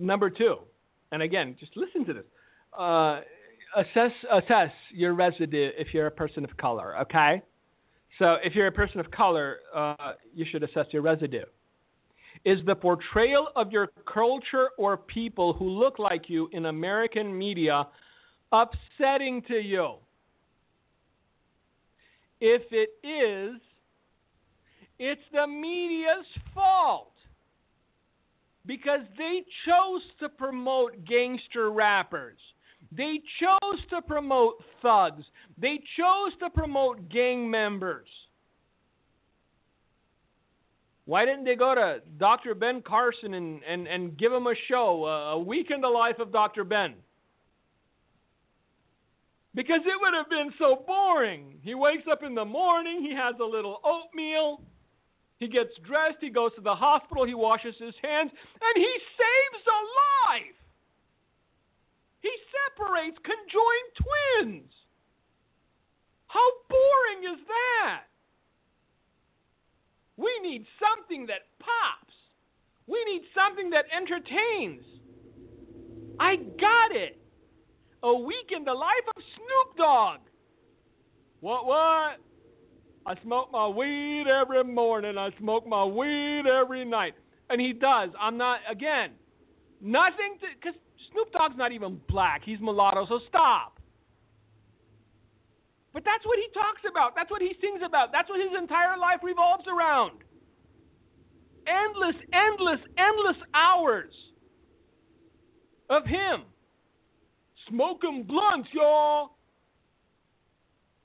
number 0.00 0.30
two, 0.30 0.56
and 1.12 1.22
again, 1.22 1.56
just 1.58 1.76
listen 1.76 2.04
to 2.06 2.14
this. 2.14 2.24
Uh, 2.76 3.20
assess 3.76 4.12
assess 4.32 4.70
your 4.92 5.14
residue 5.14 5.70
if 5.76 5.92
you're 5.92 6.06
a 6.06 6.10
person 6.10 6.44
of 6.44 6.56
color. 6.56 6.98
Okay. 7.02 7.42
So 8.18 8.36
if 8.42 8.54
you're 8.54 8.66
a 8.66 8.72
person 8.72 8.98
of 8.98 9.10
color, 9.10 9.58
uh, 9.74 10.12
you 10.34 10.44
should 10.50 10.62
assess 10.62 10.86
your 10.90 11.02
residue 11.02 11.44
is 12.44 12.58
the 12.66 12.74
portrayal 12.74 13.48
of 13.56 13.70
your 13.70 13.88
culture 14.12 14.70
or 14.78 14.96
people 14.96 15.52
who 15.52 15.68
look 15.68 15.98
like 15.98 16.28
you 16.28 16.48
in 16.52 16.66
American 16.66 17.36
media 17.36 17.86
upsetting 18.52 19.42
to 19.42 19.54
you? 19.54 19.94
If 22.40 22.62
it 22.70 22.90
is, 23.06 23.60
it's 24.98 25.20
the 25.32 25.46
media's 25.46 26.26
fault 26.54 27.09
because 28.70 29.00
they 29.18 29.42
chose 29.66 30.00
to 30.20 30.28
promote 30.28 31.04
gangster 31.04 31.72
rappers. 31.72 32.38
They 32.96 33.20
chose 33.40 33.80
to 33.90 34.00
promote 34.00 34.62
thugs. 34.80 35.24
They 35.60 35.80
chose 35.98 36.30
to 36.38 36.50
promote 36.50 37.08
gang 37.08 37.50
members. 37.50 38.06
Why 41.04 41.24
didn't 41.24 41.46
they 41.46 41.56
go 41.56 41.74
to 41.74 42.00
Dr. 42.16 42.54
Ben 42.54 42.80
Carson 42.86 43.34
and, 43.34 43.60
and, 43.68 43.88
and 43.88 44.16
give 44.16 44.32
him 44.32 44.46
a 44.46 44.54
show, 44.68 45.04
a 45.04 45.38
week 45.40 45.72
in 45.74 45.80
the 45.80 45.88
life 45.88 46.20
of 46.20 46.30
Dr. 46.30 46.62
Ben? 46.62 46.94
Because 49.52 49.80
it 49.84 50.00
would 50.00 50.14
have 50.14 50.30
been 50.30 50.54
so 50.60 50.84
boring. 50.86 51.58
He 51.62 51.74
wakes 51.74 52.04
up 52.08 52.22
in 52.22 52.36
the 52.36 52.44
morning, 52.44 53.02
he 53.02 53.16
has 53.16 53.34
a 53.42 53.44
little 53.44 53.80
oatmeal, 53.82 54.60
he 55.40 55.48
gets 55.48 55.72
dressed, 55.86 56.18
he 56.20 56.28
goes 56.28 56.54
to 56.54 56.60
the 56.60 56.74
hospital, 56.74 57.26
he 57.26 57.34
washes 57.34 57.74
his 57.78 57.94
hands, 58.04 58.30
and 58.30 58.74
he 58.76 58.92
saves 59.16 59.64
a 59.66 59.80
life. 60.28 60.60
He 62.20 62.30
separates 62.52 63.16
conjoined 63.24 63.90
twins. 63.96 64.70
How 66.26 66.46
boring 66.68 67.34
is 67.34 67.40
that? 67.48 68.02
We 70.18 70.30
need 70.42 70.66
something 70.78 71.26
that 71.26 71.48
pops. 71.58 72.14
We 72.86 73.02
need 73.04 73.22
something 73.34 73.70
that 73.70 73.86
entertains. 73.90 74.84
I 76.20 76.36
got 76.36 76.94
it. 76.94 77.16
A 78.02 78.14
week 78.14 78.52
in 78.54 78.64
the 78.64 78.74
life 78.74 79.06
of 79.16 79.22
Snoop 79.36 79.76
Dogg. 79.78 80.20
What, 81.40 81.64
what? 81.64 82.18
I 83.10 83.20
smoke 83.24 83.50
my 83.50 83.66
weed 83.66 84.26
every 84.28 84.62
morning. 84.62 85.18
I 85.18 85.30
smoke 85.36 85.66
my 85.66 85.84
weed 85.84 86.42
every 86.46 86.84
night. 86.84 87.14
And 87.48 87.60
he 87.60 87.72
does. 87.72 88.10
I'm 88.20 88.36
not, 88.36 88.60
again, 88.70 89.10
nothing 89.80 90.38
to, 90.40 90.46
because 90.54 90.78
Snoop 91.10 91.32
Dogg's 91.32 91.56
not 91.56 91.72
even 91.72 92.00
black. 92.08 92.42
He's 92.44 92.60
mulatto, 92.60 93.06
so 93.08 93.18
stop. 93.28 93.80
But 95.92 96.04
that's 96.04 96.24
what 96.24 96.38
he 96.38 96.46
talks 96.54 96.82
about. 96.88 97.16
That's 97.16 97.32
what 97.32 97.42
he 97.42 97.54
sings 97.60 97.80
about. 97.84 98.12
That's 98.12 98.28
what 98.30 98.38
his 98.38 98.56
entire 98.56 98.96
life 98.96 99.18
revolves 99.24 99.64
around. 99.66 100.20
Endless, 101.66 102.14
endless, 102.32 102.78
endless 102.96 103.42
hours 103.54 104.14
of 105.88 106.06
him 106.06 106.42
smoking 107.68 108.22
blunts, 108.22 108.68
y'all. 108.72 109.30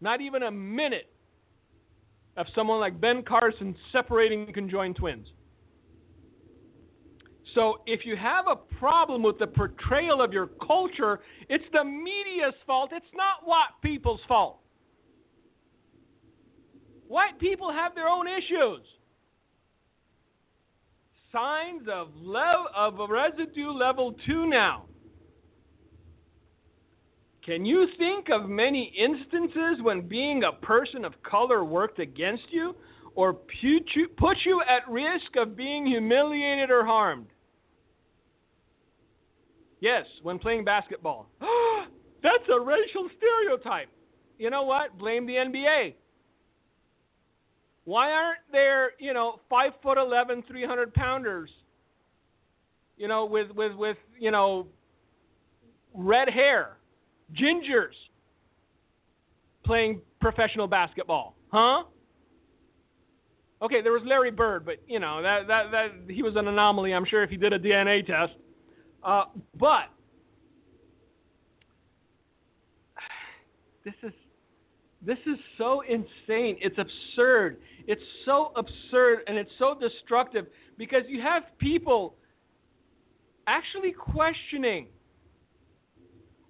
Not 0.01 0.21
even 0.21 0.43
a 0.43 0.51
minute 0.51 1.09
of 2.37 2.47
someone 2.53 2.79
like 2.79 2.99
Ben 2.99 3.23
Carson 3.23 3.75
separating 3.91 4.51
conjoined 4.53 4.95
twins. 4.97 5.27
So 7.53 7.79
if 7.85 8.05
you 8.05 8.17
have 8.17 8.45
a 8.47 8.57
problem 8.77 9.23
with 9.23 9.39
the 9.39 9.47
portrayal 9.47 10.21
of 10.21 10.33
your 10.33 10.47
culture, 10.67 11.21
it's 11.47 11.63
the 11.71 11.83
media's 11.83 12.53
fault. 12.67 12.89
It's 12.93 13.05
not 13.13 13.47
white 13.47 13.69
people's 13.81 14.19
fault. 14.27 14.59
White 17.07 17.39
people 17.39 17.71
have 17.71 17.95
their 17.95 18.07
own 18.07 18.27
issues. 18.27 18.81
Signs 21.31 21.87
of, 21.91 22.09
level, 22.17 22.67
of 22.75 23.09
residue 23.09 23.71
level 23.71 24.15
2 24.25 24.47
now. 24.47 24.85
Can 27.45 27.63
you 27.63 27.87
think 27.99 28.29
of 28.31 28.49
many 28.49 28.91
instances 28.97 29.77
when 29.83 30.07
being 30.07 30.43
a 30.43 30.65
person 30.65 31.05
of 31.05 31.13
color 31.21 31.63
worked 31.63 31.99
against 31.99 32.45
you 32.49 32.75
or 33.13 33.33
put 33.33 34.37
you 34.45 34.61
at 34.61 34.89
risk 34.89 35.35
of 35.37 35.55
being 35.55 35.85
humiliated 35.85 36.71
or 36.71 36.83
harmed? 36.83 37.27
Yes, 39.79 40.05
when 40.23 40.39
playing 40.39 40.65
basketball. 40.65 41.27
That's 42.23 42.49
a 42.51 42.59
racial 42.59 43.07
stereotype. 43.17 43.89
You 44.39 44.49
know 44.49 44.63
what? 44.63 44.97
Blame 44.97 45.27
the 45.27 45.33
NBA. 45.33 45.93
Why 47.83 48.11
aren't 48.11 48.39
there, 48.51 48.93
you 48.97 49.13
know, 49.13 49.39
five 49.47 49.73
foot 49.83 49.99
eleven, 49.99 50.43
three 50.47 50.65
hundred 50.65 50.91
pounders, 50.95 51.51
you 52.97 53.07
know, 53.07 53.25
with 53.25 53.51
with 53.51 53.75
with 53.75 53.97
you 54.19 54.31
know, 54.31 54.65
red 55.93 56.27
hair, 56.27 56.77
gingers, 57.33 57.93
playing 59.65 60.01
professional 60.21 60.67
basketball, 60.67 61.35
huh? 61.51 61.83
Okay, 63.61 63.81
there 63.81 63.93
was 63.93 64.03
Larry 64.05 64.31
Bird, 64.31 64.65
but 64.65 64.75
you 64.87 64.99
know 64.99 65.21
that 65.21 65.47
that 65.47 65.71
that 65.71 65.87
he 66.09 66.21
was 66.21 66.35
an 66.35 66.47
anomaly. 66.47 66.93
I'm 66.93 67.05
sure 67.05 67.23
if 67.23 67.29
he 67.29 67.37
did 67.37 67.53
a 67.53 67.59
DNA 67.59 68.05
test, 68.05 68.33
uh, 69.03 69.25
but 69.57 69.89
this 73.85 73.93
is 74.03 74.11
this 75.05 75.17
is 75.27 75.37
so 75.57 75.81
insane. 75.81 76.57
It's 76.59 76.77
absurd. 76.77 77.57
It's 77.87 78.01
so 78.25 78.51
absurd 78.55 79.19
and 79.27 79.37
it's 79.37 79.51
so 79.59 79.77
destructive 79.79 80.47
because 80.77 81.03
you 81.07 81.21
have 81.21 81.43
people 81.59 82.15
actually 83.47 83.91
questioning 83.91 84.87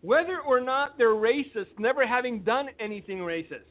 whether 0.06 0.40
or 0.40 0.62
not 0.62 0.98
they're 0.98 1.10
racist, 1.10 1.68
never 1.80 2.06
having 2.06 2.42
done 2.42 2.68
anything 2.80 3.20
racist. 3.20 3.66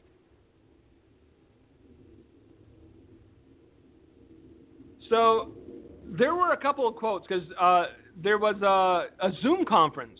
So 5.09 5.53
there 6.05 6.35
were 6.35 6.51
a 6.51 6.57
couple 6.57 6.87
of 6.87 6.95
quotes 6.95 7.25
because 7.27 7.45
uh, 7.59 7.85
there 8.21 8.37
was 8.37 8.55
a, 8.61 9.25
a, 9.25 9.31
Zoom 9.41 9.65
conference 9.65 10.19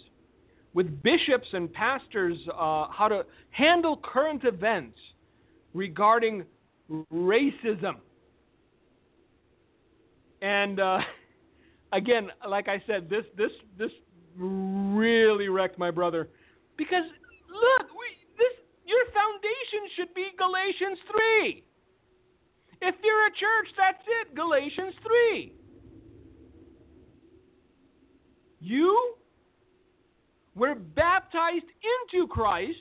with 0.73 1.01
bishops 1.01 1.47
and 1.53 1.71
pastors 1.73 2.37
uh, 2.49 2.87
how 2.91 3.07
to 3.09 3.25
handle 3.49 3.97
current 3.97 4.43
events 4.45 4.97
regarding 5.73 6.45
racism. 7.11 7.95
And 10.41 10.79
uh, 10.79 10.99
again, 11.91 12.29
like 12.47 12.67
I 12.67 12.81
said, 12.87 13.09
this 13.09 13.25
this 13.35 13.51
this 13.77 13.91
really 14.37 15.49
wrecked 15.49 15.77
my 15.77 15.91
brother 15.91 16.29
because 16.77 17.05
look, 17.49 17.89
we, 17.91 18.07
this 18.37 18.53
your 18.85 19.05
foundation 19.13 19.89
should 19.95 20.13
be 20.13 20.27
Galatians 20.37 20.99
three. 21.11 21.65
If 22.81 22.95
you're 23.03 23.25
a 23.25 23.31
church, 23.31 23.73
that's 23.77 24.03
it. 24.21 24.35
Galatians 24.35 24.93
3. 25.01 25.53
You 28.59 29.15
were 30.55 30.75
baptized 30.75 31.65
into 32.13 32.27
Christ 32.27 32.77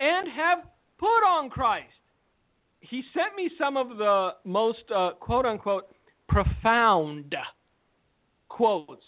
and 0.00 0.28
have 0.28 0.58
put 0.98 1.24
on 1.26 1.50
Christ. 1.50 1.86
He 2.80 3.02
sent 3.14 3.34
me 3.36 3.50
some 3.58 3.76
of 3.76 3.96
the 3.96 4.30
most 4.44 4.84
uh, 4.94 5.10
quote 5.18 5.46
unquote 5.46 5.92
profound 6.28 7.34
quotes 8.48 9.04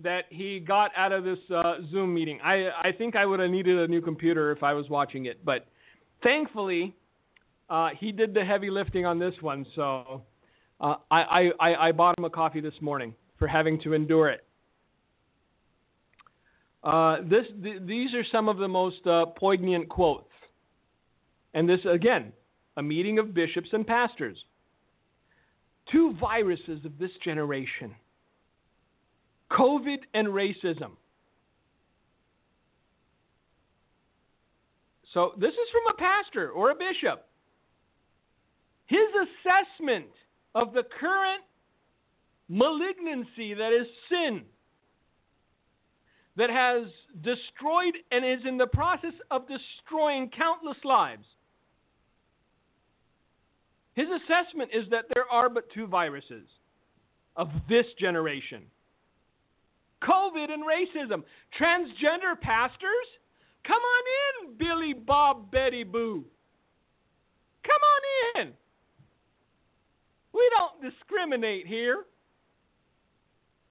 that 0.00 0.24
he 0.30 0.60
got 0.60 0.90
out 0.96 1.12
of 1.12 1.24
this 1.24 1.38
uh, 1.54 1.76
Zoom 1.90 2.14
meeting. 2.14 2.38
I, 2.42 2.68
I 2.84 2.92
think 2.96 3.16
I 3.16 3.26
would 3.26 3.40
have 3.40 3.50
needed 3.50 3.78
a 3.78 3.88
new 3.88 4.00
computer 4.00 4.52
if 4.52 4.62
I 4.62 4.72
was 4.72 4.88
watching 4.88 5.26
it, 5.26 5.44
but 5.44 5.66
thankfully, 6.22 6.94
uh, 7.68 7.90
he 7.98 8.12
did 8.12 8.32
the 8.32 8.44
heavy 8.44 8.70
lifting 8.70 9.04
on 9.04 9.18
this 9.18 9.34
one, 9.40 9.66
so 9.74 10.22
uh, 10.80 10.94
I, 11.10 11.50
I, 11.60 11.88
I 11.88 11.92
bought 11.92 12.18
him 12.18 12.24
a 12.24 12.30
coffee 12.30 12.60
this 12.60 12.80
morning 12.80 13.14
for 13.38 13.48
having 13.48 13.80
to 13.82 13.92
endure 13.92 14.28
it. 14.28 14.44
Uh, 16.82 17.18
this, 17.28 17.44
th- 17.62 17.82
these 17.84 18.14
are 18.14 18.24
some 18.30 18.48
of 18.48 18.58
the 18.58 18.68
most 18.68 19.06
uh, 19.06 19.26
poignant 19.26 19.88
quotes. 19.88 20.30
And 21.54 21.68
this, 21.68 21.80
again, 21.90 22.32
a 22.76 22.82
meeting 22.82 23.18
of 23.18 23.34
bishops 23.34 23.70
and 23.72 23.86
pastors. 23.86 24.36
Two 25.90 26.14
viruses 26.20 26.84
of 26.84 26.98
this 26.98 27.10
generation 27.24 27.94
COVID 29.50 29.98
and 30.14 30.28
racism. 30.28 30.92
So, 35.14 35.32
this 35.38 35.52
is 35.52 35.68
from 35.72 35.94
a 35.94 35.98
pastor 35.98 36.50
or 36.50 36.70
a 36.70 36.74
bishop 36.74 37.28
his 38.88 39.00
assessment 39.22 40.06
of 40.54 40.72
the 40.72 40.82
current 40.98 41.42
malignancy 42.48 43.54
that 43.54 43.72
is 43.72 43.86
sin, 44.08 44.42
that 46.36 46.48
has 46.48 46.84
destroyed 47.22 47.94
and 48.10 48.24
is 48.24 48.40
in 48.46 48.56
the 48.56 48.66
process 48.66 49.12
of 49.30 49.42
destroying 49.46 50.30
countless 50.30 50.78
lives. 50.84 51.26
His 53.94 54.06
assessment 54.08 54.70
is 54.72 54.88
that 54.90 55.04
there 55.14 55.26
are 55.30 55.50
but 55.50 55.70
two 55.74 55.86
viruses 55.86 56.46
of 57.36 57.50
this 57.68 57.86
generation 57.98 58.62
COVID 60.02 60.50
and 60.50 60.62
racism. 60.64 61.22
Transgender 61.58 62.40
pastors? 62.40 63.06
Come 63.66 63.82
on 63.82 64.48
in, 64.48 64.56
Billy 64.56 64.94
Bob 64.94 65.50
Betty 65.50 65.84
Boo. 65.84 66.24
Come 67.64 68.40
on 68.40 68.46
in. 68.46 68.52
We 70.32 70.50
don't 70.56 70.92
discriminate 70.92 71.66
here. 71.66 72.04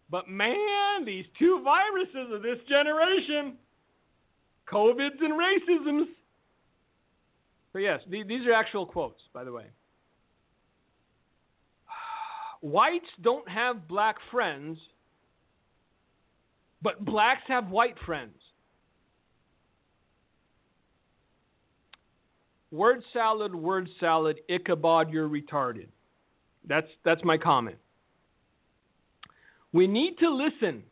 But 0.10 0.30
man, 0.30 1.06
these 1.06 1.26
two 1.38 1.62
viruses 1.64 2.34
of 2.34 2.42
this 2.42 2.60
generation, 2.70 3.58
COVIDs 4.72 5.22
and 5.22 5.34
racisms. 5.34 6.06
But 7.74 7.80
yes, 7.80 8.02
these 8.10 8.46
are 8.46 8.54
actual 8.54 8.86
quotes, 8.86 9.22
by 9.34 9.44
the 9.44 9.52
way. 9.52 9.66
Whites 12.62 13.10
don't 13.22 13.48
have 13.50 13.88
black 13.88 14.16
friends, 14.32 14.78
but 16.82 17.04
blacks 17.04 17.44
have 17.48 17.70
white 17.70 17.96
friends. 18.06 18.36
Word 22.72 23.02
salad, 23.14 23.56
word 23.56 23.90
salad, 24.00 24.40
Ichabod, 24.50 25.10
you're 25.10 25.30
retarded. 25.30 25.88
That's, 26.68 26.88
that's 27.06 27.24
my 27.24 27.38
comment. 27.38 27.78
We 29.72 29.88
need 29.88 30.18
to 30.20 30.30
listen, 30.30 30.84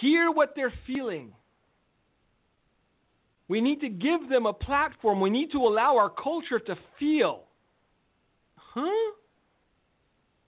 hear 0.00 0.30
what 0.30 0.54
they're 0.56 0.72
feeling. 0.86 1.32
We 3.48 3.60
need 3.60 3.80
to 3.82 3.88
give 3.88 4.28
them 4.30 4.46
a 4.46 4.52
platform. 4.52 5.20
We 5.20 5.30
need 5.30 5.52
to 5.52 5.58
allow 5.58 5.96
our 5.96 6.08
culture 6.08 6.58
to 6.58 6.76
feel. 6.98 7.44
Huh? 8.56 9.12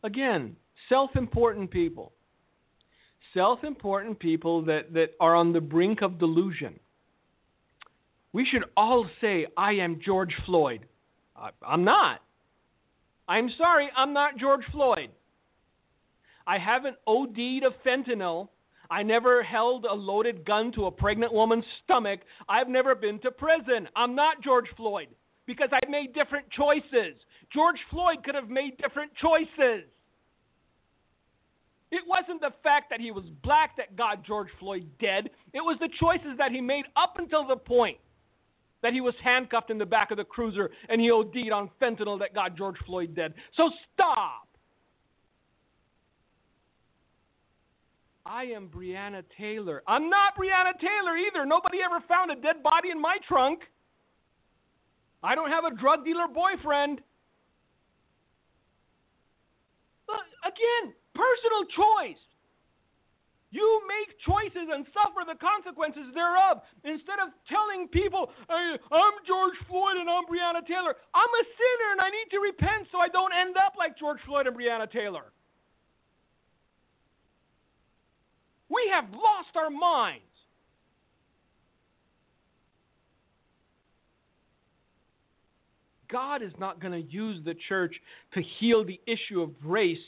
Again, 0.02 0.56
self 0.88 1.14
important 1.16 1.70
people. 1.70 2.12
Self 3.36 3.64
important 3.64 4.18
people 4.18 4.64
that, 4.64 4.94
that 4.94 5.10
are 5.20 5.34
on 5.34 5.52
the 5.52 5.60
brink 5.60 6.00
of 6.00 6.18
delusion. 6.18 6.80
We 8.32 8.46
should 8.50 8.64
all 8.78 9.06
say, 9.20 9.46
I 9.58 9.72
am 9.72 10.00
George 10.02 10.34
Floyd. 10.46 10.86
I, 11.36 11.50
I'm 11.60 11.84
not. 11.84 12.22
I'm 13.28 13.50
sorry, 13.58 13.90
I'm 13.94 14.14
not 14.14 14.38
George 14.38 14.64
Floyd. 14.72 15.10
I 16.46 16.56
haven't 16.56 16.96
OD'd 17.06 17.64
of 17.64 17.74
fentanyl. 17.84 18.48
I 18.90 19.02
never 19.02 19.42
held 19.42 19.84
a 19.84 19.92
loaded 19.92 20.46
gun 20.46 20.72
to 20.72 20.86
a 20.86 20.90
pregnant 20.90 21.34
woman's 21.34 21.64
stomach. 21.84 22.20
I've 22.48 22.68
never 22.68 22.94
been 22.94 23.18
to 23.18 23.30
prison. 23.30 23.86
I'm 23.94 24.14
not 24.14 24.42
George 24.42 24.68
Floyd 24.78 25.08
because 25.46 25.68
I 25.72 25.80
made 25.90 26.14
different 26.14 26.48
choices. 26.50 27.20
George 27.52 27.78
Floyd 27.90 28.24
could 28.24 28.34
have 28.34 28.48
made 28.48 28.78
different 28.78 29.12
choices. 29.20 29.84
It 31.92 32.02
wasn't 32.06 32.40
the 32.40 32.50
fact 32.62 32.90
that 32.90 33.00
he 33.00 33.10
was 33.10 33.24
black 33.42 33.76
that 33.76 33.96
got 33.96 34.24
George 34.24 34.48
Floyd 34.58 34.88
dead. 35.00 35.30
It 35.52 35.60
was 35.60 35.76
the 35.80 35.88
choices 36.00 36.36
that 36.38 36.50
he 36.50 36.60
made 36.60 36.84
up 36.96 37.14
until 37.18 37.46
the 37.46 37.56
point 37.56 37.98
that 38.82 38.92
he 38.92 39.00
was 39.00 39.14
handcuffed 39.22 39.70
in 39.70 39.78
the 39.78 39.86
back 39.86 40.10
of 40.10 40.16
the 40.16 40.24
cruiser 40.24 40.70
and 40.88 41.00
he 41.00 41.10
OD'd 41.10 41.50
on 41.52 41.70
fentanyl 41.80 42.18
that 42.18 42.34
got 42.34 42.56
George 42.56 42.76
Floyd 42.84 43.14
dead. 43.14 43.34
So 43.56 43.70
stop. 43.94 44.46
I 48.26 48.44
am 48.44 48.68
Breonna 48.68 49.22
Taylor. 49.38 49.84
I'm 49.86 50.10
not 50.10 50.36
Breonna 50.36 50.72
Taylor 50.80 51.16
either. 51.16 51.46
Nobody 51.46 51.78
ever 51.84 52.04
found 52.08 52.32
a 52.32 52.34
dead 52.34 52.62
body 52.62 52.90
in 52.90 53.00
my 53.00 53.18
trunk. 53.28 53.60
I 55.22 55.36
don't 55.36 55.50
have 55.50 55.64
a 55.64 55.74
drug 55.74 56.04
dealer 56.04 56.26
boyfriend. 56.26 57.00
But 60.08 60.16
again, 60.44 60.94
personal 61.16 61.64
choice. 61.72 62.20
You 63.50 63.64
make 63.88 64.12
choices 64.20 64.68
and 64.68 64.84
suffer 64.92 65.24
the 65.24 65.38
consequences 65.40 66.12
thereof. 66.12 66.60
Instead 66.84 67.24
of 67.24 67.32
telling 67.48 67.88
people, 67.88 68.28
hey, 68.52 68.76
I'm 68.92 69.16
George 69.24 69.56
Floyd 69.64 69.96
and 69.96 70.10
I'm 70.10 70.28
Breonna 70.28 70.60
Taylor, 70.66 70.92
I'm 71.14 71.32
a 71.32 71.44
sinner 71.56 71.88
and 71.96 72.00
I 72.04 72.10
need 72.12 72.28
to 72.36 72.40
repent 72.44 72.90
so 72.92 72.98
I 72.98 73.08
don't 73.08 73.32
end 73.32 73.56
up 73.56 73.74
like 73.78 73.96
George 73.96 74.20
Floyd 74.26 74.46
and 74.46 74.56
Breonna 74.56 74.90
Taylor. 74.90 75.32
We 78.68 78.90
have 78.92 79.08
lost 79.12 79.54
our 79.54 79.70
minds. 79.70 80.24
God 86.10 86.42
is 86.42 86.52
not 86.58 86.80
going 86.80 86.92
to 86.92 87.10
use 87.12 87.44
the 87.44 87.54
church 87.68 87.94
to 88.34 88.42
heal 88.58 88.84
the 88.84 89.00
issue 89.06 89.40
of 89.40 89.50
race, 89.64 89.98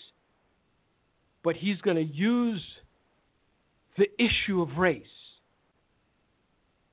but 1.49 1.57
He's 1.57 1.81
going 1.81 1.97
to 1.97 2.03
use 2.03 2.63
the 3.97 4.07
issue 4.23 4.61
of 4.61 4.77
race 4.77 5.03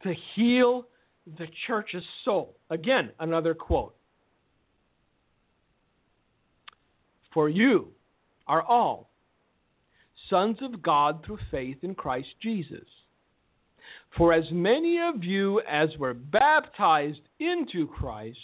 to 0.01 0.13
heal 0.33 0.87
the 1.37 1.47
church's 1.67 2.05
soul. 2.23 2.55
Again, 2.69 3.11
another 3.19 3.53
quote. 3.53 3.97
For 7.33 7.49
you 7.49 7.89
are 8.47 8.61
all 8.61 9.09
sons 10.29 10.59
of 10.61 10.81
God 10.81 11.25
through 11.25 11.39
faith 11.51 11.79
in 11.81 11.93
Christ 11.93 12.29
Jesus. 12.41 12.87
For 14.17 14.31
as 14.31 14.45
many 14.51 15.01
of 15.01 15.21
you 15.21 15.59
as 15.69 15.89
were 15.99 16.13
baptized 16.13 17.27
into 17.41 17.87
Christ 17.87 18.39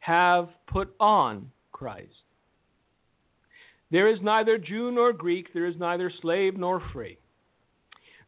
have 0.00 0.48
put 0.66 0.92
on 0.98 1.48
Christ. 1.70 2.24
There 3.90 4.08
is 4.08 4.20
neither 4.22 4.56
Jew 4.58 4.90
nor 4.90 5.12
Greek, 5.12 5.52
there 5.52 5.66
is 5.66 5.74
neither 5.78 6.12
slave 6.22 6.56
nor 6.56 6.82
free. 6.92 7.18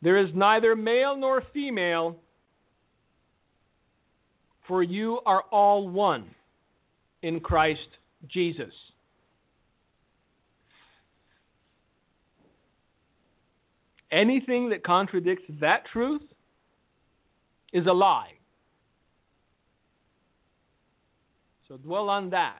There 0.02 0.16
is 0.16 0.30
neither 0.34 0.74
male 0.74 1.16
nor 1.16 1.42
female, 1.52 2.16
for 4.66 4.82
you 4.82 5.20
are 5.24 5.42
all 5.52 5.88
one 5.88 6.26
in 7.22 7.38
Christ 7.38 7.88
Jesus. 8.28 8.72
Anything 14.10 14.68
that 14.70 14.84
contradicts 14.84 15.44
that 15.60 15.84
truth 15.92 16.22
is 17.72 17.86
a 17.86 17.92
lie. 17.92 18.32
So 21.68 21.78
dwell 21.78 22.10
on 22.10 22.28
that. 22.30 22.58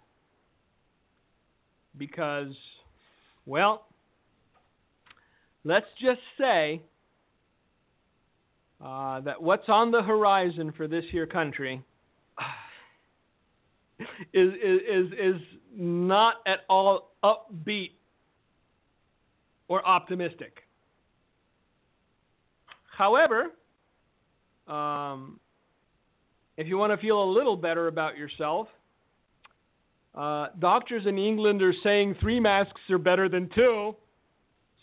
Because, 1.98 2.54
well, 3.46 3.86
let's 5.64 5.86
just 6.00 6.20
say 6.38 6.80
uh, 8.84 9.20
that 9.20 9.40
what's 9.40 9.68
on 9.68 9.90
the 9.90 10.02
horizon 10.02 10.72
for 10.76 10.88
this 10.88 11.04
here 11.10 11.26
country 11.26 11.82
is, 14.32 14.52
is, 14.54 14.80
is, 14.88 15.06
is 15.12 15.40
not 15.76 16.36
at 16.46 16.60
all 16.68 17.12
upbeat 17.24 17.92
or 19.68 19.86
optimistic. 19.86 20.58
However, 22.96 23.52
um, 24.68 25.40
if 26.56 26.66
you 26.66 26.76
want 26.76 26.92
to 26.92 26.98
feel 26.98 27.22
a 27.22 27.30
little 27.30 27.56
better 27.56 27.88
about 27.88 28.16
yourself, 28.16 28.68
uh, 30.14 30.48
doctors 30.58 31.06
in 31.06 31.18
England 31.18 31.62
are 31.62 31.74
saying 31.82 32.16
three 32.20 32.38
masks 32.38 32.80
are 32.90 32.98
better 32.98 33.28
than 33.28 33.48
two. 33.54 33.96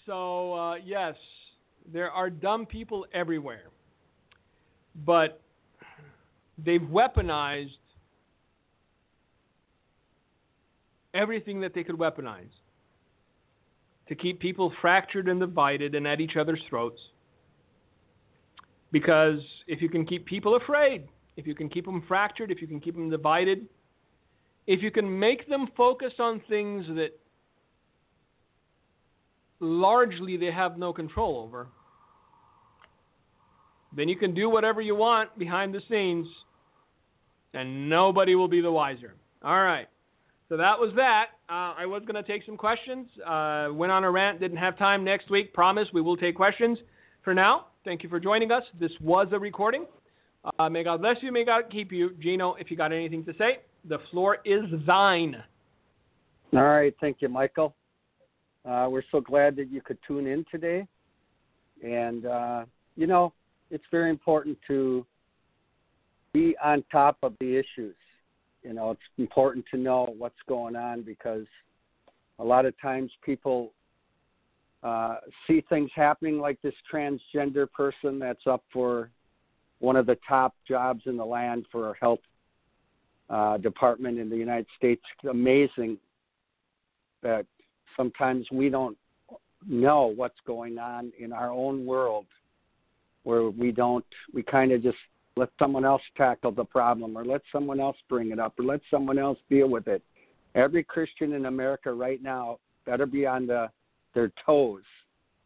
So, 0.06 0.54
uh, 0.54 0.76
yes, 0.76 1.16
there 1.92 2.10
are 2.10 2.30
dumb 2.30 2.66
people 2.66 3.06
everywhere. 3.14 3.66
But 5.06 5.40
they've 6.58 6.82
weaponized 6.82 7.78
everything 11.14 11.62
that 11.62 11.74
they 11.74 11.84
could 11.84 11.98
weaponize 11.98 12.50
to 14.08 14.16
keep 14.16 14.40
people 14.40 14.74
fractured 14.82 15.28
and 15.28 15.40
divided 15.40 15.94
and 15.94 16.08
at 16.08 16.20
each 16.20 16.36
other's 16.36 16.62
throats. 16.70 17.00
Because 18.92 19.40
if 19.68 19.82
you 19.82 19.90
can 19.90 20.06
keep 20.06 20.26
people 20.26 20.56
afraid, 20.56 21.08
if 21.38 21.46
you 21.46 21.54
can 21.54 21.70
keep 21.70 21.86
them 21.86 22.04
fractured, 22.08 22.50
if 22.50 22.62
you 22.62 22.68
can 22.68 22.80
keep 22.80 22.96
them 22.96 23.10
divided, 23.12 23.68
if 24.70 24.84
you 24.84 24.91
can 24.91 25.20
make 25.20 25.49
them 25.49 25.67
focus 25.76 26.13
on 26.20 26.39
things 26.47 26.86
that 26.89 27.09
largely 29.59 30.38
they 30.38 30.51
have 30.51 30.78
no 30.78 30.93
control 30.93 31.39
over, 31.43 31.70
then 33.97 34.07
you 34.07 34.15
can 34.15 34.36
do 34.36 34.47
whatever 34.47 34.80
you 34.80 34.93
want 34.93 35.36
behind 35.39 35.74
the 35.74 35.82
scenes 35.89 36.28
and 37.55 37.89
nobody 37.89 38.36
will 38.36 38.47
be 38.47 38.61
the 38.61 38.72
wiser. 38.72 39.15
All 39.43 39.63
right. 39.63 39.88
So 40.49 40.57
that 40.57 40.78
was 40.78 40.93
that. 40.95 41.30
Uh, 41.49 41.74
I 41.76 41.88
was 41.88 42.03
going 42.05 42.24
to 42.24 42.32
take 42.32 42.45
some 42.45 42.55
questions. 42.55 43.07
Uh, 43.26 43.70
went 43.72 43.91
on 43.91 44.03
a 44.03 44.11
rant, 44.11 44.39
didn't 44.39 44.57
have 44.57 44.78
time 44.78 45.03
next 45.03 45.32
week. 45.32 45.51
Promise 45.51 45.88
we 45.95 46.01
will 46.01 46.15
take 46.15 46.36
questions. 46.36 46.78
For 47.24 47.34
now, 47.34 47.65
thank 47.86 48.03
you 48.03 48.09
for 48.09 48.20
joining 48.20 48.51
us. 48.51 48.63
This 48.80 48.91
was 49.01 49.30
a 49.32 49.39
recording. 49.39 49.88
Uh, 50.59 50.70
may 50.70 50.84
God 50.84 51.01
bless 51.01 51.17
you. 51.22 51.32
May 51.32 51.43
God 51.43 51.63
keep 51.72 51.91
you. 51.91 52.11
Gino, 52.20 52.53
if 52.59 52.70
you 52.70 52.78
got 52.78 52.93
anything 52.93 53.26
to 53.26 53.34
say, 53.39 53.61
the 53.86 54.00
floor 54.12 54.38
is 54.46 54.64
thine. 54.86 55.36
All 56.54 56.64
right. 56.64 56.94
Thank 57.00 57.18
you, 57.22 57.30
Michael. 57.30 57.76
Uh, 58.66 58.88
we're 58.90 59.04
so 59.12 59.22
glad 59.22 59.56
that 59.56 59.72
you 59.72 59.82
could 59.82 59.98
tune 60.08 60.28
in 60.28 60.46
today. 60.52 60.86
And, 61.84 62.26
uh, 62.26 62.66
you 62.96 63.08
know, 63.08 63.34
it's 63.72 63.84
very 63.92 64.10
important 64.10 64.58
to 64.68 65.06
be 66.34 66.56
on 66.64 66.84
top 66.92 67.18
of 67.24 67.34
the 67.40 67.56
issues. 67.56 67.96
You 68.64 68.74
know, 68.74 68.92
it's 68.92 69.02
important 69.18 69.66
to 69.72 69.78
know 69.78 70.14
what's 70.18 70.40
going 70.48 70.76
on 70.76 71.04
because 71.04 71.46
a 72.40 72.44
lot 72.44 72.66
of 72.66 72.80
times 72.82 73.12
people 73.24 73.72
uh, 74.84 75.18
see 75.48 75.64
things 75.70 75.90
happening 75.96 76.40
like 76.40 76.62
this 76.62 76.74
transgender 76.92 77.72
person 77.72 78.20
that's 78.20 78.46
up 78.48 78.64
for 78.72 79.10
one 79.80 79.96
of 79.96 80.06
the 80.06 80.18
top 80.28 80.56
jobs 80.68 81.02
in 81.06 81.16
the 81.16 81.26
land 81.26 81.66
for 81.72 81.96
health 82.02 82.20
uh, 83.30 83.58
department 83.58 84.20
in 84.20 84.30
the 84.30 84.38
United 84.38 84.68
States. 84.78 85.02
Amazing 85.30 85.98
that 87.22 87.46
sometimes 87.96 88.46
we 88.52 88.70
don't 88.70 88.98
know 89.68 90.08
what's 90.16 90.40
going 90.48 90.78
on 90.78 91.12
in 91.20 91.34
our 91.34 91.52
own 91.52 91.86
world 91.86 92.26
where 93.24 93.50
we 93.50 93.74
don't 93.74 94.06
we 94.34 94.42
kind 94.42 94.72
of 94.72 94.82
just 94.82 94.98
let 95.36 95.50
someone 95.60 95.84
else 95.84 96.02
tackle 96.16 96.52
the 96.52 96.64
problem 96.64 97.18
or 97.18 97.26
let 97.26 97.42
someone 97.52 97.82
else 97.82 97.98
bring 98.08 98.32
it 98.32 98.40
up 98.40 98.58
or 98.58 98.64
let 98.64 98.80
someone 98.90 99.20
else 99.20 99.38
deal 99.50 99.68
with 99.68 99.90
it 99.90 100.02
every 100.56 100.82
christian 100.82 101.34
in 101.34 101.48
america 101.48 101.92
right 101.92 102.24
now 102.24 102.58
better 102.86 103.06
be 103.06 103.26
on 103.26 103.46
the 103.46 103.70
their 104.14 104.32
toes 104.46 104.84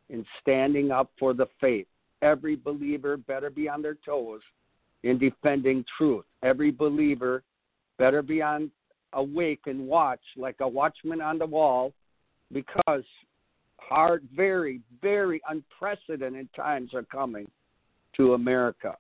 in 0.10 0.26
standing 0.42 0.92
up 0.92 1.12
for 1.20 1.34
the 1.34 1.48
faith. 1.60 1.88
Every 2.22 2.56
believer 2.56 3.18
better 3.18 3.50
be 3.50 3.68
on 3.68 3.82
their 3.82 3.98
toes 4.06 4.42
in 5.04 5.18
defending 5.18 5.84
truth. 5.98 6.26
Every 6.42 6.72
believer 6.72 7.44
better 7.98 8.22
be 8.22 8.41
on 8.41 8.72
awake 9.14 9.62
and 9.66 9.88
watch 9.88 10.22
like 10.38 10.56
a 10.60 10.68
watchman 10.68 11.22
on 11.22 11.38
the 11.38 11.46
wall 11.46 11.94
because 12.52 13.04
hard, 13.78 14.24
very, 14.36 14.82
very 15.02 15.41
unprecedented 15.50 16.48
times 16.56 16.94
are 16.94 17.04
coming 17.04 17.50
to 18.18 18.34
America. 18.34 18.96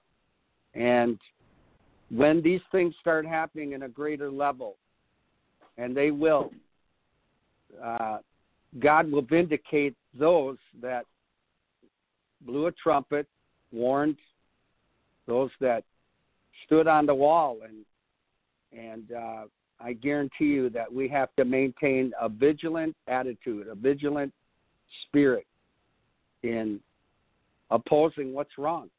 And 0.73 1.19
when 2.09 2.41
these 2.41 2.61
things 2.71 2.93
start 2.99 3.25
happening 3.25 3.73
in 3.73 3.83
a 3.83 3.89
greater 3.89 4.31
level, 4.31 4.75
and 5.77 5.95
they 5.95 6.11
will, 6.11 6.51
uh, 7.83 8.19
God 8.79 9.11
will 9.11 9.23
vindicate 9.23 9.95
those 10.17 10.57
that 10.81 11.05
blew 12.41 12.67
a 12.67 12.71
trumpet, 12.71 13.27
warned 13.71 14.17
those 15.27 15.49
that 15.59 15.83
stood 16.65 16.87
on 16.87 17.05
the 17.05 17.15
wall, 17.15 17.59
and 17.63 17.85
and 18.77 19.11
uh, 19.11 19.43
I 19.79 19.93
guarantee 19.93 20.45
you 20.45 20.69
that 20.71 20.91
we 20.91 21.07
have 21.09 21.29
to 21.37 21.45
maintain 21.45 22.13
a 22.19 22.29
vigilant 22.29 22.95
attitude, 23.07 23.67
a 23.67 23.75
vigilant 23.75 24.33
spirit 25.03 25.45
in 26.43 26.79
opposing 27.69 28.33
what's 28.33 28.57
wrong. 28.57 28.89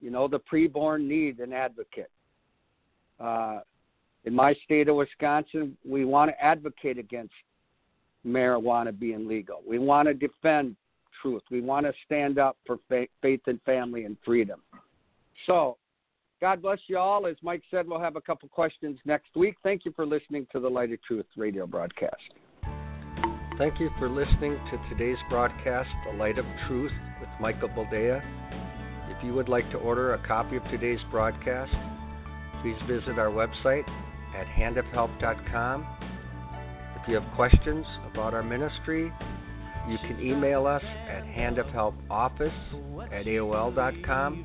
You 0.00 0.10
know, 0.10 0.28
the 0.28 0.40
preborn 0.40 1.06
need 1.06 1.38
an 1.38 1.52
advocate. 1.52 2.10
Uh, 3.20 3.60
in 4.24 4.34
my 4.34 4.54
state 4.64 4.88
of 4.88 4.96
Wisconsin, 4.96 5.76
we 5.88 6.04
want 6.04 6.30
to 6.30 6.44
advocate 6.44 6.98
against 6.98 7.34
marijuana 8.26 8.96
being 8.96 9.26
legal. 9.26 9.62
We 9.66 9.78
want 9.78 10.08
to 10.08 10.14
defend 10.14 10.76
truth. 11.20 11.42
We 11.50 11.60
want 11.60 11.86
to 11.86 11.92
stand 12.04 12.38
up 12.38 12.56
for 12.66 12.78
faith 12.88 13.40
and 13.46 13.60
family 13.62 14.04
and 14.04 14.16
freedom. 14.24 14.60
So, 15.46 15.76
God 16.42 16.60
bless 16.60 16.78
you 16.88 16.98
all. 16.98 17.26
As 17.26 17.36
Mike 17.40 17.62
said, 17.70 17.88
we'll 17.88 18.00
have 18.00 18.16
a 18.16 18.20
couple 18.20 18.48
questions 18.50 18.98
next 19.06 19.34
week. 19.34 19.56
Thank 19.62 19.86
you 19.86 19.92
for 19.96 20.04
listening 20.04 20.46
to 20.52 20.60
the 20.60 20.68
Light 20.68 20.92
of 20.92 21.00
Truth 21.02 21.24
radio 21.36 21.66
broadcast. 21.66 22.20
Thank 23.56 23.80
you 23.80 23.88
for 23.98 24.10
listening 24.10 24.58
to 24.70 24.88
today's 24.90 25.18
broadcast, 25.30 25.88
The 26.10 26.18
Light 26.18 26.38
of 26.38 26.44
Truth, 26.66 26.92
with 27.20 27.30
Michael 27.40 27.68
Boldea. 27.70 28.20
If 29.08 29.24
you 29.24 29.32
would 29.32 29.48
like 29.48 29.70
to 29.70 29.78
order 29.78 30.14
a 30.14 30.26
copy 30.26 30.56
of 30.56 30.64
today's 30.64 31.00
broadcast, 31.10 31.72
please 32.60 32.76
visit 32.86 33.18
our 33.18 33.30
website 33.30 33.88
at 34.36 34.46
handofhelp.com 34.46 35.86
if 37.02 37.08
you 37.08 37.16
have 37.16 37.34
questions 37.34 37.84
about 38.12 38.32
our 38.32 38.44
ministry, 38.44 39.12
you 39.88 39.98
can 40.06 40.20
email 40.20 40.68
us 40.68 40.82
at 40.84 41.24
handofhelpoffice 41.24 43.12
at 43.12 43.26
AOL.com. 43.26 44.44